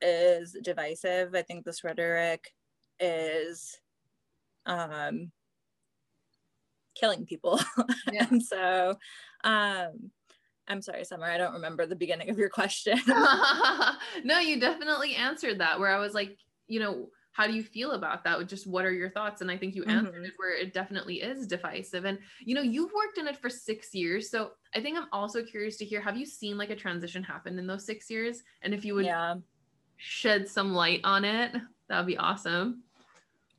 is 0.00 0.56
divisive 0.62 1.34
i 1.34 1.42
think 1.42 1.64
this 1.64 1.84
rhetoric 1.84 2.52
is 3.00 3.78
um 4.66 5.30
killing 6.98 7.26
people 7.26 7.60
yeah. 8.12 8.26
and 8.30 8.42
so 8.42 8.96
um 9.44 10.10
I'm 10.68 10.82
sorry, 10.82 11.04
Summer. 11.04 11.26
I 11.26 11.38
don't 11.38 11.54
remember 11.54 11.86
the 11.86 11.96
beginning 11.96 12.30
of 12.30 12.38
your 12.38 12.48
question. 12.48 12.98
no, 14.24 14.38
you 14.40 14.58
definitely 14.58 15.14
answered 15.14 15.60
that 15.60 15.78
where 15.78 15.94
I 15.94 15.98
was 15.98 16.14
like, 16.14 16.36
you 16.66 16.80
know, 16.80 17.08
how 17.36 17.46
do 17.46 17.52
you 17.52 17.62
feel 17.62 17.92
about 17.92 18.24
that? 18.24 18.48
Just 18.48 18.66
what 18.66 18.86
are 18.86 18.92
your 18.92 19.10
thoughts? 19.10 19.42
And 19.42 19.50
I 19.50 19.58
think 19.58 19.74
you 19.74 19.84
answered 19.84 20.14
mm-hmm. 20.14 20.24
it 20.24 20.32
where 20.38 20.56
it 20.56 20.72
definitely 20.72 21.16
is 21.16 21.46
divisive. 21.46 22.06
And, 22.06 22.18
you 22.40 22.54
know, 22.54 22.62
you've 22.62 22.92
worked 22.94 23.18
in 23.18 23.28
it 23.28 23.36
for 23.36 23.50
six 23.50 23.94
years. 23.94 24.30
So 24.30 24.52
I 24.74 24.80
think 24.80 24.96
I'm 24.96 25.08
also 25.12 25.44
curious 25.44 25.76
to 25.78 25.84
hear 25.84 26.00
have 26.00 26.16
you 26.16 26.24
seen 26.24 26.56
like 26.56 26.70
a 26.70 26.76
transition 26.76 27.22
happen 27.22 27.58
in 27.58 27.66
those 27.66 27.84
six 27.84 28.08
years? 28.10 28.42
And 28.62 28.72
if 28.72 28.86
you 28.86 28.94
would 28.94 29.04
yeah. 29.04 29.34
shed 29.98 30.48
some 30.48 30.72
light 30.72 31.02
on 31.04 31.26
it, 31.26 31.52
that 31.88 31.98
would 31.98 32.06
be 32.06 32.16
awesome. 32.16 32.82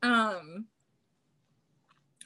Um, 0.02 0.66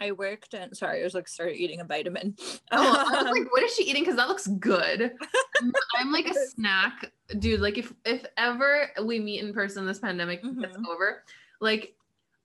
I 0.03 0.13
worked 0.13 0.55
and 0.55 0.77
sorry, 0.77 1.01
I 1.01 1.05
was 1.05 1.15
like 1.15 1.29
started 1.29 1.57
eating 1.57 1.81
a 1.81 1.85
vitamin. 1.85 2.35
Oh, 2.73 3.07
I 3.11 3.23
was 3.23 3.39
like, 3.39 3.53
what 3.53 3.63
is 3.63 3.75
she 3.75 3.85
eating? 3.85 4.03
Because 4.03 4.17
that 4.17 4.29
looks 4.29 4.47
good. 4.47 5.13
I'm 5.97 6.13
like 6.13 6.27
a 6.27 6.35
snack 6.35 7.13
dude. 7.39 7.61
Like 7.61 7.79
if 7.79 7.93
if 8.05 8.25
ever 8.37 8.91
we 9.05 9.21
meet 9.21 9.43
in 9.43 9.55
person, 9.55 9.87
this 9.87 10.01
pandemic 10.01 10.43
mm-hmm. 10.43 10.61
gets 10.61 10.77
over, 10.91 11.23
like 11.61 11.95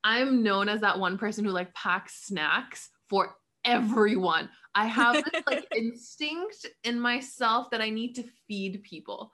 I'm 0.03 0.43
known 0.43 0.69
as 0.69 0.81
that 0.81 0.99
one 0.99 1.17
person 1.17 1.43
who 1.43 1.51
like 1.51 1.73
packs 1.73 2.27
snacks 2.27 2.89
for 3.09 3.35
everyone. 3.65 4.49
I 4.75 4.85
have 4.85 5.15
this 5.15 5.43
like 5.47 5.65
instinct 5.75 6.67
in 6.83 6.99
myself 6.99 7.71
that 7.71 7.81
I 7.81 7.89
need 7.89 8.13
to 8.15 8.23
feed 8.47 8.83
people 8.83 9.31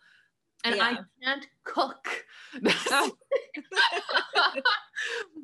and 0.64 0.76
yeah. 0.76 0.84
I 0.84 0.98
can't 1.24 1.48
cook. 1.64 2.26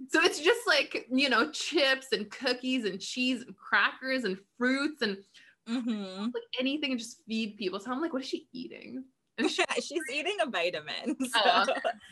so 0.09 0.21
it's 0.23 0.39
just 0.39 0.67
like, 0.67 1.07
you 1.11 1.29
know, 1.29 1.51
chips 1.51 2.07
and 2.11 2.29
cookies 2.29 2.85
and 2.85 2.99
cheese 2.99 3.41
and 3.41 3.55
crackers 3.55 4.23
and 4.23 4.37
fruits 4.57 5.01
and 5.01 5.17
mm-hmm. 5.67 6.23
like 6.23 6.43
anything 6.59 6.91
and 6.91 6.99
just 6.99 7.21
feed 7.27 7.57
people. 7.57 7.79
So 7.79 7.91
I'm 7.91 8.01
like, 8.01 8.13
what 8.13 8.21
is 8.21 8.27
she 8.27 8.47
eating? 8.53 9.03
She- 9.47 9.63
She's 9.81 10.03
eating 10.11 10.35
a 10.43 10.49
vitamin, 10.49 11.15
so, 11.31 11.39
uh, 11.39 11.65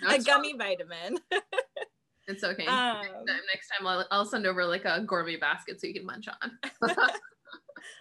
a 0.08 0.18
gummy 0.20 0.53
wrong. 0.53 0.60
vitamin. 0.60 1.18
It's 2.26 2.41
okay. 2.41 2.66
Um, 2.66 3.01
next, 3.01 3.10
time, 3.10 3.26
next 3.53 3.68
time 3.68 3.88
I'll, 3.88 4.05
I'll 4.12 4.26
send 4.26 4.45
over 4.45 4.66
like 4.66 4.86
a 4.86 5.01
gourmet 5.01 5.36
basket 5.36 5.82
so 5.82 5.88
you 5.88 5.93
can 5.93 6.05
munch 6.05 6.28
on. 6.30 6.51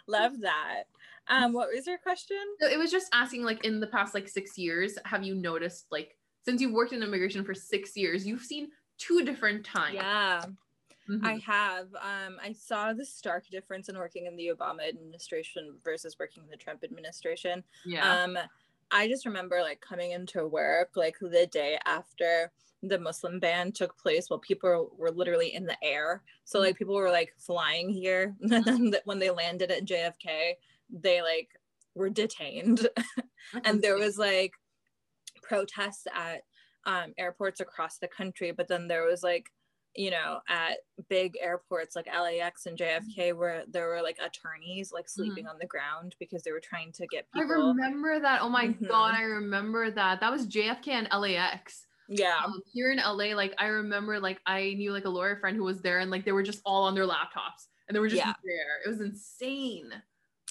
Love 0.06 0.40
that. 0.42 0.84
Um, 1.28 1.52
what 1.52 1.68
was 1.74 1.86
your 1.86 1.98
question? 1.98 2.38
So 2.60 2.68
it 2.68 2.78
was 2.78 2.90
just 2.90 3.08
asking, 3.12 3.42
like, 3.42 3.64
in 3.64 3.80
the 3.80 3.86
past 3.86 4.14
like 4.14 4.28
six 4.28 4.56
years, 4.56 4.98
have 5.04 5.24
you 5.24 5.34
noticed, 5.34 5.86
like, 5.90 6.16
since 6.44 6.60
you've 6.60 6.72
worked 6.72 6.92
in 6.92 7.02
immigration 7.02 7.44
for 7.44 7.54
six 7.54 7.96
years, 7.96 8.26
you've 8.26 8.42
seen 8.42 8.68
two 8.98 9.24
different 9.24 9.64
times. 9.64 9.94
Yeah. 9.94 10.44
Mm-hmm. 11.08 11.26
I 11.26 11.38
have. 11.46 11.86
Um, 11.94 12.36
I 12.42 12.52
saw 12.52 12.92
the 12.92 13.04
stark 13.04 13.46
difference 13.48 13.88
in 13.88 13.96
working 13.96 14.26
in 14.26 14.36
the 14.36 14.50
Obama 14.56 14.88
administration 14.88 15.76
versus 15.84 16.16
working 16.18 16.42
in 16.42 16.50
the 16.50 16.56
Trump 16.56 16.82
administration. 16.82 17.62
Yeah. 17.84 18.22
Um, 18.24 18.38
I 18.90 19.08
just 19.08 19.26
remember 19.26 19.60
like 19.62 19.80
coming 19.80 20.12
into 20.12 20.46
work 20.46 20.90
like 20.96 21.16
the 21.20 21.46
day 21.46 21.78
after 21.84 22.52
the 22.82 22.98
Muslim 22.98 23.40
ban 23.40 23.72
took 23.72 23.96
place 23.98 24.28
while 24.28 24.38
people 24.38 24.92
were 24.96 25.10
literally 25.10 25.54
in 25.54 25.66
the 25.66 25.76
air. 25.82 26.22
So 26.44 26.60
like 26.60 26.76
people 26.76 26.94
were 26.94 27.10
like 27.10 27.34
flying 27.38 27.90
here 27.90 28.36
and 28.40 28.64
then 28.64 28.94
when 29.04 29.18
they 29.18 29.30
landed 29.30 29.70
at 29.70 29.86
JFK, 29.86 30.54
they 30.90 31.22
like 31.22 31.48
were 31.94 32.10
detained. 32.10 32.88
And 33.64 33.80
there 33.80 33.96
was 33.96 34.18
like 34.18 34.54
protests 35.40 36.08
at 36.12 36.42
um, 36.84 37.14
airports 37.16 37.60
across 37.60 37.98
the 37.98 38.08
country 38.08 38.50
but 38.50 38.66
then 38.66 38.88
there 38.88 39.04
was 39.04 39.22
like 39.22 39.52
you 39.96 40.10
know, 40.10 40.40
at 40.48 40.78
big 41.08 41.36
airports 41.40 41.96
like 41.96 42.06
LAX 42.06 42.66
and 42.66 42.78
JFK, 42.78 43.36
where 43.36 43.64
there 43.68 43.88
were 43.88 44.02
like 44.02 44.18
attorneys 44.24 44.92
like 44.92 45.08
sleeping 45.08 45.44
mm-hmm. 45.44 45.50
on 45.50 45.58
the 45.58 45.66
ground 45.66 46.14
because 46.18 46.42
they 46.42 46.52
were 46.52 46.60
trying 46.60 46.92
to 46.92 47.06
get 47.06 47.26
people. 47.32 47.50
I 47.50 47.54
remember 47.54 48.20
that. 48.20 48.40
Oh 48.42 48.48
my 48.48 48.68
mm-hmm. 48.68 48.86
god, 48.86 49.14
I 49.14 49.22
remember 49.22 49.90
that. 49.90 50.20
That 50.20 50.30
was 50.30 50.46
JFK 50.46 50.88
and 50.88 51.08
LAX. 51.12 51.86
Yeah. 52.08 52.38
Um, 52.44 52.60
here 52.72 52.92
in 52.92 52.98
LA, 52.98 53.34
like 53.34 53.54
I 53.58 53.66
remember, 53.66 54.20
like 54.20 54.40
I 54.46 54.74
knew 54.74 54.92
like 54.92 55.06
a 55.06 55.10
lawyer 55.10 55.36
friend 55.36 55.56
who 55.56 55.64
was 55.64 55.80
there, 55.80 55.98
and 56.00 56.10
like 56.10 56.24
they 56.24 56.32
were 56.32 56.42
just 56.42 56.60
all 56.64 56.84
on 56.84 56.94
their 56.94 57.06
laptops, 57.06 57.68
and 57.88 57.94
they 57.94 58.00
were 58.00 58.08
just 58.08 58.24
yeah. 58.24 58.34
there. 58.44 58.80
It 58.84 58.88
was 58.88 59.00
insane. 59.00 59.90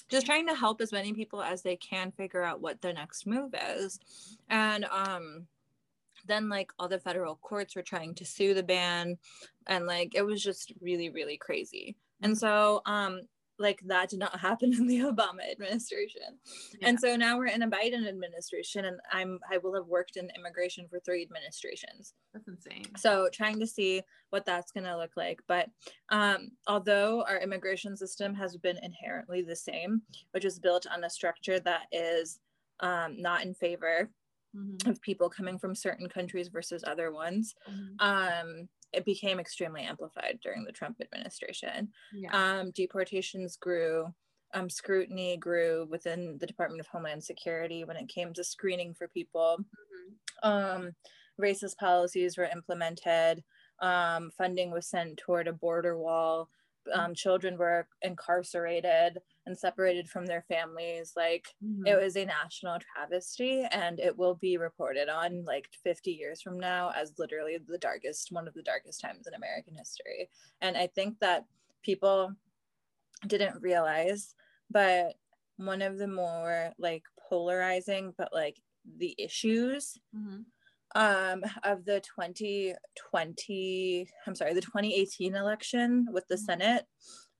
Just 0.08 0.26
trying 0.26 0.46
to 0.48 0.54
help 0.54 0.80
as 0.80 0.92
many 0.92 1.12
people 1.12 1.42
as 1.42 1.62
they 1.62 1.76
can 1.76 2.12
figure 2.12 2.42
out 2.42 2.60
what 2.60 2.80
the 2.80 2.92
next 2.92 3.26
move 3.26 3.54
is, 3.76 3.98
and 4.48 4.84
um 4.86 5.46
then 6.26 6.48
like 6.48 6.70
all 6.78 6.88
the 6.88 6.98
federal 6.98 7.36
courts 7.36 7.76
were 7.76 7.82
trying 7.82 8.14
to 8.14 8.24
sue 8.24 8.54
the 8.54 8.62
ban 8.62 9.16
and 9.66 9.86
like 9.86 10.14
it 10.14 10.22
was 10.22 10.42
just 10.42 10.72
really 10.80 11.10
really 11.10 11.36
crazy 11.36 11.96
and 12.22 12.32
mm-hmm. 12.32 12.38
so 12.38 12.82
um 12.86 13.20
like 13.58 13.80
that 13.86 14.10
did 14.10 14.18
not 14.18 14.38
happen 14.40 14.72
in 14.72 14.86
the 14.86 14.98
Obama 15.00 15.50
administration. 15.50 16.38
Yeah. 16.80 16.88
And 16.88 17.00
so 17.00 17.16
now 17.16 17.38
we're 17.38 17.46
in 17.46 17.62
a 17.62 17.70
Biden 17.70 18.06
administration 18.06 18.84
and 18.84 19.00
I'm 19.12 19.38
I 19.50 19.58
will 19.58 19.74
have 19.74 19.86
worked 19.86 20.16
in 20.16 20.30
immigration 20.36 20.86
for 20.88 21.00
three 21.00 21.22
administrations. 21.22 22.14
That's 22.32 22.48
insane. 22.48 22.84
So 22.96 23.28
trying 23.32 23.58
to 23.60 23.66
see 23.66 24.02
what 24.30 24.44
that's 24.44 24.72
going 24.72 24.84
to 24.84 24.96
look 24.96 25.12
like. 25.16 25.40
But 25.48 25.68
um, 26.10 26.50
although 26.66 27.24
our 27.28 27.38
immigration 27.38 27.96
system 27.96 28.34
has 28.34 28.56
been 28.56 28.78
inherently 28.82 29.42
the 29.42 29.56
same, 29.56 30.02
which 30.32 30.44
is 30.44 30.58
built 30.58 30.86
on 30.92 31.04
a 31.04 31.10
structure 31.10 31.60
that 31.60 31.86
is 31.92 32.40
um, 32.80 33.20
not 33.20 33.42
in 33.44 33.54
favor 33.54 34.10
mm-hmm. 34.56 34.90
of 34.90 35.00
people 35.02 35.28
coming 35.28 35.58
from 35.58 35.74
certain 35.74 36.08
countries 36.08 36.48
versus 36.48 36.84
other 36.86 37.12
ones. 37.12 37.54
Mm-hmm. 37.70 37.94
Um, 38.00 38.68
it 38.92 39.04
became 39.04 39.38
extremely 39.38 39.82
amplified 39.82 40.38
during 40.42 40.64
the 40.64 40.72
Trump 40.72 40.96
administration. 41.00 41.88
Yeah. 42.14 42.30
Um, 42.32 42.70
deportations 42.70 43.56
grew, 43.56 44.06
um, 44.54 44.70
scrutiny 44.70 45.36
grew 45.36 45.86
within 45.90 46.38
the 46.38 46.46
Department 46.46 46.80
of 46.80 46.86
Homeland 46.86 47.22
Security 47.22 47.84
when 47.84 47.96
it 47.96 48.08
came 48.08 48.32
to 48.32 48.44
screening 48.44 48.94
for 48.94 49.08
people. 49.08 49.58
Mm-hmm. 49.60 50.48
Um, 50.48 50.92
racist 51.40 51.76
policies 51.76 52.38
were 52.38 52.44
implemented. 52.44 53.42
Um, 53.80 54.30
funding 54.36 54.70
was 54.70 54.86
sent 54.88 55.18
toward 55.18 55.48
a 55.48 55.52
border 55.52 55.98
wall 55.98 56.48
um, 56.92 57.14
children 57.14 57.56
were 57.56 57.86
incarcerated 58.02 59.18
and 59.46 59.56
separated 59.56 60.08
from 60.08 60.26
their 60.26 60.44
families. 60.48 61.12
Like 61.16 61.46
mm-hmm. 61.64 61.86
it 61.86 62.00
was 62.00 62.16
a 62.16 62.24
national 62.24 62.78
travesty, 62.78 63.66
and 63.70 63.98
it 64.00 64.16
will 64.16 64.34
be 64.34 64.56
reported 64.56 65.08
on 65.08 65.44
like 65.44 65.68
50 65.84 66.10
years 66.10 66.42
from 66.42 66.58
now 66.58 66.92
as 66.96 67.12
literally 67.18 67.58
the 67.66 67.78
darkest, 67.78 68.32
one 68.32 68.48
of 68.48 68.54
the 68.54 68.62
darkest 68.62 69.00
times 69.00 69.26
in 69.26 69.34
American 69.34 69.74
history. 69.76 70.30
And 70.60 70.76
I 70.76 70.88
think 70.88 71.18
that 71.20 71.44
people 71.82 72.32
didn't 73.26 73.62
realize, 73.62 74.34
but 74.70 75.14
one 75.56 75.82
of 75.82 75.98
the 75.98 76.08
more 76.08 76.72
like 76.78 77.02
polarizing, 77.28 78.14
but 78.18 78.30
like 78.32 78.56
the 78.98 79.14
issues. 79.18 79.98
Mm-hmm 80.16 80.42
um, 80.96 81.44
of 81.62 81.84
the 81.84 82.00
2020, 82.00 84.08
I'm 84.26 84.34
sorry, 84.34 84.54
the 84.54 84.62
2018 84.62 85.34
election 85.34 86.06
with 86.10 86.26
the 86.28 86.36
mm-hmm. 86.36 86.44
Senate, 86.44 86.86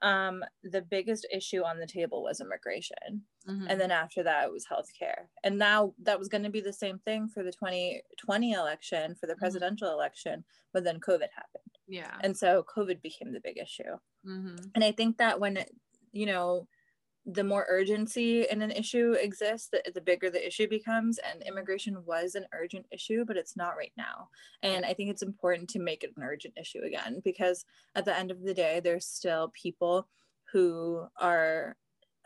um, 0.03 0.45
the 0.63 0.83
biggest 0.83 1.27
issue 1.33 1.63
on 1.63 1.81
the 1.81 1.87
table 1.87 2.23
was 2.23 2.43
immigration. 2.43 3.23
Mm-hmm. 3.49 3.67
And 3.69 3.81
then 3.81 3.91
after 3.91 4.23
that, 4.25 4.45
it 4.45 4.53
was 4.53 4.67
healthcare. 4.71 5.29
And 5.43 5.59
now 5.59 5.95
that 6.03 6.19
was 6.19 6.29
going 6.29 6.45
to 6.45 6.51
be 6.51 6.61
the 6.61 6.73
same 6.73 6.99
thing 6.99 7.29
for 7.33 7.43
the 7.43 7.51
2020 7.51 8.53
election, 8.53 9.15
for 9.19 9.27
the 9.27 9.33
mm-hmm. 9.33 9.41
presidential 9.41 9.89
mm-hmm. 9.89 9.95
election, 9.95 10.45
but 10.75 10.85
then 10.85 11.01
COVID 11.01 11.29
happened. 11.35 11.79
Yeah. 11.89 12.13
And 12.21 12.37
so 12.37 12.63
COVID 12.77 13.01
became 13.01 13.33
the 13.33 13.41
big 13.43 13.57
issue. 13.57 13.97
Mm-hmm. 14.29 14.67
And 14.75 14.85
I 14.85 14.93
think 14.93 15.17
that 15.17 15.41
when, 15.41 15.57
it, 15.57 15.71
you 16.13 16.27
know, 16.27 16.69
the 17.27 17.43
more 17.45 17.67
urgency 17.69 18.47
in 18.49 18.63
an 18.63 18.71
issue 18.71 19.13
exists, 19.13 19.69
the, 19.69 19.83
the 19.93 20.01
bigger 20.01 20.31
the 20.31 20.47
issue 20.47 20.69
becomes. 20.69 21.19
And 21.19 21.43
immigration 21.43 22.05
was 22.05 22.37
an 22.37 22.47
urgent 22.55 22.87
issue, 22.93 23.25
but 23.27 23.37
it's 23.37 23.57
not 23.57 23.77
right 23.77 23.93
now. 23.97 24.29
And 24.63 24.85
I 24.85 24.95
think 24.95 25.11
it's 25.11 25.23
important 25.23 25.69
to 25.71 25.81
make 25.81 26.05
it 26.05 26.13
an 26.17 26.23
urgent 26.23 26.55
issue 26.59 26.83
again, 26.87 27.21
because 27.25 27.65
at 27.97 28.05
the 28.05 28.17
end 28.17 28.31
of 28.31 28.43
the 28.43 28.55
day, 28.55 28.81
there's 28.83 29.07
still 29.07 29.53
people 29.61 30.07
who 30.53 31.07
are 31.21 31.77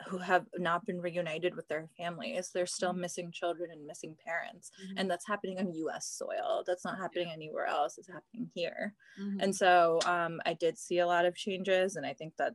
who 0.09 0.19
have 0.19 0.47
not 0.57 0.87
been 0.87 1.01
reunited 1.01 1.55
with 1.55 1.69
their 1.69 1.89
families. 1.99 2.51
They're 2.53 2.67
still 2.67 2.93
mm-hmm. 2.93 3.03
missing 3.03 3.31
children 3.33 3.71
and 3.71 3.87
missing 3.87 4.17
parents. 4.25 4.71
Mm-hmm. 4.83 4.99
And 4.99 5.11
that's 5.11 5.27
happening 5.27 5.59
on 5.59 5.75
US 5.75 6.07
soil. 6.07 6.65
That's 6.67 6.85
not 6.85 6.99
happening 6.99 7.31
anywhere 7.31 7.67
else. 7.67 7.99
It's 7.99 8.09
happening 8.09 8.51
here. 8.55 8.95
Mm-hmm. 9.21 9.41
And 9.41 9.55
so 9.55 9.99
um, 10.07 10.41
I 10.47 10.55
did 10.55 10.79
see 10.79 10.99
a 10.99 11.07
lot 11.07 11.27
of 11.27 11.37
changes. 11.37 11.97
And 11.97 12.07
I 12.07 12.15
think 12.15 12.35
that 12.39 12.55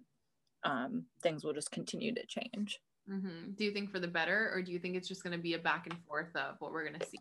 um, 0.65 1.05
things 1.21 1.43
will 1.43 1.53
just 1.53 1.71
continue 1.71 2.13
to 2.13 2.25
change. 2.25 2.81
Mm-hmm. 3.09 3.51
Do 3.55 3.63
you 3.63 3.71
think 3.71 3.91
for 3.91 3.99
the 3.99 4.07
better, 4.07 4.51
or 4.53 4.61
do 4.61 4.71
you 4.71 4.79
think 4.79 4.95
it's 4.95 5.07
just 5.07 5.23
going 5.23 5.35
to 5.35 5.41
be 5.41 5.53
a 5.53 5.59
back 5.59 5.87
and 5.87 5.97
forth 6.07 6.35
of 6.35 6.55
what 6.59 6.73
we're 6.73 6.87
going 6.87 6.99
to 6.99 7.05
see? 7.05 7.19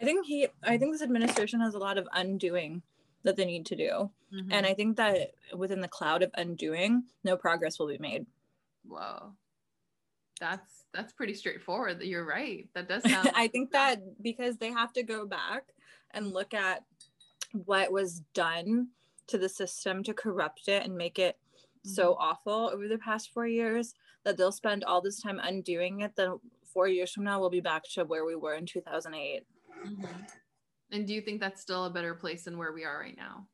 I 0.00 0.04
think 0.04 0.26
he, 0.26 0.48
I 0.62 0.78
think 0.78 0.92
this 0.92 1.02
administration 1.02 1.60
has 1.60 1.74
a 1.74 1.78
lot 1.78 1.98
of 1.98 2.06
undoing 2.12 2.82
that 3.22 3.36
they 3.36 3.44
need 3.44 3.66
to 3.66 3.76
do, 3.76 4.10
mm-hmm. 4.34 4.52
and 4.52 4.66
I 4.66 4.74
think 4.74 4.96
that 4.98 5.32
within 5.56 5.80
the 5.80 5.88
cloud 5.88 6.22
of 6.22 6.30
undoing, 6.34 7.04
no 7.24 7.36
progress 7.36 7.78
will 7.78 7.88
be 7.88 7.98
made. 7.98 8.26
Whoa, 8.86 9.32
that's 10.38 10.84
that's 10.92 11.12
pretty 11.12 11.34
straightforward. 11.34 12.02
You're 12.02 12.26
right. 12.26 12.68
That 12.74 12.88
does 12.88 13.02
sound. 13.10 13.30
I 13.34 13.48
think 13.48 13.72
that 13.72 14.22
because 14.22 14.58
they 14.58 14.70
have 14.70 14.92
to 14.94 15.02
go 15.02 15.26
back 15.26 15.64
and 16.12 16.32
look 16.32 16.52
at 16.52 16.84
what 17.52 17.92
was 17.92 18.20
done 18.34 18.88
to 19.28 19.38
the 19.38 19.48
system 19.48 20.02
to 20.02 20.12
corrupt 20.12 20.68
it 20.68 20.84
and 20.84 20.96
make 20.96 21.18
it 21.18 21.38
so 21.84 22.12
mm-hmm. 22.12 22.22
awful 22.22 22.70
over 22.72 22.88
the 22.88 22.98
past 22.98 23.30
four 23.32 23.46
years 23.46 23.94
that 24.24 24.36
they'll 24.36 24.52
spend 24.52 24.84
all 24.84 25.00
this 25.00 25.20
time 25.20 25.40
undoing 25.42 26.00
it. 26.00 26.12
Then 26.16 26.38
four 26.72 26.88
years 26.88 27.12
from 27.12 27.24
now, 27.24 27.40
we'll 27.40 27.50
be 27.50 27.60
back 27.60 27.84
to 27.94 28.04
where 28.04 28.24
we 28.24 28.36
were 28.36 28.54
in 28.54 28.66
2008. 28.66 29.42
Mm-hmm. 29.86 30.04
And 30.92 31.06
do 31.06 31.14
you 31.14 31.20
think 31.20 31.40
that's 31.40 31.62
still 31.62 31.84
a 31.84 31.90
better 31.90 32.14
place 32.14 32.44
than 32.44 32.58
where 32.58 32.72
we 32.72 32.84
are 32.84 32.98
right 32.98 33.16
now? 33.16 33.46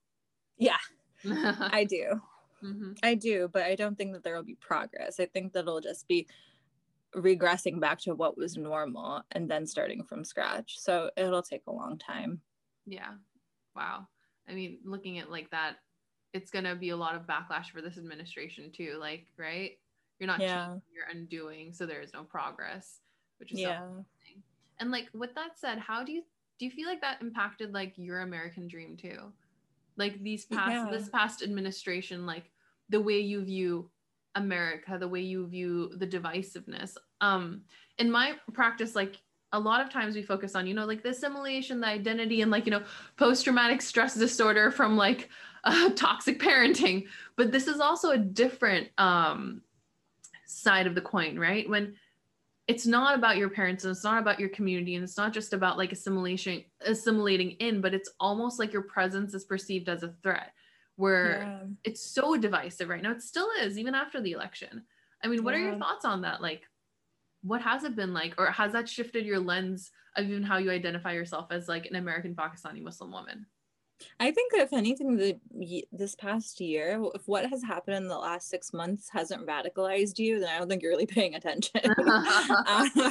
Yeah, 0.59 0.79
I 1.24 1.87
do. 1.89 2.20
Mm-hmm. 2.64 2.93
I 3.03 3.14
do, 3.14 3.49
but 3.53 3.62
I 3.62 3.74
don't 3.74 3.97
think 3.97 4.14
that 4.14 4.24
there 4.24 4.35
will 4.35 4.43
be 4.43 4.57
progress. 4.57 5.20
I 5.20 5.27
think 5.27 5.53
that 5.53 5.61
it'll 5.61 5.81
just 5.81 6.09
be 6.09 6.27
regressing 7.14 7.81
back 7.81 8.01
to 8.01 8.14
what 8.14 8.37
was 8.37 8.57
normal 8.57 9.22
and 9.33 9.51
then 9.51 9.66
starting 9.66 10.03
from 10.03 10.24
scratch. 10.24 10.79
So 10.79 11.11
it'll 11.16 11.43
take 11.43 11.62
a 11.66 11.72
long 11.72 11.99
time. 11.99 12.41
Yeah. 12.87 13.12
Wow. 13.74 14.09
I 14.49 14.55
mean, 14.55 14.79
looking 14.85 15.18
at 15.18 15.31
like 15.31 15.51
that 15.51 15.77
it's 16.37 16.51
going 16.51 16.64
to 16.64 16.74
be 16.74 16.91
a 16.91 16.97
lot 16.97 17.14
of 17.14 17.22
backlash 17.22 17.70
for 17.70 17.80
this 17.80 17.99
administration 17.99 18.70
too 18.70 18.97
like 19.01 19.26
right? 19.39 19.78
You're 20.18 20.28
not 20.28 20.41
yeah. 20.41 20.66
changing, 20.66 20.82
you're 20.95 21.09
undoing 21.11 21.72
so 21.72 21.87
there 21.87 22.01
is 22.01 22.12
no 22.12 22.22
progress 22.22 23.01
which 23.39 23.53
is 23.53 23.61
yeah. 23.61 23.87
and 24.80 24.91
like 24.91 25.09
with 25.14 25.34
that 25.34 25.59
said 25.59 25.78
how 25.78 26.05
do 26.05 26.12
you 26.12 26.22
do 26.59 26.64
you 26.64 26.70
feel 26.70 26.89
like 26.89 27.01
that 27.03 27.20
impacted 27.20 27.74
like 27.74 27.93
your 27.97 28.20
american 28.20 28.68
dream 28.68 28.97
too? 28.97 29.32
Like 29.97 30.22
these 30.22 30.45
past 30.45 30.72
yeah. 30.72 30.89
this 30.91 31.09
past 31.09 31.43
administration 31.43 32.26
like 32.26 32.51
the 32.89 33.01
way 33.01 33.18
you 33.18 33.43
view 33.43 33.91
america 34.34 34.99
the 34.99 35.09
way 35.09 35.20
you 35.20 35.47
view 35.47 35.91
the 35.97 36.07
divisiveness. 36.07 36.97
Um 37.20 37.62
in 37.99 38.11
my 38.11 38.34
practice 38.53 38.95
like 38.95 39.16
a 39.53 39.59
lot 39.59 39.80
of 39.80 39.91
times 39.91 40.14
we 40.14 40.22
focus 40.22 40.55
on 40.55 40.66
you 40.66 40.74
know 40.74 40.84
like 40.84 41.03
the 41.03 41.11
assimilation 41.11 41.80
the 41.80 41.87
identity 41.87 42.43
and 42.43 42.51
like 42.51 42.66
you 42.66 42.70
know 42.70 42.82
post-traumatic 43.16 43.80
stress 43.80 44.14
disorder 44.14 44.70
from 44.70 44.97
like 44.97 45.30
uh, 45.65 45.91
toxic 45.91 46.41
parenting. 46.41 47.07
But 47.37 47.53
this 47.53 47.67
is 47.67 47.81
also 47.81 48.11
a 48.11 48.19
different 48.19 48.89
um, 48.99 49.63
side 50.47 50.87
of 50.87 50.95
the 50.95 51.01
coin 51.01 51.39
right? 51.39 51.69
When 51.69 51.95
it's 52.69 52.87
not 52.87 53.17
about 53.17 53.37
your 53.37 53.49
parents 53.49 53.85
and 53.85 53.93
it's 53.93 54.03
not 54.03 54.21
about 54.21 54.41
your 54.41 54.49
community 54.49 54.97
and 54.97 55.05
it's 55.05 55.17
not 55.17 55.33
just 55.33 55.53
about 55.53 55.79
like 55.79 55.93
assimilation 55.93 56.65
assimilating 56.81 57.53
in 57.53 57.81
but 57.81 57.95
it's 57.95 58.11
almost 58.19 58.59
like 58.59 58.73
your 58.73 58.83
presence 58.83 59.35
is 59.35 59.45
perceived 59.45 59.89
as 59.89 60.03
a 60.03 60.13
threat 60.21 60.53
where 60.97 61.43
yeah. 61.43 61.59
it's 61.85 62.01
so 62.01 62.37
divisive 62.37 62.89
right 62.89 63.03
now. 63.03 63.13
It 63.13 63.23
still 63.23 63.49
is 63.61 63.79
even 63.79 63.95
after 63.95 64.21
the 64.21 64.33
election. 64.33 64.83
I 65.23 65.29
mean 65.29 65.45
what 65.45 65.55
yeah. 65.55 65.61
are 65.61 65.65
your 65.65 65.79
thoughts 65.79 66.05
on 66.05 66.23
that? 66.23 66.43
Like 66.43 66.63
what 67.43 67.63
has 67.63 67.85
it 67.85 67.95
been 67.95 68.13
like? 68.13 68.35
Or 68.39 68.47
has 68.47 68.73
that 68.73 68.89
shifted 68.89 69.25
your 69.25 69.39
lens 69.39 69.93
of 70.17 70.29
even 70.29 70.43
how 70.43 70.59
you 70.59 70.71
identify 70.71 71.13
yourself 71.13 71.49
as 71.51 71.69
like 71.69 71.87
an 71.87 71.97
american 71.97 72.35
pakistani 72.35 72.83
muslim 72.83 73.13
woman 73.13 73.47
I 74.20 74.30
think 74.30 74.53
if 74.55 74.72
anything, 74.72 75.16
the 75.16 75.86
this 75.92 76.14
past 76.14 76.61
year, 76.61 77.03
if 77.14 77.26
what 77.26 77.47
has 77.47 77.62
happened 77.62 77.97
in 77.97 78.09
the 78.09 78.18
last 78.18 78.49
six 78.49 78.72
months 78.72 79.09
hasn't 79.11 79.47
radicalized 79.47 80.18
you, 80.18 80.40
then 80.40 80.49
I 80.49 80.59
don't 80.59 80.68
think 80.68 80.82
you're 80.82 80.92
really 80.92 81.07
paying 81.07 81.34
attention. 81.34 81.80
uh, 81.84 82.88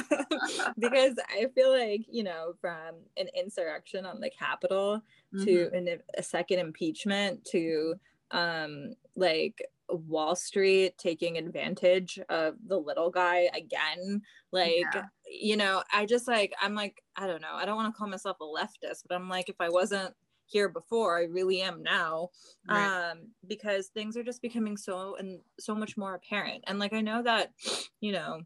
because 0.78 1.14
I 1.28 1.46
feel 1.54 1.70
like 1.70 2.06
you 2.08 2.24
know, 2.24 2.54
from 2.60 2.96
an 3.16 3.28
insurrection 3.36 4.06
on 4.06 4.20
the 4.20 4.30
Capitol 4.30 5.02
mm-hmm. 5.34 5.44
to 5.44 5.70
an, 5.72 5.98
a 6.16 6.22
second 6.22 6.60
impeachment 6.60 7.44
to 7.46 7.94
um, 8.30 8.94
like 9.14 9.62
Wall 9.88 10.34
Street 10.34 10.98
taking 10.98 11.38
advantage 11.38 12.18
of 12.28 12.54
the 12.66 12.78
little 12.78 13.10
guy 13.10 13.48
again. 13.54 14.22
Like, 14.52 14.84
yeah. 14.94 15.04
you 15.26 15.56
know, 15.56 15.82
I 15.92 16.06
just 16.06 16.26
like, 16.26 16.52
I'm 16.60 16.74
like, 16.74 17.02
I 17.16 17.26
don't 17.26 17.40
know. 17.40 17.54
I 17.54 17.64
don't 17.64 17.76
want 17.76 17.92
to 17.92 17.96
call 17.96 18.08
myself 18.08 18.38
a 18.40 18.44
leftist, 18.44 19.04
but 19.08 19.14
I'm 19.14 19.28
like, 19.28 19.48
if 19.48 19.56
I 19.60 19.68
wasn't 19.68 20.14
here 20.46 20.68
before 20.68 21.18
i 21.18 21.24
really 21.24 21.60
am 21.60 21.82
now 21.82 22.28
Right. 22.68 22.90
um 23.10 23.28
because 23.46 23.88
things 23.88 24.16
are 24.16 24.24
just 24.24 24.42
becoming 24.42 24.76
so 24.76 25.16
and 25.16 25.40
so 25.58 25.74
much 25.74 25.96
more 25.96 26.14
apparent 26.14 26.64
and 26.66 26.78
like 26.78 26.92
i 26.92 27.00
know 27.00 27.22
that 27.22 27.52
you 28.00 28.12
know 28.12 28.40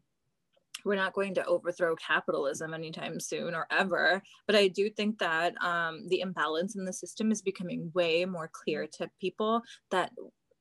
we're 0.83 0.95
not 0.95 1.13
going 1.13 1.35
to 1.35 1.45
overthrow 1.45 1.95
capitalism 1.95 2.73
anytime 2.73 3.19
soon 3.19 3.53
or 3.53 3.67
ever 3.71 4.21
but 4.47 4.55
i 4.55 4.67
do 4.67 4.89
think 4.89 5.19
that 5.19 5.53
um, 5.63 6.07
the 6.07 6.21
imbalance 6.21 6.75
in 6.75 6.85
the 6.85 6.93
system 6.93 7.31
is 7.31 7.41
becoming 7.41 7.91
way 7.93 8.25
more 8.25 8.49
clear 8.51 8.87
to 8.87 9.09
people 9.19 9.61
that 9.91 10.11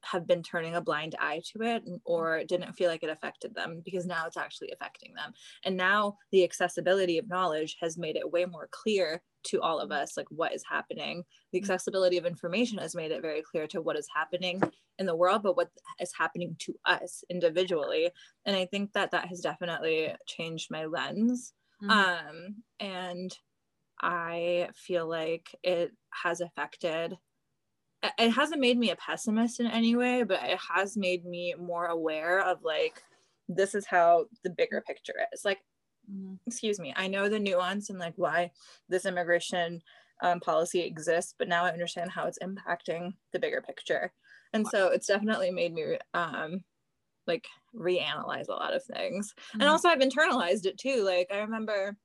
have 0.02 0.26
been 0.26 0.42
turning 0.42 0.74
a 0.74 0.80
blind 0.80 1.14
eye 1.18 1.42
to 1.44 1.62
it 1.62 1.82
or 2.04 2.42
didn't 2.44 2.72
feel 2.72 2.88
like 2.88 3.02
it 3.02 3.10
affected 3.10 3.54
them 3.54 3.82
because 3.84 4.06
now 4.06 4.26
it's 4.26 4.36
actually 4.36 4.70
affecting 4.72 5.12
them 5.14 5.32
and 5.64 5.76
now 5.76 6.16
the 6.32 6.42
accessibility 6.42 7.18
of 7.18 7.28
knowledge 7.28 7.76
has 7.80 7.98
made 7.98 8.16
it 8.16 8.30
way 8.30 8.46
more 8.46 8.68
clear 8.70 9.22
to 9.44 9.60
all 9.60 9.78
of 9.78 9.90
us 9.92 10.16
like 10.16 10.26
what 10.30 10.54
is 10.54 10.64
happening. 10.68 11.24
The 11.52 11.58
accessibility 11.58 12.18
of 12.18 12.26
information 12.26 12.78
has 12.78 12.94
made 12.94 13.10
it 13.10 13.22
very 13.22 13.42
clear 13.42 13.66
to 13.68 13.80
what 13.80 13.96
is 13.98 14.08
happening 14.14 14.62
in 14.98 15.06
the 15.06 15.16
world 15.16 15.42
but 15.42 15.56
what 15.56 15.70
is 16.00 16.12
happening 16.16 16.56
to 16.60 16.74
us 16.84 17.24
individually. 17.30 18.10
And 18.44 18.56
i 18.56 18.66
think 18.66 18.92
that 18.92 19.10
that 19.12 19.26
has 19.28 19.40
definitely 19.40 20.14
changed 20.26 20.70
my 20.70 20.84
lens. 20.86 21.52
Mhm. 21.82 21.90
um 21.90 22.56
and 22.78 23.36
i 24.02 24.68
feel 24.74 25.06
like 25.08 25.54
it 25.62 25.92
has 26.10 26.40
affected 26.40 27.16
it 28.18 28.30
hasn't 28.30 28.60
made 28.60 28.78
me 28.78 28.90
a 28.90 28.96
pessimist 28.96 29.60
in 29.60 29.66
any 29.66 29.94
way 29.96 30.22
but 30.22 30.40
it 30.42 30.58
has 30.74 30.96
made 30.96 31.24
me 31.24 31.54
more 31.58 31.86
aware 31.86 32.40
of 32.40 32.62
like 32.62 33.02
this 33.48 33.74
is 33.74 33.86
how 33.86 34.26
the 34.44 34.50
bigger 34.50 34.82
picture 34.86 35.14
is. 35.32 35.44
Like 35.44 35.58
Mhm. 36.10 36.38
excuse 36.46 36.78
me 36.80 36.92
i 36.96 37.06
know 37.06 37.28
the 37.28 37.38
nuance 37.38 37.90
and 37.90 37.98
like 37.98 38.14
why 38.16 38.50
this 38.88 39.06
immigration 39.06 39.82
um, 40.22 40.40
policy 40.40 40.80
exists 40.80 41.34
but 41.38 41.48
now 41.48 41.64
i 41.64 41.70
understand 41.72 42.10
how 42.10 42.26
it's 42.26 42.38
impacting 42.40 43.14
the 43.32 43.38
bigger 43.38 43.62
picture 43.62 44.12
and 44.52 44.66
so 44.66 44.88
it's 44.88 45.06
definitely 45.06 45.50
made 45.50 45.72
me 45.72 45.98
um 46.14 46.64
like 47.26 47.48
reanalyze 47.74 48.48
a 48.48 48.52
lot 48.52 48.74
of 48.74 48.84
things 48.84 49.34
and 49.60 49.68
Mhm. 49.68 49.70
also 49.70 49.88
i've 49.88 50.00
internalized 50.00 50.66
it 50.66 50.78
too 50.78 51.02
like 51.04 51.28
i 51.32 51.38
remember 51.40 51.96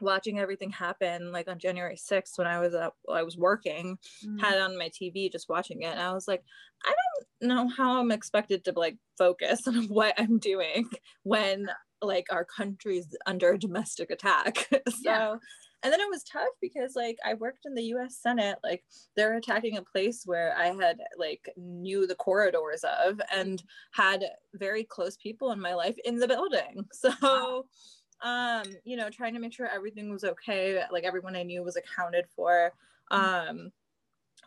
watching 0.00 0.38
everything 0.38 0.70
happen 0.70 1.32
like 1.32 1.48
on 1.48 1.58
january 1.58 1.96
6th 1.96 2.36
when 2.38 2.46
i 2.46 2.60
was 2.60 2.74
up 2.74 2.96
i 3.10 3.22
was 3.22 3.36
working 3.38 3.98
Mhm. 4.22 4.40
had 4.40 4.56
it 4.56 4.60
on 4.60 4.76
my 4.76 4.90
tv 4.90 5.32
just 5.32 5.48
watching 5.48 5.82
it 5.82 5.86
and 5.86 6.00
i 6.00 6.12
was 6.12 6.28
like 6.28 6.44
i 6.84 6.94
don't 7.40 7.48
know 7.48 7.68
how 7.68 7.98
i'm 7.98 8.10
expected 8.10 8.64
to 8.64 8.72
like 8.72 8.98
focus 9.16 9.66
on 9.68 9.84
what 9.88 10.14
i'm 10.18 10.38
doing 10.38 10.90
when 11.22 11.68
like 12.02 12.26
our 12.30 12.44
country's 12.44 13.08
under 13.26 13.56
domestic 13.58 14.10
attack 14.10 14.68
so 14.88 15.00
Yeah. 15.02 15.36
and 15.82 15.92
then 15.92 16.00
it 16.00 16.10
was 16.10 16.24
tough 16.24 16.48
because 16.60 16.94
like 16.96 17.18
i 17.24 17.34
worked 17.34 17.64
in 17.66 17.74
the 17.74 17.82
us 17.84 18.16
senate 18.18 18.58
like 18.62 18.84
they're 19.14 19.36
attacking 19.36 19.76
a 19.76 19.82
place 19.82 20.22
where 20.26 20.56
i 20.56 20.66
had 20.66 20.98
like 21.16 21.48
knew 21.56 22.06
the 22.06 22.14
corridors 22.14 22.84
of 22.84 23.20
and 23.32 23.62
had 23.92 24.24
very 24.54 24.84
close 24.84 25.16
people 25.16 25.52
in 25.52 25.60
my 25.60 25.74
life 25.74 25.96
in 26.04 26.16
the 26.18 26.28
building 26.28 26.86
so 26.92 27.66
um 28.22 28.64
you 28.84 28.96
know 28.96 29.10
trying 29.10 29.34
to 29.34 29.40
make 29.40 29.52
sure 29.52 29.66
everything 29.68 30.10
was 30.10 30.24
okay 30.24 30.82
like 30.90 31.04
everyone 31.04 31.36
i 31.36 31.42
knew 31.42 31.62
was 31.62 31.76
accounted 31.76 32.26
for 32.34 32.72
um 33.10 33.70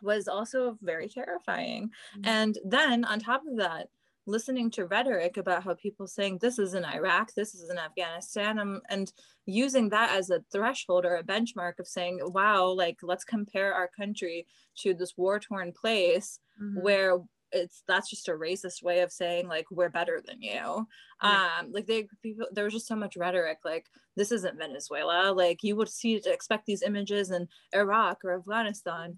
was 0.02 0.28
also 0.28 0.78
very 0.82 1.08
terrifying 1.08 1.90
Mhm. 2.16 2.20
and 2.24 2.58
then 2.64 3.04
on 3.04 3.18
top 3.20 3.42
of 3.46 3.56
that 3.58 3.88
listening 4.26 4.70
to 4.70 4.86
rhetoric 4.86 5.36
about 5.36 5.62
how 5.64 5.74
people 5.74 6.06
saying 6.06 6.38
this 6.38 6.58
is 6.58 6.74
in 6.74 6.84
iraq 6.84 7.32
this 7.34 7.54
is 7.54 7.68
in 7.70 7.78
afghanistan 7.78 8.58
um, 8.58 8.80
and 8.90 9.12
using 9.46 9.88
that 9.88 10.10
as 10.16 10.30
a 10.30 10.42
threshold 10.52 11.04
or 11.04 11.16
a 11.16 11.24
benchmark 11.24 11.78
of 11.78 11.86
saying 11.88 12.18
wow 12.22 12.66
like 12.66 12.98
let's 13.02 13.24
compare 13.24 13.72
our 13.74 13.88
country 13.88 14.46
to 14.76 14.94
this 14.94 15.14
war 15.16 15.38
torn 15.40 15.72
place 15.72 16.38
Mhm. 16.60 16.82
where 16.82 17.18
it's 17.52 17.82
that's 17.88 18.08
just 18.10 18.28
a 18.28 18.32
racist 18.32 18.82
way 18.82 19.00
of 19.00 19.10
saying 19.10 19.48
like 19.48 19.66
we're 19.72 19.88
better 19.88 20.22
than 20.24 20.40
you 20.40 20.86
um 21.20 21.72
like 21.72 21.86
they 21.86 22.06
people 22.22 22.46
there 22.52 22.64
was 22.64 22.74
just 22.74 22.86
so 22.86 22.94
much 22.94 23.16
rhetoric 23.16 23.58
like 23.64 23.86
this 24.16 24.30
isn't 24.30 24.56
venezuela 24.58 25.32
like 25.32 25.62
you 25.64 25.74
would 25.74 25.88
see 25.88 26.14
expect 26.26 26.64
these 26.66 26.82
images 26.82 27.30
in 27.32 27.48
iraq 27.74 28.24
or 28.24 28.36
afghanistan 28.38 29.16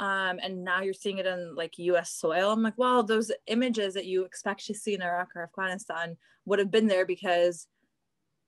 um 0.00 0.38
and 0.42 0.64
now 0.64 0.80
you're 0.80 0.94
seeing 0.94 1.18
it 1.18 1.26
in 1.26 1.54
like 1.54 1.74
us 1.78 2.10
soil 2.10 2.52
i'm 2.52 2.62
like 2.62 2.78
well 2.78 3.02
those 3.02 3.32
images 3.46 3.94
that 3.94 4.06
you 4.06 4.24
expect 4.24 4.64
to 4.66 4.74
see 4.74 4.94
in 4.94 5.02
iraq 5.02 5.28
or 5.34 5.42
afghanistan 5.42 6.16
would 6.44 6.58
have 6.58 6.70
been 6.70 6.86
there 6.86 7.06
because 7.06 7.66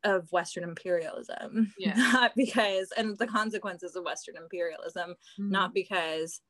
of 0.04 0.30
western 0.32 0.64
imperialism 0.64 1.74
Yeah. 1.76 1.94
not 1.96 2.32
because 2.36 2.92
and 2.96 3.18
the 3.18 3.26
consequences 3.26 3.96
of 3.96 4.04
western 4.04 4.36
imperialism 4.36 5.14
Mhm. 5.38 5.50
not 5.50 5.74
because 5.74 6.40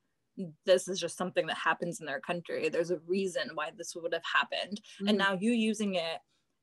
this 0.65 0.87
is 0.87 0.99
just 0.99 1.17
something 1.17 1.47
that 1.47 1.57
happens 1.57 1.99
in 1.99 2.05
their 2.05 2.21
country. 2.21 2.69
There's 2.69 2.89
a 2.91 2.99
reason 2.99 3.51
why 3.53 3.71
this 3.75 3.93
would 3.95 4.13
have 4.13 4.23
happened. 4.23 4.81
Mhm. 4.99 5.07
And 5.09 5.17
now 5.17 5.33
you 5.33 5.51
using 5.51 5.95
it 5.95 6.19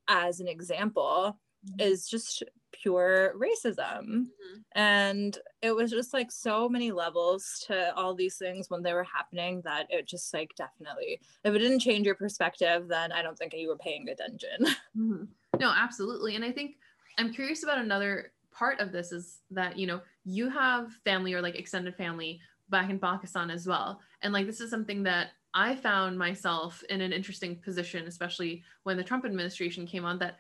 as 0.09 0.41
an 0.41 0.49
example. 0.49 1.39
Is 1.79 2.09
just 2.09 2.43
pure 2.73 3.35
racism. 3.37 4.05
Mhm. 4.07 4.65
And 4.73 5.39
it 5.63 5.73
was 5.73 5.91
just 5.91 6.13
like 6.13 6.31
so 6.31 6.69
many 6.69 6.93
levels 6.93 7.65
to 7.67 7.95
all 7.97 8.15
these 8.15 8.37
things 8.37 8.71
when 8.71 8.83
they 8.83 8.93
were 8.93 9.05
happening 9.05 9.63
that 9.63 9.87
it 9.91 10.07
just 10.07 10.33
like 10.33 10.55
definitely, 10.57 11.21
if 11.45 11.55
it 11.55 11.59
didn't 11.59 11.81
change 11.81 12.07
your 12.07 12.15
perspective, 12.15 12.89
then 12.89 13.11
I 13.13 13.23
don't 13.23 13.37
think 13.39 13.55
you 13.55 13.69
were 13.69 13.79
paying 13.79 14.09
attention. 14.09 14.59
Mhm. 14.97 15.29
No, 15.59 15.73
absolutely. 15.75 16.37
And 16.37 16.45
I 16.45 16.53
think 16.53 16.77
I'm 17.19 17.33
curious 17.33 17.63
about 17.63 17.79
another 17.79 18.33
part 18.53 18.81
of 18.81 18.93
this 18.93 19.13
is 19.13 19.41
that, 19.51 19.79
you 19.79 19.87
know, 19.87 20.01
you 20.25 20.49
have 20.51 20.93
family 21.05 21.35
or 21.35 21.41
like 21.43 21.57
extended 21.57 21.95
family 21.97 22.41
back 22.69 22.91
in 22.91 22.99
Pakistan 22.99 23.51
as 23.51 23.67
well. 23.67 24.01
And 24.23 24.33
like 24.33 24.47
this 24.47 24.61
is 24.61 24.71
something 24.71 25.03
that 25.05 25.29
I 25.55 25.75
found 25.75 26.19
myself 26.19 26.83
in 26.91 27.01
an 27.01 27.13
interesting 27.13 27.57
position, 27.57 28.07
especially 28.07 28.63
when 28.83 28.97
the 28.97 29.05
Trump 29.05 29.25
administration 29.25 29.87
came 29.87 30.05
on, 30.05 30.19
that 30.19 30.39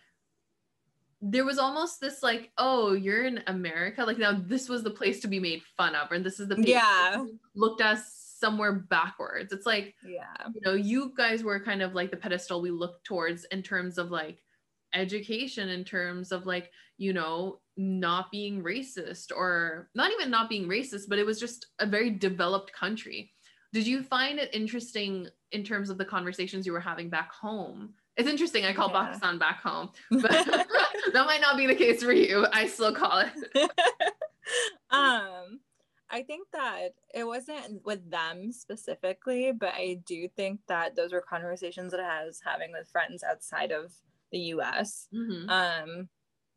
there 1.20 1.44
was 1.44 1.58
almost 1.58 2.00
this 2.00 2.22
like, 2.22 2.52
oh, 2.58 2.92
you're 2.92 3.24
in 3.24 3.42
America. 3.46 4.04
Like 4.04 4.18
now 4.18 4.32
this 4.40 4.68
was 4.68 4.82
the 4.82 4.90
place 4.90 5.20
to 5.20 5.28
be 5.28 5.40
made 5.40 5.62
fun 5.76 5.94
of, 5.94 6.12
and 6.12 6.24
this 6.24 6.38
is 6.40 6.48
the 6.48 6.54
place 6.54 6.68
Yeah. 6.68 7.24
looked 7.54 7.80
at 7.80 7.98
somewhere 8.06 8.72
backwards. 8.72 9.52
It's 9.52 9.66
like 9.66 9.94
yeah. 10.04 10.46
you 10.54 10.60
know, 10.64 10.74
you 10.74 11.12
guys 11.16 11.42
were 11.42 11.58
kind 11.58 11.82
of 11.82 11.94
like 11.94 12.10
the 12.10 12.16
pedestal 12.16 12.62
we 12.62 12.70
looked 12.70 13.04
towards 13.04 13.44
in 13.46 13.62
terms 13.62 13.98
of 13.98 14.10
like 14.10 14.42
education, 14.94 15.68
in 15.68 15.84
terms 15.84 16.30
of 16.32 16.46
like, 16.46 16.70
you 16.98 17.12
know, 17.12 17.60
not 17.76 18.30
being 18.30 18.62
racist 18.62 19.30
or 19.34 19.88
not 19.94 20.12
even 20.12 20.30
not 20.30 20.48
being 20.48 20.68
racist, 20.68 21.08
but 21.08 21.18
it 21.18 21.26
was 21.26 21.40
just 21.40 21.66
a 21.80 21.86
very 21.86 22.10
developed 22.10 22.72
country. 22.72 23.32
Did 23.72 23.86
you 23.86 24.02
find 24.02 24.38
it 24.38 24.54
interesting 24.54 25.28
in 25.52 25.62
terms 25.62 25.90
of 25.90 25.98
the 25.98 26.04
conversations 26.04 26.64
you 26.64 26.72
were 26.72 26.80
having 26.80 27.10
back 27.10 27.32
home? 27.32 27.94
It's 28.18 28.28
interesting. 28.28 28.64
I 28.66 28.72
call 28.74 28.90
Yeah. 28.90 29.04
Pakistan 29.06 29.38
back 29.38 29.62
home, 29.62 29.90
but 30.10 30.30
that 31.14 31.24
might 31.26 31.40
not 31.40 31.56
be 31.56 31.66
the 31.66 31.74
case 31.74 32.02
for 32.02 32.12
you. 32.12 32.46
I 32.52 32.66
still 32.66 32.92
call 32.94 33.20
it. 33.20 33.30
um 34.90 35.60
i 36.10 36.22
think 36.26 36.48
that 36.52 36.88
it 37.14 37.24
wasn't 37.24 37.84
with 37.84 38.10
them 38.10 38.50
specifically 38.50 39.52
but 39.52 39.74
i 39.74 39.98
do 40.06 40.26
think 40.36 40.60
that 40.68 40.96
those 40.96 41.12
were 41.12 41.20
conversations 41.20 41.92
that 41.92 42.00
i 42.00 42.24
was 42.24 42.40
having 42.44 42.72
with 42.72 42.88
friends 42.88 43.22
outside 43.22 43.70
of 43.72 43.92
the 44.32 44.38
us 44.38 45.08
Mhm. 45.14 45.50
um 45.50 46.08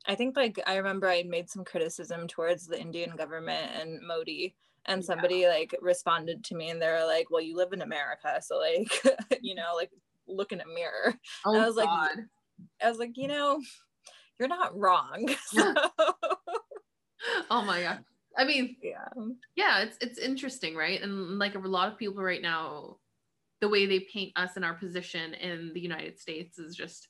i 0.07 0.15
think 0.15 0.37
like 0.37 0.57
i 0.67 0.77
remember 0.77 1.09
i 1.09 1.23
made 1.23 1.49
some 1.49 1.65
criticism 1.65 2.27
towards 2.29 2.65
the 2.65 2.79
indian 2.79 3.13
government 3.17 3.71
and 3.75 3.99
modi 4.07 4.55
and 4.85 5.01
Yeah. 5.01 5.07
somebody 5.07 5.47
like 5.47 5.75
responded 5.81 6.45
to 6.45 6.55
me 6.55 6.69
and 6.69 6.81
they're 6.81 7.05
like 7.05 7.29
well 7.29 7.41
you 7.41 7.57
live 7.57 7.73
in 7.73 7.81
america 7.81 8.39
so 8.41 8.57
like 8.57 8.89
you 9.41 9.53
know 9.55 9.73
like 9.75 9.91
look 10.27 10.51
in 10.51 10.61
a 10.61 10.67
mirror. 10.67 11.15
Oh, 11.45 11.57
I 11.57 11.65
was 11.65 11.75
like, 11.75 11.89
i 12.81 12.89
was 12.89 12.99
like 12.99 13.17
you 13.17 13.27
know 13.27 13.59
you're 14.39 14.49
not 14.49 14.77
wrong. 14.77 15.29
So, 15.45 15.73
oh 17.51 17.61
my 17.61 17.81
God. 17.83 18.03
I 18.37 18.45
mean, 18.45 18.75
yeah. 18.81 19.09
yeah 19.55 19.81
it's 19.81 19.97
it's 20.01 20.17
interesting 20.17 20.75
right? 20.75 21.01
And 21.01 21.37
like 21.37 21.55
a 21.55 21.59
lot 21.59 21.91
of 21.91 21.99
people 21.99 22.23
right 22.23 22.41
now 22.41 22.97
the 23.59 23.69
way 23.69 23.85
they 23.85 23.99
paint 24.11 24.31
us 24.35 24.57
in 24.57 24.63
our 24.63 24.73
position 24.73 25.35
in 25.35 25.71
the 25.75 25.79
united 25.79 26.19
states 26.19 26.57
is 26.57 26.75
just 26.75 27.09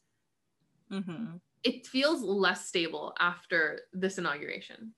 hmm 0.91 1.37
it 1.63 1.87
feels 1.87 2.21
less 2.21 2.67
stable 2.67 3.13
after 3.19 3.81
this 3.93 4.17
inauguration. 4.17 4.93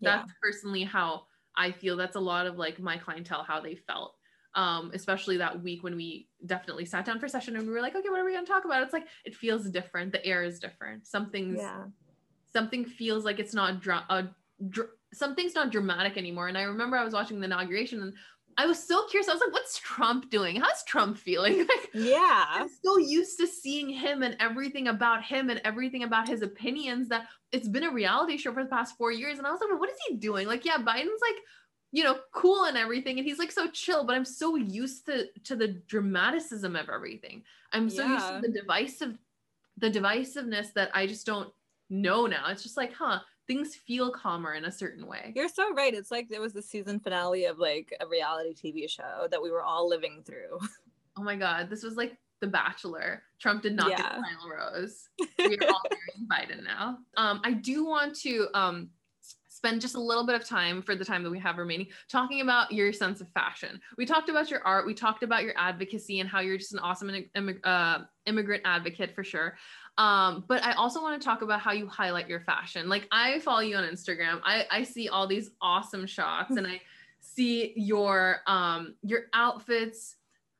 Yeah. 0.00 0.16
That's 0.16 0.32
personally 0.42 0.82
how 0.82 1.22
i 1.56 1.70
feel. 1.70 1.96
That's 1.96 2.16
a 2.16 2.20
lot 2.20 2.46
of 2.46 2.56
like 2.56 2.80
my 2.80 2.98
clientele 2.98 3.44
how 3.46 3.60
they 3.60 3.76
felt 3.76 4.16
um 4.54 4.90
especially 4.94 5.36
that 5.38 5.62
week 5.62 5.82
when 5.82 5.96
we 5.96 6.28
definitely 6.46 6.84
sat 6.84 7.04
down 7.04 7.18
for 7.18 7.26
session 7.26 7.56
and 7.56 7.66
we 7.66 7.72
were 7.72 7.80
like 7.80 7.96
okay 7.96 8.08
what 8.08 8.20
are 8.20 8.24
we 8.24 8.32
going 8.32 8.44
to 8.44 8.50
talk 8.50 8.64
about 8.64 8.82
it's 8.82 8.92
like 8.92 9.06
it 9.24 9.34
feels 9.34 9.70
different 9.70 10.12
the 10.12 10.24
air 10.26 10.42
is 10.42 10.58
different 10.58 11.06
something's 11.06 11.58
yeah 11.58 11.84
something 12.52 12.84
feels 12.84 13.24
like 13.24 13.38
it's 13.38 13.54
not 13.54 13.80
dra- 13.80 14.04
uh, 14.08 14.22
dr- 14.68 14.90
something's 15.12 15.54
not 15.54 15.70
dramatic 15.70 16.16
anymore. 16.16 16.48
And 16.48 16.58
I 16.58 16.62
remember 16.62 16.96
I 16.96 17.04
was 17.04 17.14
watching 17.14 17.40
the 17.40 17.46
inauguration 17.46 18.02
and 18.02 18.14
I 18.58 18.66
was 18.66 18.82
so 18.82 19.06
curious. 19.08 19.28
I 19.28 19.32
was 19.32 19.40
like, 19.40 19.52
what's 19.52 19.78
Trump 19.78 20.30
doing? 20.30 20.56
How's 20.56 20.84
Trump 20.84 21.16
feeling? 21.16 21.66
Like, 21.72 21.90
yeah 21.94 22.44
I'm 22.48 22.68
so 22.84 22.98
used 22.98 23.38
to 23.38 23.46
seeing 23.46 23.88
him 23.88 24.22
and 24.22 24.36
everything 24.40 24.88
about 24.88 25.22
him 25.22 25.50
and 25.50 25.60
everything 25.64 26.02
about 26.04 26.28
his 26.28 26.42
opinions 26.42 27.08
that 27.08 27.26
it's 27.50 27.68
been 27.68 27.84
a 27.84 27.90
reality 27.90 28.36
show 28.36 28.52
for 28.52 28.62
the 28.62 28.70
past 28.70 28.96
four 28.96 29.12
years. 29.12 29.38
And 29.38 29.46
I 29.46 29.50
was 29.50 29.60
like, 29.60 29.78
what 29.78 29.90
is 29.90 29.96
he 30.08 30.16
doing? 30.16 30.46
Like, 30.46 30.64
yeah, 30.64 30.76
Biden's 30.78 31.20
like 31.20 31.36
you 31.92 32.02
know, 32.02 32.18
cool 32.32 32.64
and 32.64 32.76
everything. 32.76 33.18
And 33.18 33.28
he's 33.28 33.38
like 33.38 33.52
so 33.52 33.68
chill, 33.68 34.04
but 34.04 34.16
I'm 34.16 34.24
so 34.24 34.56
used 34.56 35.06
to 35.06 35.26
to 35.44 35.54
the 35.54 35.68
dramaticism 35.68 36.74
of 36.74 36.88
everything. 36.88 37.44
I'm 37.72 37.88
so 37.88 38.06
used 38.06 38.26
to 38.26 38.40
the 38.42 38.48
divisive 38.48 39.18
the 39.78 39.90
divisiveness 39.90 40.72
that 40.74 40.90
I 40.94 41.06
just 41.06 41.26
don't 41.26 41.52
know 41.90 42.26
now. 42.26 42.48
It's 42.48 42.62
just 42.62 42.76
like, 42.76 42.92
huh, 42.92 43.20
things 43.46 43.74
feel 43.74 44.10
calmer 44.10 44.54
in 44.54 44.64
a 44.64 44.72
certain 44.72 45.06
way. 45.06 45.32
You're 45.34 45.48
so 45.48 45.72
right. 45.74 45.94
It's 45.94 46.10
like 46.10 46.28
there 46.28 46.40
was 46.40 46.52
the 46.52 46.62
season 46.62 46.98
finale 47.00 47.44
of 47.44 47.58
like 47.58 47.94
a 48.00 48.06
reality 48.06 48.54
TV 48.54 48.88
show 48.88 49.28
that 49.30 49.42
we 49.42 49.50
were 49.50 49.62
all 49.62 49.88
living 49.88 50.22
through. 50.24 50.58
Oh 51.14 51.22
my 51.22 51.36
god, 51.36 51.68
this 51.68 51.82
was 51.82 51.94
like 51.94 52.16
The 52.40 52.46
Bachelor. 52.46 53.22
Trump 53.38 53.62
did 53.62 53.76
not 53.76 53.88
get 53.88 53.98
the 53.98 54.22
final 54.22 54.48
rose. 54.48 55.10
We 55.38 55.58
are 55.58 55.68
all 55.68 55.82
marrying 55.90 56.26
Biden 56.26 56.64
now. 56.64 57.00
Um, 57.18 57.42
I 57.44 57.52
do 57.52 57.84
want 57.84 58.16
to 58.20 58.48
um 58.54 58.88
spend 59.62 59.80
just 59.80 59.94
a 59.94 60.00
little 60.00 60.26
bit 60.26 60.34
of 60.34 60.44
time 60.44 60.82
for 60.82 60.96
the 60.96 61.04
time 61.04 61.22
that 61.22 61.30
we 61.30 61.38
have 61.38 61.56
remaining 61.56 61.86
talking 62.08 62.40
about 62.40 62.72
your 62.72 62.92
sense 62.92 63.20
of 63.20 63.28
fashion. 63.30 63.80
We 63.96 64.04
talked 64.04 64.28
about 64.28 64.50
your 64.50 64.60
art, 64.66 64.84
we 64.86 64.92
talked 64.92 65.22
about 65.22 65.44
your 65.44 65.52
advocacy 65.56 66.18
and 66.18 66.28
how 66.28 66.40
you're 66.40 66.58
just 66.58 66.72
an 66.72 66.80
awesome 66.80 67.24
uh, 67.62 67.98
immigrant 68.26 68.62
advocate 68.64 69.14
for 69.14 69.22
sure. 69.22 69.56
Um, 69.98 70.44
but 70.48 70.64
I 70.64 70.72
also 70.72 71.00
want 71.00 71.20
to 71.20 71.24
talk 71.24 71.42
about 71.42 71.60
how 71.60 71.70
you 71.70 71.86
highlight 71.86 72.28
your 72.28 72.40
fashion. 72.40 72.88
Like 72.88 73.06
I 73.12 73.38
follow 73.38 73.60
you 73.60 73.76
on 73.76 73.84
Instagram. 73.84 74.40
I, 74.42 74.66
I 74.68 74.82
see 74.82 75.08
all 75.08 75.28
these 75.28 75.50
awesome 75.60 76.06
shots 76.08 76.56
and 76.56 76.66
I 76.66 76.80
see 77.20 77.72
your 77.76 78.38
um 78.48 78.96
your 79.02 79.26
outfits, 79.32 80.16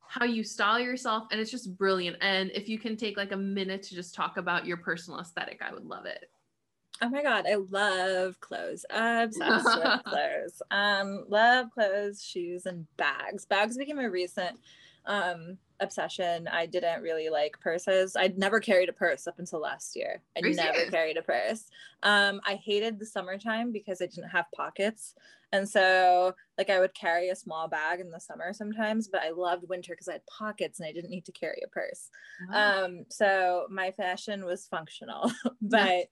how 0.06 0.24
you 0.24 0.44
style 0.44 0.78
yourself, 0.78 1.24
and 1.32 1.40
it's 1.40 1.50
just 1.50 1.76
brilliant. 1.76 2.18
And 2.20 2.52
if 2.52 2.68
you 2.68 2.78
can 2.78 2.96
take 2.96 3.16
like 3.16 3.32
a 3.32 3.36
minute 3.36 3.82
to 3.84 3.96
just 3.96 4.14
talk 4.14 4.36
about 4.36 4.64
your 4.64 4.76
personal 4.76 5.18
aesthetic, 5.18 5.60
I 5.60 5.72
would 5.72 5.86
love 5.86 6.06
it. 6.06 6.30
Oh 7.02 7.08
my 7.08 7.22
god, 7.22 7.46
I 7.48 7.56
love 7.56 8.38
clothes. 8.40 8.86
Obsessed 8.88 9.76
with 9.76 10.04
clothes. 10.04 10.62
Um, 10.70 11.24
love 11.28 11.66
clothes, 11.74 12.24
shoes, 12.24 12.64
and 12.66 12.86
bags. 12.96 13.44
Bags 13.44 13.76
became 13.76 13.98
a 13.98 14.08
recent 14.08 14.58
um 15.04 15.58
obsession. 15.80 16.46
I 16.46 16.66
didn't 16.66 17.02
really 17.02 17.28
like 17.28 17.58
purses. 17.58 18.14
I'd 18.14 18.38
never 18.38 18.60
carried 18.60 18.88
a 18.88 18.92
purse 18.92 19.26
up 19.26 19.40
until 19.40 19.60
last 19.60 19.96
year. 19.96 20.22
I 20.36 20.42
never 20.42 20.74
serious? 20.74 20.90
carried 20.90 21.16
a 21.16 21.22
purse. 21.22 21.64
Um, 22.04 22.40
I 22.46 22.54
hated 22.54 23.00
the 23.00 23.06
summertime 23.06 23.72
because 23.72 24.00
I 24.00 24.06
didn't 24.06 24.30
have 24.30 24.46
pockets. 24.54 25.16
And 25.50 25.68
so 25.68 26.36
like 26.56 26.70
I 26.70 26.78
would 26.78 26.94
carry 26.94 27.30
a 27.30 27.36
small 27.36 27.66
bag 27.66 27.98
in 27.98 28.12
the 28.12 28.20
summer 28.20 28.52
sometimes, 28.52 29.08
but 29.08 29.22
I 29.22 29.30
loved 29.30 29.68
winter 29.68 29.92
because 29.92 30.08
I 30.08 30.12
had 30.12 30.26
pockets 30.26 30.78
and 30.78 30.88
I 30.88 30.92
didn't 30.92 31.10
need 31.10 31.24
to 31.24 31.32
carry 31.32 31.60
a 31.64 31.68
purse 31.68 32.10
um 32.52 33.04
so 33.08 33.66
my 33.70 33.90
fashion 33.90 34.44
was 34.44 34.66
functional 34.66 35.30
but 35.62 36.06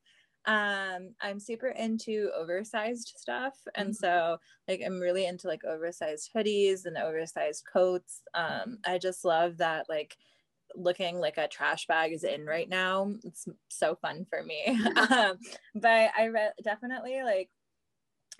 um 0.47 1.15
i'm 1.21 1.39
super 1.39 1.69
into 1.69 2.31
oversized 2.35 3.13
stuff 3.17 3.55
and 3.75 3.91
Mhm. 3.91 3.95
so 3.95 4.39
like 4.67 4.81
i'm 4.85 4.99
really 4.99 5.27
into 5.27 5.47
like 5.49 5.65
oversized 5.65 6.31
hoodies 6.35 6.87
and 6.87 6.97
oversized 6.97 7.65
coats. 7.71 8.23
Um 8.35 8.79
i 8.87 8.97
just 8.99 9.25
love 9.25 9.59
that 9.59 9.89
like 9.89 10.17
looking 10.77 11.19
like 11.19 11.37
a 11.37 11.49
trash 11.49 11.87
bag 11.89 12.13
is 12.13 12.23
in 12.25 12.47
right 12.47 12.69
now. 12.69 13.13
It's 13.25 13.47
so 13.69 13.97
fun 13.97 14.25
for 14.31 14.43
me. 14.43 14.63
Um, 15.11 15.39
but 15.75 16.11
i 16.17 16.25
re- 16.27 16.53
definitely 16.63 17.23
like 17.23 17.51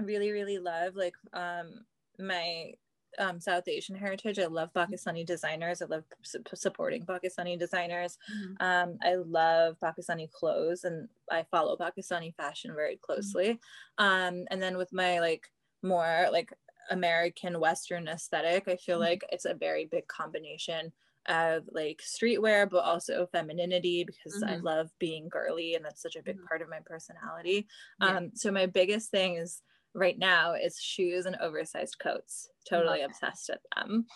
really 0.01 0.31
really 0.31 0.59
love 0.59 0.95
like 0.97 1.15
um 1.33 1.85
my 2.19 2.73
um, 3.19 3.41
South 3.41 3.67
Asian 3.69 3.97
heritage. 3.97 4.39
I 4.39 4.47
love 4.47 4.73
Pakistani 4.73 5.25
designers. 5.27 5.83
I 5.83 5.87
love 5.87 6.05
su- 6.23 6.43
supporting 6.55 7.05
Pakistani 7.07 7.59
designers. 7.59 8.19
Mhm. 8.29 8.61
Um, 8.61 8.99
I 9.03 9.15
love 9.17 9.79
Pakistani 9.83 10.31
clothes 10.31 10.85
and 10.85 11.09
I 11.31 11.45
follow 11.51 11.77
Pakistani 11.77 12.35
fashion 12.35 12.75
very 12.75 12.97
closely. 12.97 13.61
Um, 13.99 14.45
and 14.51 14.63
then 14.63 14.77
with 14.77 14.93
my 14.93 15.21
like 15.21 15.49
more 15.83 16.29
like 16.31 16.53
American 16.91 17.61
Western 17.61 18.09
aesthetic, 18.09 18.69
I 18.69 18.77
feel 18.77 18.99
Mhm. 18.99 19.01
like 19.01 19.23
it's 19.31 19.45
a 19.45 19.55
very 19.55 19.87
big 19.87 20.07
combination 20.09 20.93
of 21.27 21.65
like 21.71 21.99
streetwear, 22.03 22.69
but 22.69 22.85
also 22.85 23.27
femininity 23.27 24.05
because 24.05 24.43
I 24.47 24.57
Mhm. 24.57 24.63
love 24.63 24.91
being 24.99 25.29
girly 25.29 25.75
and 25.75 25.85
that's 25.85 26.03
such 26.03 26.17
a 26.17 26.23
big 26.23 26.41
part 26.49 26.63
of 26.63 26.69
my 26.69 26.81
personality. 26.85 27.69
Yeah. 27.99 28.17
Um, 28.17 28.31
so 28.35 28.51
my 28.51 28.67
biggest 28.67 29.11
thing 29.11 29.35
is 29.37 29.63
right 29.95 30.19
now 30.19 30.55
is 30.55 30.79
shoes 30.81 31.27
and 31.27 31.37
oversized 31.41 31.99
coats. 31.99 32.49
Totally 32.69 33.03
obsessed 33.03 33.51
with 33.51 33.61
them. 33.77 34.07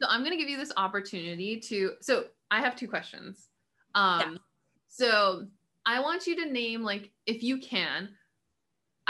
So 0.00 0.06
I'm 0.08 0.22
gonna 0.22 0.36
give 0.36 0.48
you 0.48 0.56
this 0.56 0.72
opportunity 0.76 1.58
to. 1.60 1.92
So 2.00 2.24
I 2.50 2.60
have 2.60 2.76
two 2.76 2.88
questions. 2.88 3.48
Um, 3.94 4.38
so 4.86 5.46
I 5.84 6.00
want 6.00 6.26
you 6.26 6.36
to 6.36 6.50
name 6.50 6.82
like 6.82 7.10
if 7.26 7.42
you 7.42 7.58
can. 7.58 8.10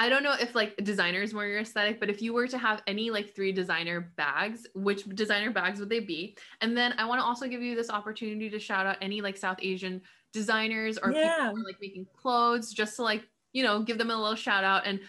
I 0.01 0.09
don't 0.09 0.23
know 0.23 0.35
if 0.39 0.55
like 0.55 0.77
designer 0.85 1.23
is 1.23 1.35
more 1.35 1.45
your 1.45 1.59
aesthetic, 1.59 1.99
but 1.99 2.09
if 2.09 2.23
you 2.23 2.33
were 2.33 2.47
to 2.47 2.57
have 2.57 2.83
any 2.87 3.11
like 3.11 3.35
three 3.35 3.51
designer 3.51 4.13
bags, 4.17 4.65
which 4.77 5.05
designer 5.07 5.51
bags 5.51 5.81
would 5.81 5.89
they 5.89 5.99
be? 5.99 6.37
And 6.61 6.77
then 6.77 6.95
I 6.99 7.05
want 7.05 7.21
to 7.21 7.25
also 7.25 7.49
give 7.49 7.63
you 7.63 7.75
this 7.75 7.91
opportunity 7.91 8.49
to 8.49 8.61
shout 8.61 8.87
out 8.87 8.97
any 9.03 9.21
like 9.21 9.37
South 9.37 9.59
Asian 9.61 10.01
designers 10.33 10.99
or 10.99 11.11
Yeah. 11.11 11.23
people 11.23 11.57
who 11.57 11.63
are 11.63 11.65
like 11.65 11.81
making 11.81 12.07
clothes, 12.17 12.73
just 12.73 12.95
to 12.97 13.03
like 13.03 13.25
you 13.53 13.65
know 13.65 13.83
give 13.83 13.99
them 13.99 14.11
a 14.11 14.17
little 14.17 14.37
shout 14.37 14.63
out 14.63 14.87
and 14.87 15.01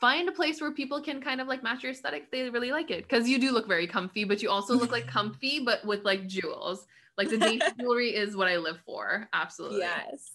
find 0.00 0.28
a 0.28 0.32
place 0.32 0.60
where 0.60 0.72
people 0.72 1.00
can 1.02 1.20
kind 1.20 1.40
of 1.40 1.48
like 1.48 1.62
match 1.62 1.82
your 1.82 1.92
aesthetic 1.92 2.30
they 2.30 2.48
really 2.50 2.70
like 2.70 2.90
it 2.90 3.02
because 3.02 3.28
you 3.28 3.38
do 3.38 3.50
look 3.52 3.66
very 3.66 3.86
comfy 3.86 4.24
but 4.24 4.42
you 4.42 4.50
also 4.50 4.74
look 4.74 4.92
like 4.92 5.06
comfy 5.18 5.60
but 5.60 5.84
with 5.84 6.04
like 6.04 6.26
jewels 6.26 6.86
like 7.16 7.28
the 7.28 7.36
jewelry 7.80 8.10
is 8.14 8.36
what 8.36 8.48
i 8.48 8.56
live 8.56 8.78
for 8.86 9.28
absolutely 9.32 9.80
Yes. 9.80 10.30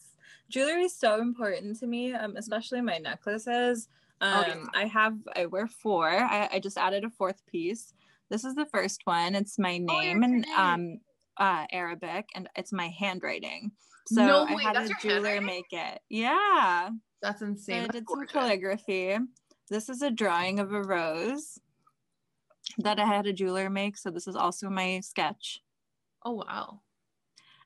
Jewelry 0.50 0.84
is 0.84 0.96
so 0.96 1.20
important 1.20 1.80
to 1.80 1.88
me, 1.88 2.14
um, 2.14 2.36
especially 2.38 2.80
my 2.82 2.98
necklaces. 3.00 3.88
Um, 4.22 4.34
Oh, 4.36 4.46
yeah. 4.46 4.56
I 4.76 4.86
have, 4.86 5.16
I 5.36 5.46
wear 5.48 5.68
four. 5.68 6.08
I, 6.10 6.48
I 6.52 6.60
just 6.60 6.78
added 6.78 7.04
a 7.06 7.10
fourth 7.10 7.42
piece. 7.48 7.94
This 8.30 8.44
is 8.44 8.54
the 8.54 8.66
first 8.68 9.02
one. 9.06 9.34
It's 9.34 9.58
my 9.58 9.78
Oh, 9.90 10.00
name 10.02 10.22
and 10.22 10.42
name. 10.42 10.60
um, 10.60 10.98
uh, 11.38 11.66
Arabic, 11.72 12.28
and 12.36 12.50
it's 12.56 12.72
my 12.72 12.90
handwriting. 12.90 13.72
So 14.06 14.26
No 14.26 14.44
I 14.46 14.62
had 14.62 14.76
a 14.76 14.90
jeweler 15.02 15.30
handwriting? 15.30 15.46
make 15.46 15.72
it. 15.72 16.02
Yeah. 16.10 16.90
that's 17.22 17.42
insane 17.42 17.78
I 17.78 17.82
That's 17.84 17.94
did 17.94 18.10
some 18.10 18.28
calligraphy. 18.28 19.18
This 19.70 19.90
is 19.90 20.02
a 20.02 20.12
drawing 20.12 20.60
of 20.60 20.74
a 20.74 20.84
rose 20.84 21.60
that 22.78 23.00
I 23.00 23.06
had 23.06 23.26
a 23.26 23.34
jeweler 23.34 23.70
make. 23.70 23.98
So 23.98 24.12
this 24.12 24.28
is 24.28 24.36
also 24.36 24.70
my 24.70 25.00
sketch. 25.00 25.62
oh 26.26 26.34
wow 26.34 26.82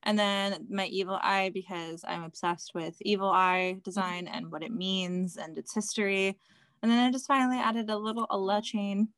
And 0.04 0.18
then 0.18 0.68
my 0.70 0.86
evil 0.86 1.20
eye 1.22 1.52
because 1.54 2.04
I'm 2.08 2.24
obsessed 2.24 2.74
with 2.74 2.96
evil 3.02 3.30
eye 3.30 3.78
design 3.84 4.28
and 4.28 4.52
what 4.52 4.64
it 4.64 4.72
means 4.72 5.38
and 5.38 5.58
its 5.58 5.74
history. 5.74 6.38
And 6.82 6.92
then 6.92 7.00
I 7.00 7.12
just 7.12 7.28
finally 7.28 7.58
added 7.58 7.90
a 7.90 7.98
little 7.98 8.28
Allah 8.30 8.62
chain. 8.62 9.10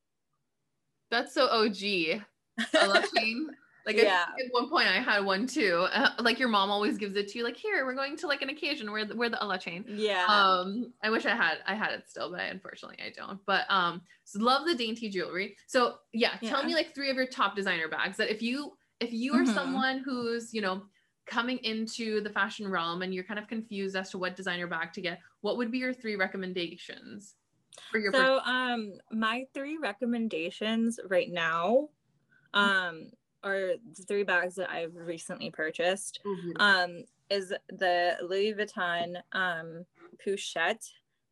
that's 1.11 1.33
so 1.33 1.47
og 1.47 1.75
a 1.83 2.87
love 2.87 3.05
chain 3.15 3.49
like 3.85 3.95
Yeah. 3.97 4.25
at 4.37 4.45
one 4.51 4.69
point 4.69 4.87
i 4.87 4.99
had 4.99 5.23
one 5.25 5.47
too 5.47 5.87
uh, 5.93 6.09
like 6.19 6.39
your 6.39 6.49
mom 6.49 6.69
always 6.69 6.97
gives 6.97 7.15
it 7.15 7.27
to 7.27 7.37
you 7.37 7.43
like 7.43 7.57
here 7.57 7.85
we're 7.85 7.93
going 7.95 8.15
to 8.17 8.27
like 8.27 8.41
an 8.41 8.49
occasion 8.49 8.91
where 8.91 9.05
the, 9.05 9.15
where 9.15 9.29
the 9.29 9.39
allah 9.41 9.57
chain 9.57 9.85
Yeah. 9.87 10.25
um 10.27 10.93
i 11.03 11.09
wish 11.09 11.25
i 11.25 11.35
had 11.35 11.59
i 11.65 11.75
had 11.75 11.91
it 11.91 12.09
still 12.09 12.31
but 12.31 12.39
I, 12.41 12.45
unfortunately 12.45 12.97
i 13.03 13.11
don't 13.15 13.39
but 13.45 13.65
um 13.69 14.01
so 14.25 14.39
love 14.39 14.67
the 14.67 14.75
dainty 14.75 15.09
jewelry 15.09 15.55
so 15.67 15.95
yeah, 16.13 16.35
tell 16.43 16.63
me 16.63 16.75
like 16.75 16.93
three 16.93 17.09
of 17.09 17.15
your 17.15 17.27
top 17.27 17.55
designer 17.55 17.87
bags 17.87 18.17
that 18.17 18.29
if 18.29 18.41
you 18.41 18.77
if 18.99 19.13
you 19.13 19.33
are 19.33 19.43
Mhm. 19.43 19.53
someone 19.53 19.99
who's 19.99 20.53
you 20.53 20.61
know 20.61 20.83
coming 21.25 21.59
into 21.59 22.21
the 22.21 22.29
fashion 22.29 22.67
realm 22.67 23.01
and 23.03 23.13
you're 23.13 23.23
kind 23.23 23.39
of 23.39 23.47
confused 23.47 23.95
as 23.95 24.09
to 24.09 24.17
what 24.17 24.35
designer 24.35 24.67
bag 24.67 24.91
to 24.93 25.01
get 25.01 25.19
what 25.41 25.57
would 25.57 25.71
be 25.71 25.77
your 25.77 25.93
three 25.93 26.15
recommendations 26.15 27.35
for 27.91 27.99
your 27.99 28.11
so 28.11 28.39
um 28.39 28.93
my 29.11 29.45
three 29.53 29.77
recommendations 29.77 30.99
right 31.07 31.29
now 31.31 31.87
um 32.55 33.09
are 33.43 33.73
the 33.97 34.03
three 34.07 34.23
bags 34.23 34.55
that 34.55 34.69
I've 34.69 34.95
recently 34.95 35.51
purchased. 35.51 36.19
Beautiful. 36.23 36.61
um 36.61 37.03
is 37.29 37.53
the 37.69 38.17
Louis 38.21 38.53
Vuitton 38.53 39.15
um 39.33 39.85
Pochette. 40.25 40.85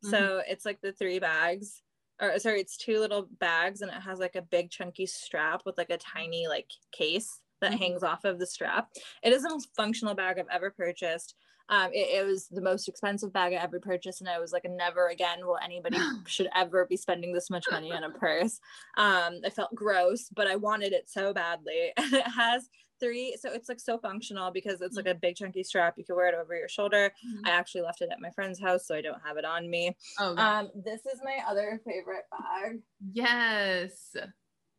Mm-hmm. 0.04 0.10
So 0.10 0.42
it's 0.46 0.64
like 0.64 0.80
the 0.80 0.92
three 0.92 1.18
bags 1.18 1.82
or 2.20 2.38
sorry, 2.38 2.60
it's 2.60 2.76
two 2.76 2.98
little 2.98 3.28
bags 3.38 3.80
and 3.82 3.90
it 3.90 4.00
has 4.02 4.18
like 4.18 4.34
a 4.36 4.42
big 4.42 4.70
chunky 4.70 5.06
strap 5.06 5.62
with 5.64 5.76
like 5.78 5.90
a 5.90 5.98
tiny 5.98 6.48
like 6.48 6.70
case 6.92 7.40
that 7.60 7.72
Mhm. 7.72 7.78
hangs 7.78 8.02
off 8.04 8.24
of 8.24 8.38
the 8.38 8.46
strap. 8.46 8.90
It 9.22 9.32
is 9.32 9.42
the 9.42 9.50
most 9.50 9.68
functional 9.76 10.14
bag 10.14 10.38
I've 10.38 10.46
ever 10.50 10.70
purchased. 10.70 11.34
Um, 11.68 11.90
it, 11.92 12.20
it 12.20 12.26
was 12.26 12.48
the 12.48 12.60
most 12.60 12.88
expensive 12.88 13.32
bag 13.32 13.52
I 13.52 13.56
ever 13.56 13.80
purchased, 13.80 14.20
and 14.20 14.28
I 14.28 14.38
was 14.38 14.52
like, 14.52 14.64
never 14.68 15.08
again 15.08 15.46
will 15.46 15.58
anybody 15.62 15.98
should 16.26 16.48
ever 16.54 16.86
be 16.86 16.96
spending 16.96 17.32
this 17.32 17.50
much 17.50 17.66
money 17.70 17.92
on 17.92 18.04
a 18.04 18.10
purse. 18.10 18.60
Um, 18.96 19.40
I 19.44 19.50
felt 19.50 19.74
gross, 19.74 20.28
but 20.34 20.46
I 20.46 20.56
wanted 20.56 20.92
it 20.92 21.08
so 21.10 21.32
badly. 21.32 21.92
And 21.96 22.12
it 22.14 22.26
has 22.28 22.68
three, 23.00 23.36
so 23.40 23.52
it's 23.52 23.68
like 23.68 23.80
so 23.80 23.98
functional 23.98 24.50
because 24.50 24.80
it's 24.80 24.96
like 24.96 25.06
a 25.06 25.14
big 25.14 25.36
chunky 25.36 25.62
strap. 25.62 25.94
You 25.98 26.04
can 26.04 26.16
wear 26.16 26.28
it 26.28 26.34
over 26.34 26.56
your 26.56 26.68
shoulder. 26.68 27.12
Mhm. 27.26 27.46
I 27.46 27.50
actually 27.50 27.82
left 27.82 28.00
it 28.02 28.08
at 28.10 28.20
my 28.20 28.30
friend's 28.30 28.60
house, 28.60 28.86
so 28.86 28.94
I 28.94 29.02
don't 29.02 29.20
have 29.24 29.36
it 29.36 29.44
on 29.44 29.68
me. 29.70 29.96
oh. 30.18 30.36
Um, 30.36 30.70
this 30.74 31.06
is 31.06 31.20
my 31.22 31.38
other 31.48 31.80
favorite 31.84 32.24
bag, 32.30 32.80
yes 33.12 34.16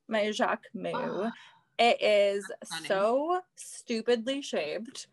my 0.09 0.25
Jacquemus. 0.31 0.91
Ah, 0.95 1.31
It 1.81 2.01
is 2.01 2.45
so 2.87 3.39
stupidly 3.55 4.41
shaped. 4.41 5.07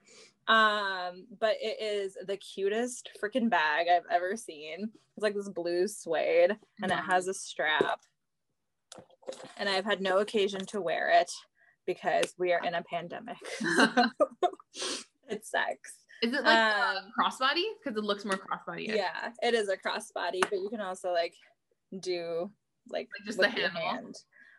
Um, 0.48 1.26
but 1.40 1.56
it 1.60 1.82
is 1.82 2.16
the 2.26 2.36
cutest 2.36 3.10
freaking 3.22 3.50
bag 3.50 3.86
I've 3.88 4.10
ever 4.10 4.36
seen. 4.36 4.90
It's 5.16 5.22
like 5.22 5.34
this 5.34 5.48
blue 5.48 5.88
suede 5.88 6.56
and 6.82 6.92
it 6.92 6.98
has 6.98 7.26
a 7.26 7.34
strap. 7.34 8.00
and 9.56 9.68
I've 9.68 9.84
had 9.84 10.00
no 10.00 10.18
occasion 10.18 10.64
to 10.66 10.80
wear 10.80 11.10
it 11.10 11.30
because 11.86 12.34
we 12.38 12.52
are 12.52 12.64
in 12.64 12.74
a 12.74 12.82
pandemic. 12.82 13.38
it 15.28 15.44
sucks. 15.44 16.04
Is 16.22 16.32
it 16.32 16.44
like 16.44 16.74
um, 16.74 17.12
crossbody? 17.18 17.64
Because 17.82 17.98
it 17.98 18.04
looks 18.04 18.24
more 18.24 18.38
crossbody. 18.38 18.88
Yeah, 18.88 19.30
it 19.42 19.54
is 19.54 19.68
a 19.68 19.76
crossbody, 19.76 20.40
but 20.42 20.60
you 20.60 20.68
can 20.70 20.80
also 20.80 21.12
like 21.12 21.34
do 22.00 22.50
like, 22.88 23.08
like 23.18 23.26
just 23.26 23.38
the 23.38 23.48
handle. 23.48 23.80
Hand. 23.80 24.16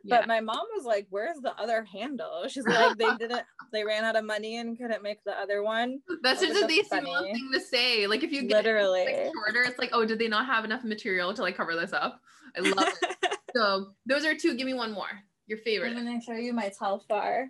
Yeah. 0.08 0.20
But 0.20 0.28
my 0.28 0.40
mom 0.40 0.66
was 0.74 0.86
like, 0.86 1.06
"Where's 1.10 1.40
the 1.42 1.54
other 1.60 1.84
handle?" 1.84 2.46
She's 2.48 2.66
like, 2.66 2.98
"They 2.98 3.14
didn't. 3.20 3.44
They 3.74 3.84
ran 3.84 4.06
out 4.06 4.16
of 4.16 4.24
money 4.24 4.58
and 4.58 4.78
couldn't 4.78 5.04
make 5.04 5.22
the 5.26 5.38
other 5.38 5.64
one." 5.64 6.00
That's 6.24 6.40
such 6.40 6.50
a 6.50 6.66
decent 6.66 7.06
thing 7.06 7.50
to 7.54 7.60
say. 7.60 8.08
Like 8.08 8.24
if 8.24 8.32
you 8.32 8.44
get 8.44 8.64
literally 8.64 9.02
it, 9.02 9.26
like, 9.26 9.34
shorter, 9.34 9.64
it's 9.70 9.78
like, 9.78 9.90
"Oh, 9.92 10.06
did 10.06 10.18
they 10.18 10.30
not 10.30 10.46
have 10.46 10.64
enough 10.64 10.86
material 10.86 11.34
to 11.34 11.42
like 11.42 11.58
cover 11.58 11.76
this 11.76 11.92
up?" 11.92 12.22
I 12.56 12.62
love 12.62 12.88
it. 13.02 13.18
so 13.56 13.88
those 14.06 14.26
are 14.26 14.34
two. 14.34 14.56
Give 14.56 14.66
me 14.66 14.74
one 14.74 14.94
more. 14.94 15.10
Your 15.48 15.58
favorite. 15.60 15.90
I'm 15.96 16.06
gonna 16.06 16.22
show 16.22 16.34
you 16.34 16.54
my 16.54 16.72
Telfar. 16.80 17.48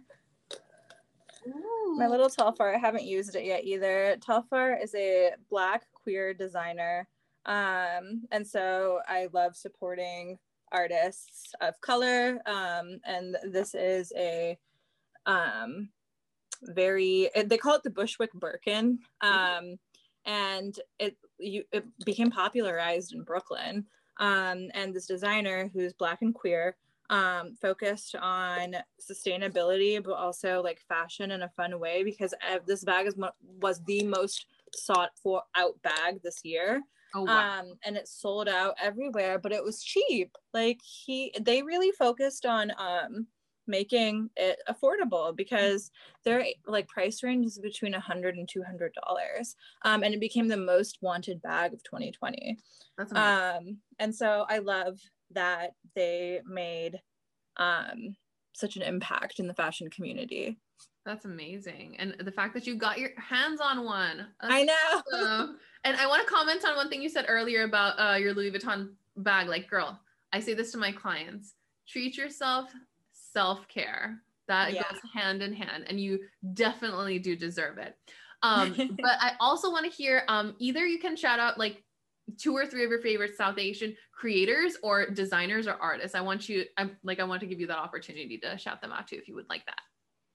My 1.95 2.07
little 2.07 2.29
Telfar. 2.29 2.75
I 2.75 2.79
haven't 2.79 3.05
used 3.05 3.35
it 3.35 3.45
yet 3.45 3.63
either. 3.63 4.17
Telfar 4.19 4.81
is 4.83 4.93
a 4.95 5.31
black 5.49 5.85
queer 5.93 6.33
designer. 6.33 7.07
Um, 7.45 8.23
and 8.31 8.45
so 8.45 8.99
I 9.07 9.29
love 9.31 9.55
supporting 9.55 10.37
artists 10.71 11.53
of 11.61 11.79
color. 11.81 12.39
Um, 12.45 12.99
and 13.05 13.37
this 13.43 13.75
is 13.75 14.11
a 14.15 14.57
um, 15.25 15.89
very, 16.63 17.29
they 17.45 17.57
call 17.57 17.75
it 17.75 17.83
the 17.83 17.89
Bushwick 17.89 18.33
Birkin. 18.33 18.99
Um, 19.21 19.77
and 20.25 20.77
it, 20.99 21.17
you, 21.37 21.63
it 21.71 21.85
became 22.05 22.31
popularized 22.31 23.13
in 23.13 23.23
Brooklyn. 23.23 23.85
Um, 24.19 24.69
and 24.73 24.93
this 24.93 25.05
designer 25.05 25.69
who's 25.73 25.93
black 25.93 26.21
and 26.21 26.33
queer 26.33 26.75
um, 27.09 27.55
focused 27.61 28.15
on 28.15 28.75
sustainability, 28.99 30.03
but 30.03 30.13
also 30.13 30.61
like 30.61 30.81
fashion 30.87 31.31
in 31.31 31.43
a 31.43 31.49
fun 31.49 31.79
way 31.79 32.03
because 32.03 32.33
this 32.65 32.83
bag 32.83 33.07
is 33.07 33.15
was 33.61 33.81
the 33.85 34.03
most 34.03 34.45
sought 34.73 35.11
for 35.21 35.43
out 35.55 35.81
bag 35.83 36.21
this 36.23 36.43
year. 36.43 36.81
Oh, 37.15 37.23
wow. 37.23 37.59
Um, 37.59 37.73
and 37.85 37.95
it 37.97 38.07
sold 38.07 38.47
out 38.47 38.75
everywhere, 38.81 39.39
but 39.39 39.51
it 39.51 39.63
was 39.63 39.83
cheap. 39.83 40.35
Like 40.53 40.79
he, 40.83 41.33
they 41.41 41.61
really 41.61 41.91
focused 41.91 42.45
on 42.45 42.71
um, 42.77 43.27
making 43.67 44.29
it 44.35 44.59
affordable 44.69 45.35
because 45.35 45.91
their 46.23 46.45
like 46.65 46.87
price 46.87 47.21
range 47.23 47.45
is 47.45 47.59
between 47.59 47.93
a 47.93 47.99
hundred 47.99 48.37
and 48.37 48.47
two 48.47 48.63
hundred 48.63 48.93
dollars. 49.05 49.55
Um, 49.83 50.03
and 50.03 50.13
it 50.13 50.19
became 50.19 50.47
the 50.47 50.57
most 50.57 50.99
wanted 51.01 51.41
bag 51.41 51.73
of 51.73 51.83
2020. 51.83 52.57
That's 52.97 53.11
amazing. 53.11 53.67
Um, 53.69 53.77
and 53.99 54.15
so 54.15 54.45
I 54.47 54.59
love 54.59 54.99
that 55.31 55.71
they 55.95 56.41
made 56.45 56.99
um, 57.57 58.15
such 58.53 58.75
an 58.75 58.81
impact 58.81 59.39
in 59.39 59.47
the 59.47 59.53
fashion 59.53 59.89
community. 59.89 60.57
That's 61.07 61.23
amazing. 61.23 61.95
And 61.99 62.15
the 62.19 62.33
fact 62.33 62.53
that 62.53 62.67
you 62.67 62.75
got 62.75 62.99
your 62.99 63.11
hands 63.15 63.61
on 63.61 63.85
one. 63.85 64.27
I 64.41 64.65
know. 64.65 64.73
Awesome. 65.13 65.57
and 65.85 65.95
I 65.95 66.05
want 66.05 66.27
to 66.27 66.31
comment 66.31 66.65
on 66.65 66.75
one 66.75 66.89
thing 66.89 67.01
you 67.01 67.07
said 67.07 67.25
earlier 67.29 67.63
about 67.63 67.93
uh, 67.97 68.17
your 68.17 68.33
Louis 68.33 68.51
Vuitton 68.51 68.89
bag. 69.15 69.47
Like, 69.47 69.69
girl, 69.69 69.97
I 70.33 70.41
say 70.41 70.53
this 70.53 70.73
to 70.73 70.77
my 70.77 70.91
clients 70.91 71.53
treat 71.87 72.17
yourself 72.17 72.69
self 73.13 73.69
care. 73.69 74.21
That 74.49 74.73
yeah. 74.73 74.83
goes 74.83 74.99
hand 75.13 75.41
in 75.41 75.53
hand, 75.53 75.85
and 75.87 75.97
you 75.97 76.19
definitely 76.53 77.19
do 77.19 77.37
deserve 77.37 77.77
it. 77.77 77.95
Um, 78.43 78.75
but 79.01 79.15
I 79.21 79.31
also 79.39 79.71
want 79.71 79.89
to 79.89 79.91
hear 79.91 80.23
um, 80.27 80.55
either 80.59 80.85
you 80.85 80.99
can 80.99 81.15
shout 81.15 81.39
out 81.39 81.57
like 81.57 81.83
two 82.37 82.53
or 82.53 82.65
three 82.65 82.83
of 82.83 82.89
your 82.89 83.01
favorite 83.01 83.37
South 83.37 83.57
Asian 83.57 83.95
creators 84.11 84.75
or 84.83 85.09
designers 85.09 85.67
or 85.67 85.75
artists. 85.75 86.15
I 86.15 86.21
want 86.21 86.49
you, 86.49 86.65
I'm 86.75 86.97
like, 87.03 87.21
I 87.21 87.23
want 87.23 87.39
to 87.39 87.47
give 87.47 87.61
you 87.61 87.67
that 87.67 87.77
opportunity 87.77 88.37
to 88.39 88.57
shout 88.57 88.81
them 88.81 88.91
out 88.91 89.07
too 89.07 89.15
if 89.15 89.29
you 89.29 89.35
would 89.35 89.49
like 89.49 89.65
that. 89.67 89.79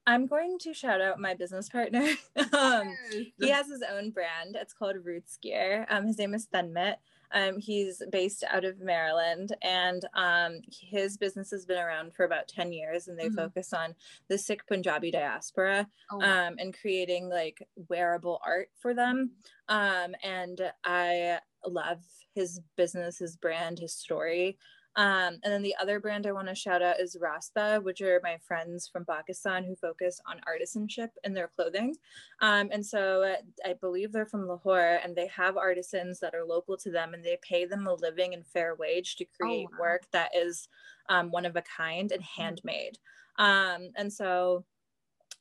I'm 0.07 0.27
going 0.27 0.59
to 0.61 0.75
shout 0.75 1.01
out 1.01 1.21
my 1.21 1.35
business 1.35 1.69
partner. 1.69 2.09
um, 2.53 2.97
he 3.39 3.51
has 3.51 3.69
his 3.69 3.83
own 3.89 4.11
brand. 4.11 4.57
It's 4.57 4.73
called 4.73 4.97
Roots 5.05 5.39
Gear. 5.41 5.87
Um, 5.89 6.07
his 6.07 6.19
name 6.19 6.35
is 6.35 6.47
Thanmit. 6.47 6.97
Um, 7.35 7.59
he's 7.59 8.03
based 8.11 8.45
out 8.51 8.65
of 8.65 8.81
Maryland, 8.81 9.57
and 9.63 10.05
um, 10.15 10.61
his 10.69 11.17
business 11.17 11.51
has 11.51 11.65
been 11.65 11.79
around 11.79 12.15
for 12.15 12.25
about 12.25 12.49
10 12.49 12.73
years, 12.73 13.09
and 13.09 13.19
they 13.19 13.27
mm-hmm. 13.27 13.37
focus 13.37 13.73
on 13.73 13.95
the 14.29 14.37
Sikh 14.37 14.67
Punjabi 14.67 15.11
diaspora 15.11 15.87
oh, 16.11 16.19
wow. 16.19 16.49
um, 16.49 16.57
and 16.59 16.79
creating 16.79 17.29
like 17.29 17.67
wearable 17.89 18.41
art 18.45 18.69
for 18.79 18.93
them. 18.93 19.31
Um, 19.69 20.15
and 20.23 20.61
I 20.85 21.39
love 21.67 22.01
his 22.35 22.61
business, 22.77 23.19
his 23.19 23.37
brand, 23.37 23.79
his 23.79 23.95
story. 23.95 24.59
Um, 24.97 25.39
and 25.43 25.53
then 25.53 25.63
the 25.63 25.75
other 25.81 26.01
brand 26.01 26.27
I 26.27 26.33
want 26.33 26.49
to 26.49 26.55
shout 26.55 26.83
out 26.83 27.01
is 27.01 27.17
Rastah, 27.17 27.83
which 27.83 28.03
are 28.03 28.21
my 28.23 28.37
friends 28.47 28.89
from 28.93 29.07
Pakistan 29.07 29.65
who 29.65 29.75
focus 29.75 30.21
on 30.27 30.41
artisanship 30.47 31.09
in 31.25 31.33
their 31.33 31.49
clothing. 31.49 31.97
Um, 32.41 32.69
and 32.73 32.85
so 32.85 33.23
uh, 33.23 33.37
I 33.69 33.75
believe 33.75 34.13
they're 34.13 34.27
from 34.27 34.47
Lahore 34.47 35.01
and 35.03 35.17
they 35.17 35.29
have 35.29 35.57
artisans 35.57 36.21
that 36.21 36.35
are 36.35 36.45
local 36.45 36.77
to 36.79 36.91
them 36.91 37.15
and 37.15 37.25
they 37.25 37.39
pay 37.43 37.65
them 37.65 37.87
a 37.87 37.95
living 37.95 38.35
and 38.35 38.47
fair 38.47 38.75
wage 38.75 39.17
to 39.17 39.25
oh, 39.25 39.37
create 39.41 39.69
oh, 39.71 39.77
wow. 39.79 39.81
work 39.81 40.03
that 40.13 40.31
is 40.37 40.69
um, 41.09 41.31
one 41.31 41.47
of 41.47 41.57
a 41.57 41.63
kind 41.63 42.13
and 42.13 42.23
mm-hmm. 42.23 42.43
handmade. 42.43 42.99
Um, 43.39 43.91
and 43.97 44.13
so 44.13 44.65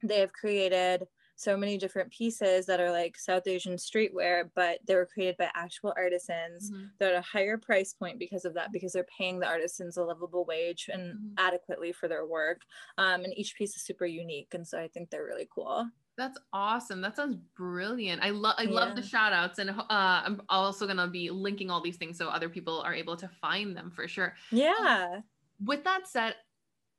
they 0.02 0.20
have 0.20 0.34
created 0.34 1.08
so 1.42 1.58
many 1.58 1.78
different 1.78 2.12
pieces 2.12 2.66
that 2.66 2.80
are 2.80 2.92
like 2.92 3.18
South 3.18 3.48
Asian 3.48 3.76
streetwear, 3.76 4.50
but 4.56 4.80
they 4.86 4.96
were 4.96 5.06
created 5.06 5.38
by 5.38 5.50
actual 5.56 5.94
artisans. 5.98 6.72
Mm-hmm. 6.72 6.84
They're 7.00 7.16
at 7.16 7.20
a 7.20 7.28
higher 7.28 7.58
price 7.58 7.94
point 7.94 8.20
because 8.20 8.46
of 8.46 8.54
that, 8.54 8.72
because 8.72 8.94
they're 8.94 9.06
paying 9.18 9.40
the 9.40 9.48
artisans 9.48 9.98
a 9.98 10.04
livable 10.04 10.46
wage 10.46 10.90
and 10.92 11.14
mm-hmm. 11.14 11.28
adequately 11.38 11.92
for 11.92 12.08
their 12.08 12.26
work. 12.26 12.62
Um, 12.98 13.24
and 13.24 13.34
each 13.38 13.56
piece 13.56 13.76
is 13.76 13.84
super 13.84 14.06
unique. 14.06 14.54
And 14.54 14.68
so 14.68 14.80
I 14.80 14.88
think 14.88 15.10
they're 15.10 15.26
really 15.26 15.48
cool. 15.54 15.88
That's 16.18 16.38
awesome. 16.54 17.02
That 17.02 17.16
sounds 17.16 17.38
brilliant. 17.58 18.22
I 18.22 18.30
love 18.30 18.56
I 18.58 18.64
yeah. 18.64 18.72
love 18.72 18.96
the 18.96 19.02
shout 19.02 19.34
outs 19.34 19.60
and 19.60 19.70
uh, 19.72 19.84
I'm 19.90 20.42
also 20.50 20.86
going 20.86 20.98
to 20.98 21.08
be 21.08 21.30
linking 21.30 21.72
all 21.72 21.82
these 21.82 21.98
things 21.98 22.18
so 22.18 22.28
other 22.28 22.50
people 22.50 22.82
are 22.82 22.94
able 22.94 23.16
to 23.16 23.28
find 23.28 23.76
them 23.76 23.92
for 23.96 24.08
sure. 24.08 24.36
Yeah. 24.52 25.08
Um, 25.16 25.24
with 25.66 25.84
that 25.86 26.08
said, 26.08 26.36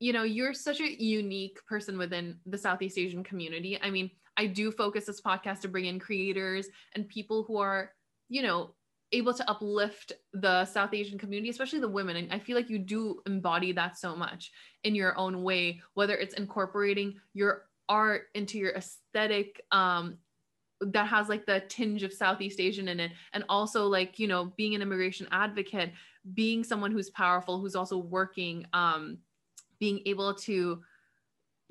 you 0.02 0.12
know, 0.12 0.24
you're 0.24 0.54
such 0.54 0.80
a 0.80 1.02
unique 1.02 1.64
person 1.66 1.96
within 1.96 2.36
the 2.46 2.58
Southeast 2.58 2.98
Asian 2.98 3.22
community. 3.22 3.78
I 3.80 3.90
mean, 3.90 4.10
I 4.36 4.46
do 4.46 4.72
focus 4.72 5.06
this 5.06 5.20
podcast 5.20 5.60
to 5.60 5.68
bring 5.68 5.86
in 5.86 5.98
creators 5.98 6.68
and 6.94 7.08
people 7.08 7.44
who 7.44 7.58
are, 7.58 7.92
you 8.28 8.42
know, 8.42 8.74
able 9.12 9.34
to 9.34 9.50
uplift 9.50 10.12
the 10.32 10.64
South 10.64 10.94
Asian 10.94 11.18
community, 11.18 11.50
especially 11.50 11.80
the 11.80 11.88
women. 11.88 12.16
And 12.16 12.32
I 12.32 12.38
feel 12.38 12.56
like 12.56 12.70
you 12.70 12.78
do 12.78 13.20
embody 13.26 13.72
that 13.72 13.98
so 13.98 14.16
much 14.16 14.52
in 14.84 14.94
your 14.94 15.16
own 15.18 15.42
way, 15.42 15.82
whether 15.94 16.16
it's 16.16 16.34
incorporating 16.34 17.20
your 17.34 17.64
art 17.88 18.28
into 18.34 18.58
your 18.58 18.72
aesthetic 18.72 19.60
um, 19.70 20.16
that 20.80 21.06
has 21.08 21.28
like 21.28 21.44
the 21.44 21.60
tinge 21.68 22.02
of 22.02 22.12
Southeast 22.12 22.58
Asian 22.58 22.88
in 22.88 23.00
it, 23.00 23.12
and 23.34 23.44
also 23.48 23.86
like, 23.86 24.18
you 24.18 24.26
know, 24.26 24.52
being 24.56 24.74
an 24.74 24.82
immigration 24.82 25.28
advocate, 25.30 25.92
being 26.34 26.64
someone 26.64 26.90
who's 26.90 27.10
powerful, 27.10 27.60
who's 27.60 27.76
also 27.76 27.98
working, 27.98 28.66
um, 28.72 29.18
being 29.78 30.00
able 30.06 30.32
to 30.32 30.82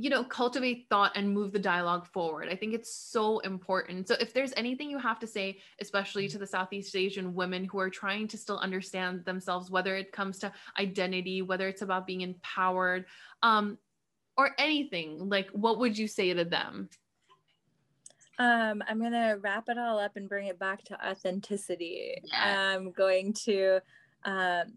you 0.02 0.10
know 0.10 0.24
cultivate 0.24 0.88
thought 0.90 1.12
and 1.16 1.32
move 1.32 1.52
the 1.52 1.60
dialogue 1.60 2.08
forward 2.08 2.50
i 2.50 2.56
think 2.56 2.74
it's 2.74 2.94
so 2.94 3.38
important 3.40 4.08
so 4.08 4.16
if 4.20 4.34
there's 4.34 4.52
anything 4.58 4.90
you 4.90 4.98
have 4.98 5.20
to 5.20 5.28
say 5.28 5.60
especially 5.80 6.28
to 6.28 6.40
the 6.40 6.48
southeast 6.48 6.96
asian 6.96 7.36
women 7.36 7.64
who 7.66 7.80
are 7.80 7.90
trying 7.90 8.28
to 8.28 8.36
still 8.36 8.58
understand 8.58 9.24
themselves 9.26 9.70
whether 9.70 9.96
it 9.96 10.12
comes 10.12 10.40
to 10.40 10.52
identity 10.80 11.44
whether 11.44 11.68
it's 11.68 11.84
about 11.84 12.08
being 12.08 12.22
empowered 12.22 13.06
um 13.44 13.78
or 14.38 14.52
anything 14.58 15.30
like 15.30 15.50
what 15.52 15.78
would 15.78 15.96
you 15.96 16.08
say 16.08 16.34
to 16.34 16.44
them 16.44 16.90
um, 18.40 18.82
I'm 18.88 19.00
gonna 19.00 19.38
wrap 19.40 19.70
it 19.70 19.78
all 19.78 20.00
up 20.00 20.16
and 20.16 20.28
bring 20.28 20.48
it 20.48 20.58
back 20.58 20.84
to 20.86 21.08
authenticity. 21.08 22.20
Yeah. 22.24 22.74
I'm 22.74 22.90
going 22.90 23.34
to 23.46 23.82
um, 24.24 24.74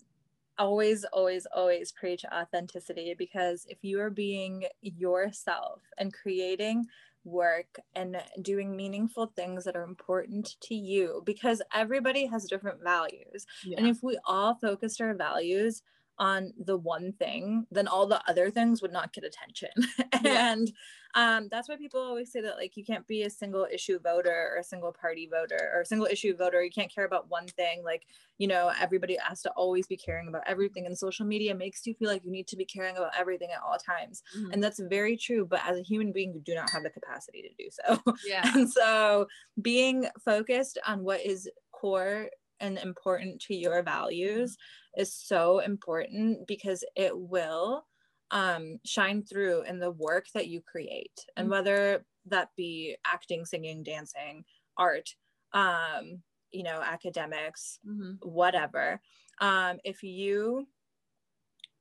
always 0.58 1.04
always 1.12 1.46
always 1.54 1.92
preach 1.92 2.24
authenticity 2.32 3.14
because 3.16 3.66
if 3.68 3.78
you 3.82 4.00
are 4.00 4.10
being 4.10 4.64
yourself 4.82 5.80
and 5.98 6.12
creating 6.12 6.84
work 7.24 7.80
and 7.94 8.16
doing 8.42 8.76
meaningful 8.76 9.32
things 9.34 9.64
that 9.64 9.76
are 9.76 9.84
important 9.84 10.56
to 10.60 10.74
you 10.74 11.22
because 11.24 11.62
everybody 11.74 12.26
has 12.26 12.44
different 12.44 12.82
values 12.82 13.46
yeah. 13.64 13.78
and 13.78 13.86
if 13.86 14.02
we 14.02 14.18
all 14.26 14.54
focused 14.54 15.00
our 15.00 15.14
values 15.14 15.82
on 16.18 16.52
the 16.64 16.76
one 16.76 17.12
thing, 17.12 17.66
then 17.70 17.88
all 17.88 18.06
the 18.06 18.20
other 18.28 18.50
things 18.50 18.80
would 18.82 18.92
not 18.92 19.12
get 19.12 19.24
attention. 19.24 19.70
and 20.24 20.72
um, 21.16 21.48
that's 21.50 21.68
why 21.68 21.76
people 21.76 22.00
always 22.00 22.32
say 22.32 22.40
that 22.40 22.56
like 22.56 22.76
you 22.76 22.84
can't 22.84 23.06
be 23.06 23.22
a 23.22 23.30
single 23.30 23.66
issue 23.72 24.00
voter 24.00 24.50
or 24.52 24.58
a 24.58 24.64
single 24.64 24.92
party 24.92 25.28
voter 25.30 25.70
or 25.72 25.82
a 25.82 25.86
single 25.86 26.08
issue 26.10 26.36
voter. 26.36 26.62
You 26.62 26.70
can't 26.70 26.92
care 26.92 27.04
about 27.04 27.30
one 27.30 27.46
thing. 27.46 27.84
Like, 27.84 28.06
you 28.38 28.48
know, 28.48 28.72
everybody 28.80 29.16
has 29.22 29.42
to 29.42 29.50
always 29.50 29.86
be 29.86 29.96
caring 29.96 30.28
about 30.28 30.42
everything. 30.46 30.86
And 30.86 30.98
social 30.98 31.24
media 31.24 31.54
makes 31.54 31.86
you 31.86 31.94
feel 31.94 32.08
like 32.08 32.24
you 32.24 32.32
need 32.32 32.48
to 32.48 32.56
be 32.56 32.64
caring 32.64 32.96
about 32.96 33.12
everything 33.16 33.50
at 33.52 33.60
all 33.64 33.78
times. 33.78 34.22
Mm-hmm. 34.36 34.52
And 34.52 34.62
that's 34.62 34.80
very 34.80 35.16
true. 35.16 35.46
But 35.46 35.60
as 35.66 35.78
a 35.78 35.82
human 35.82 36.12
being, 36.12 36.32
you 36.34 36.40
do 36.40 36.54
not 36.54 36.70
have 36.70 36.82
the 36.82 36.90
capacity 36.90 37.42
to 37.42 37.62
do 37.62 37.70
so. 37.70 38.14
Yeah. 38.26 38.50
and 38.54 38.70
so 38.70 39.26
being 39.62 40.08
focused 40.24 40.78
on 40.86 41.04
what 41.04 41.24
is 41.24 41.48
core 41.72 42.28
and 42.64 42.78
important 42.78 43.40
to 43.42 43.54
your 43.54 43.82
values 43.82 44.56
is 44.96 45.14
so 45.14 45.58
important 45.58 46.46
because 46.48 46.82
it 46.96 47.12
will 47.16 47.84
um, 48.30 48.78
shine 48.84 49.22
through 49.22 49.62
in 49.62 49.78
the 49.78 49.90
work 49.90 50.26
that 50.34 50.48
you 50.48 50.62
create 50.62 51.26
and 51.36 51.44
mm-hmm. 51.44 51.52
whether 51.52 52.04
that 52.26 52.48
be 52.56 52.96
acting 53.06 53.44
singing 53.44 53.82
dancing 53.82 54.44
art 54.78 55.10
um, 55.52 56.22
you 56.50 56.62
know 56.62 56.80
academics 56.82 57.78
mm-hmm. 57.86 58.12
whatever 58.22 59.00
um, 59.40 59.78
if 59.84 60.02
you 60.02 60.66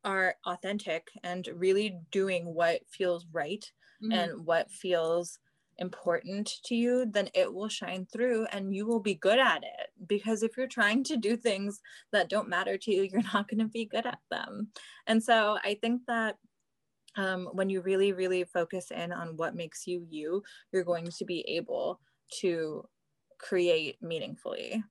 are 0.03 0.35
authentic 0.45 1.07
and 1.23 1.47
really 1.55 1.97
doing 2.11 2.53
what 2.53 2.81
feels 2.89 3.25
right 3.31 3.71
mm-hmm. 4.03 4.11
and 4.11 4.45
what 4.45 4.69
feels 4.69 5.39
important 5.77 6.51
to 6.65 6.75
you, 6.75 7.05
then 7.05 7.29
it 7.33 7.53
will 7.53 7.69
shine 7.69 8.05
through 8.05 8.45
and 8.51 8.75
you 8.75 8.85
will 8.85 8.99
be 8.99 9.15
good 9.15 9.39
at 9.39 9.63
it. 9.63 9.89
Because 10.07 10.43
if 10.43 10.57
you're 10.57 10.67
trying 10.67 11.03
to 11.05 11.17
do 11.17 11.35
things 11.35 11.81
that 12.11 12.29
don't 12.29 12.49
matter 12.49 12.77
to 12.77 12.91
you, 12.91 13.03
you're 13.11 13.21
not 13.33 13.47
going 13.47 13.59
to 13.59 13.67
be 13.67 13.85
good 13.85 14.05
at 14.05 14.19
them. 14.29 14.69
And 15.07 15.23
so 15.23 15.57
I 15.63 15.77
think 15.81 16.01
that 16.07 16.37
um, 17.15 17.49
when 17.53 17.69
you 17.69 17.81
really, 17.81 18.11
really 18.11 18.43
focus 18.43 18.91
in 18.91 19.11
on 19.11 19.37
what 19.37 19.55
makes 19.55 19.85
you 19.85 20.05
you, 20.09 20.43
you're 20.71 20.83
going 20.83 21.07
to 21.07 21.25
be 21.25 21.41
able 21.47 21.99
to 22.41 22.87
create 23.39 23.97
meaningfully. 24.01 24.83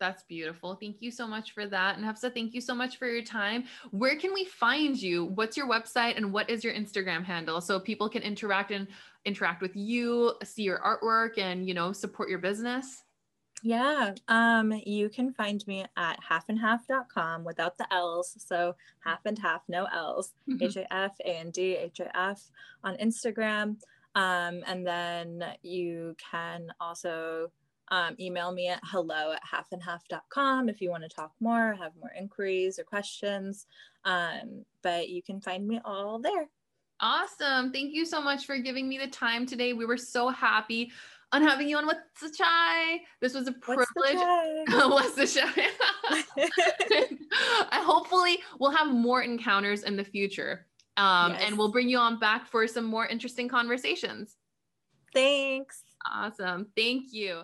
That's 0.00 0.22
beautiful. 0.22 0.76
Thank 0.76 0.96
you 1.00 1.10
so 1.10 1.26
much 1.26 1.52
for 1.52 1.66
that. 1.66 1.96
And 1.96 2.04
Hafsa, 2.04 2.30
thank 2.30 2.54
you 2.54 2.60
so 2.60 2.74
much 2.74 2.98
for 2.98 3.08
your 3.08 3.22
time. 3.22 3.64
Where 3.90 4.16
can 4.16 4.32
we 4.32 4.44
find 4.44 5.00
you? 5.00 5.24
What's 5.24 5.56
your 5.56 5.68
website 5.68 6.16
and 6.16 6.32
what 6.32 6.48
is 6.48 6.62
your 6.62 6.72
Instagram 6.72 7.24
handle 7.24 7.60
so 7.60 7.80
people 7.80 8.08
can 8.08 8.22
interact 8.22 8.70
and 8.70 8.86
interact 9.24 9.60
with 9.60 9.74
you, 9.74 10.34
see 10.44 10.62
your 10.62 10.78
artwork 10.78 11.38
and, 11.38 11.66
you 11.66 11.74
know, 11.74 11.92
support 11.92 12.28
your 12.28 12.38
business? 12.38 13.02
Yeah, 13.62 14.14
um, 14.28 14.72
you 14.86 15.08
can 15.08 15.32
find 15.32 15.66
me 15.66 15.84
at 15.96 16.20
halfandhalf.com 16.22 17.42
without 17.42 17.76
the 17.76 17.92
L's. 17.92 18.36
So 18.38 18.76
half 19.00 19.20
and 19.24 19.38
half, 19.38 19.62
no 19.68 19.86
L's, 19.92 20.32
mm-hmm. 20.48 20.62
H 20.62 20.76
A 20.76 20.92
F 20.92 21.16
A 21.24 21.38
N 21.38 21.50
D 21.50 21.76
H 21.76 22.00
A 22.00 22.16
F 22.16 22.40
on 22.84 22.96
Instagram. 22.98 23.76
Um, 24.14 24.62
and 24.66 24.86
then 24.86 25.44
you 25.62 26.16
can 26.30 26.72
also 26.80 27.50
um, 27.90 28.16
email 28.20 28.52
me 28.52 28.68
at 28.68 28.80
hello 28.84 29.32
at 29.32 29.42
halfandhalf.com 29.44 30.68
if 30.68 30.80
you 30.80 30.90
want 30.90 31.02
to 31.04 31.08
talk 31.08 31.32
more, 31.40 31.74
have 31.74 31.92
more 32.00 32.12
inquiries 32.18 32.78
or 32.78 32.84
questions. 32.84 33.66
Um, 34.04 34.64
but 34.82 35.08
you 35.08 35.22
can 35.22 35.40
find 35.40 35.66
me 35.66 35.80
all 35.84 36.18
there. 36.18 36.48
Awesome. 37.00 37.72
Thank 37.72 37.94
you 37.94 38.04
so 38.04 38.20
much 38.20 38.46
for 38.46 38.58
giving 38.58 38.88
me 38.88 38.98
the 38.98 39.06
time 39.06 39.46
today. 39.46 39.72
We 39.72 39.86
were 39.86 39.96
so 39.96 40.28
happy 40.28 40.90
on 41.32 41.42
having 41.42 41.68
you 41.68 41.76
on 41.76 41.86
What's 41.86 42.20
the 42.20 42.30
Chai. 42.30 43.00
This 43.20 43.34
was 43.34 43.46
a 43.46 43.52
privilege. 43.52 43.86
What's 44.68 45.14
the 45.14 45.26
Chai? 45.26 45.68
and 46.40 47.18
hopefully 47.84 48.38
we'll 48.58 48.70
have 48.70 48.88
more 48.88 49.22
encounters 49.22 49.82
in 49.84 49.96
the 49.96 50.04
future. 50.04 50.66
Um, 50.96 51.32
yes. 51.32 51.42
And 51.46 51.58
we'll 51.58 51.70
bring 51.70 51.88
you 51.88 51.98
on 51.98 52.18
back 52.18 52.46
for 52.48 52.66
some 52.66 52.84
more 52.84 53.06
interesting 53.06 53.48
conversations. 53.48 54.36
Thanks. 55.14 55.84
Awesome. 56.12 56.66
Thank 56.76 57.12
you. 57.12 57.42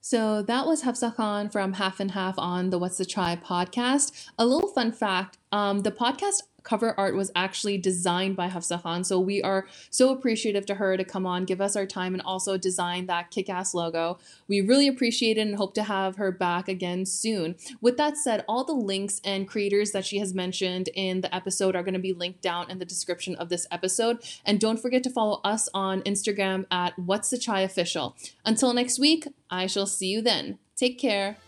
So 0.00 0.42
that 0.42 0.66
was 0.66 0.82
Hafsa 0.82 1.14
Khan 1.14 1.48
from 1.48 1.74
Half 1.74 2.00
and 2.00 2.12
Half 2.12 2.38
on 2.38 2.70
the 2.70 2.78
What's 2.78 2.98
the 2.98 3.04
Chai 3.04 3.36
podcast. 3.36 4.28
A 4.38 4.46
little 4.46 4.68
fun 4.68 4.92
fact 4.92 5.38
um, 5.52 5.80
the 5.80 5.90
podcast 5.90 6.42
cover 6.68 6.94
art 6.98 7.14
was 7.14 7.30
actually 7.34 7.78
designed 7.78 8.36
by 8.36 8.48
Hafsa 8.48 8.78
Khan. 8.82 9.02
So 9.02 9.18
we 9.18 9.42
are 9.42 9.66
so 9.90 10.10
appreciative 10.10 10.66
to 10.66 10.74
her 10.74 10.98
to 10.98 11.04
come 11.04 11.26
on, 11.26 11.46
give 11.46 11.62
us 11.62 11.76
our 11.76 11.86
time, 11.86 12.12
and 12.12 12.22
also 12.22 12.58
design 12.58 13.06
that 13.06 13.30
kick 13.30 13.48
ass 13.48 13.72
logo. 13.72 14.18
We 14.48 14.60
really 14.60 14.86
appreciate 14.86 15.38
it 15.38 15.46
and 15.46 15.56
hope 15.56 15.72
to 15.74 15.84
have 15.84 16.16
her 16.16 16.30
back 16.30 16.68
again 16.68 17.06
soon. 17.06 17.56
With 17.80 17.96
that 17.96 18.18
said, 18.18 18.44
all 18.46 18.64
the 18.64 18.74
links 18.74 19.20
and 19.24 19.48
creators 19.48 19.92
that 19.92 20.04
she 20.04 20.18
has 20.18 20.34
mentioned 20.34 20.90
in 20.94 21.22
the 21.22 21.34
episode 21.34 21.74
are 21.74 21.82
going 21.82 21.94
to 21.94 22.00
be 22.00 22.12
linked 22.12 22.42
down 22.42 22.70
in 22.70 22.78
the 22.78 22.84
description 22.84 23.34
of 23.36 23.48
this 23.48 23.66
episode. 23.70 24.18
And 24.44 24.60
don't 24.60 24.80
forget 24.80 25.02
to 25.04 25.10
follow 25.10 25.40
us 25.44 25.70
on 25.72 26.02
Instagram 26.02 26.66
at 26.70 26.98
What's 26.98 27.30
the 27.30 27.38
Chai 27.38 27.60
Official. 27.60 28.14
Until 28.44 28.74
next 28.74 28.98
week, 28.98 29.26
I 29.48 29.66
shall 29.66 29.86
see 29.86 30.08
you 30.08 30.20
then. 30.20 30.58
Take 30.76 30.98
care. 30.98 31.38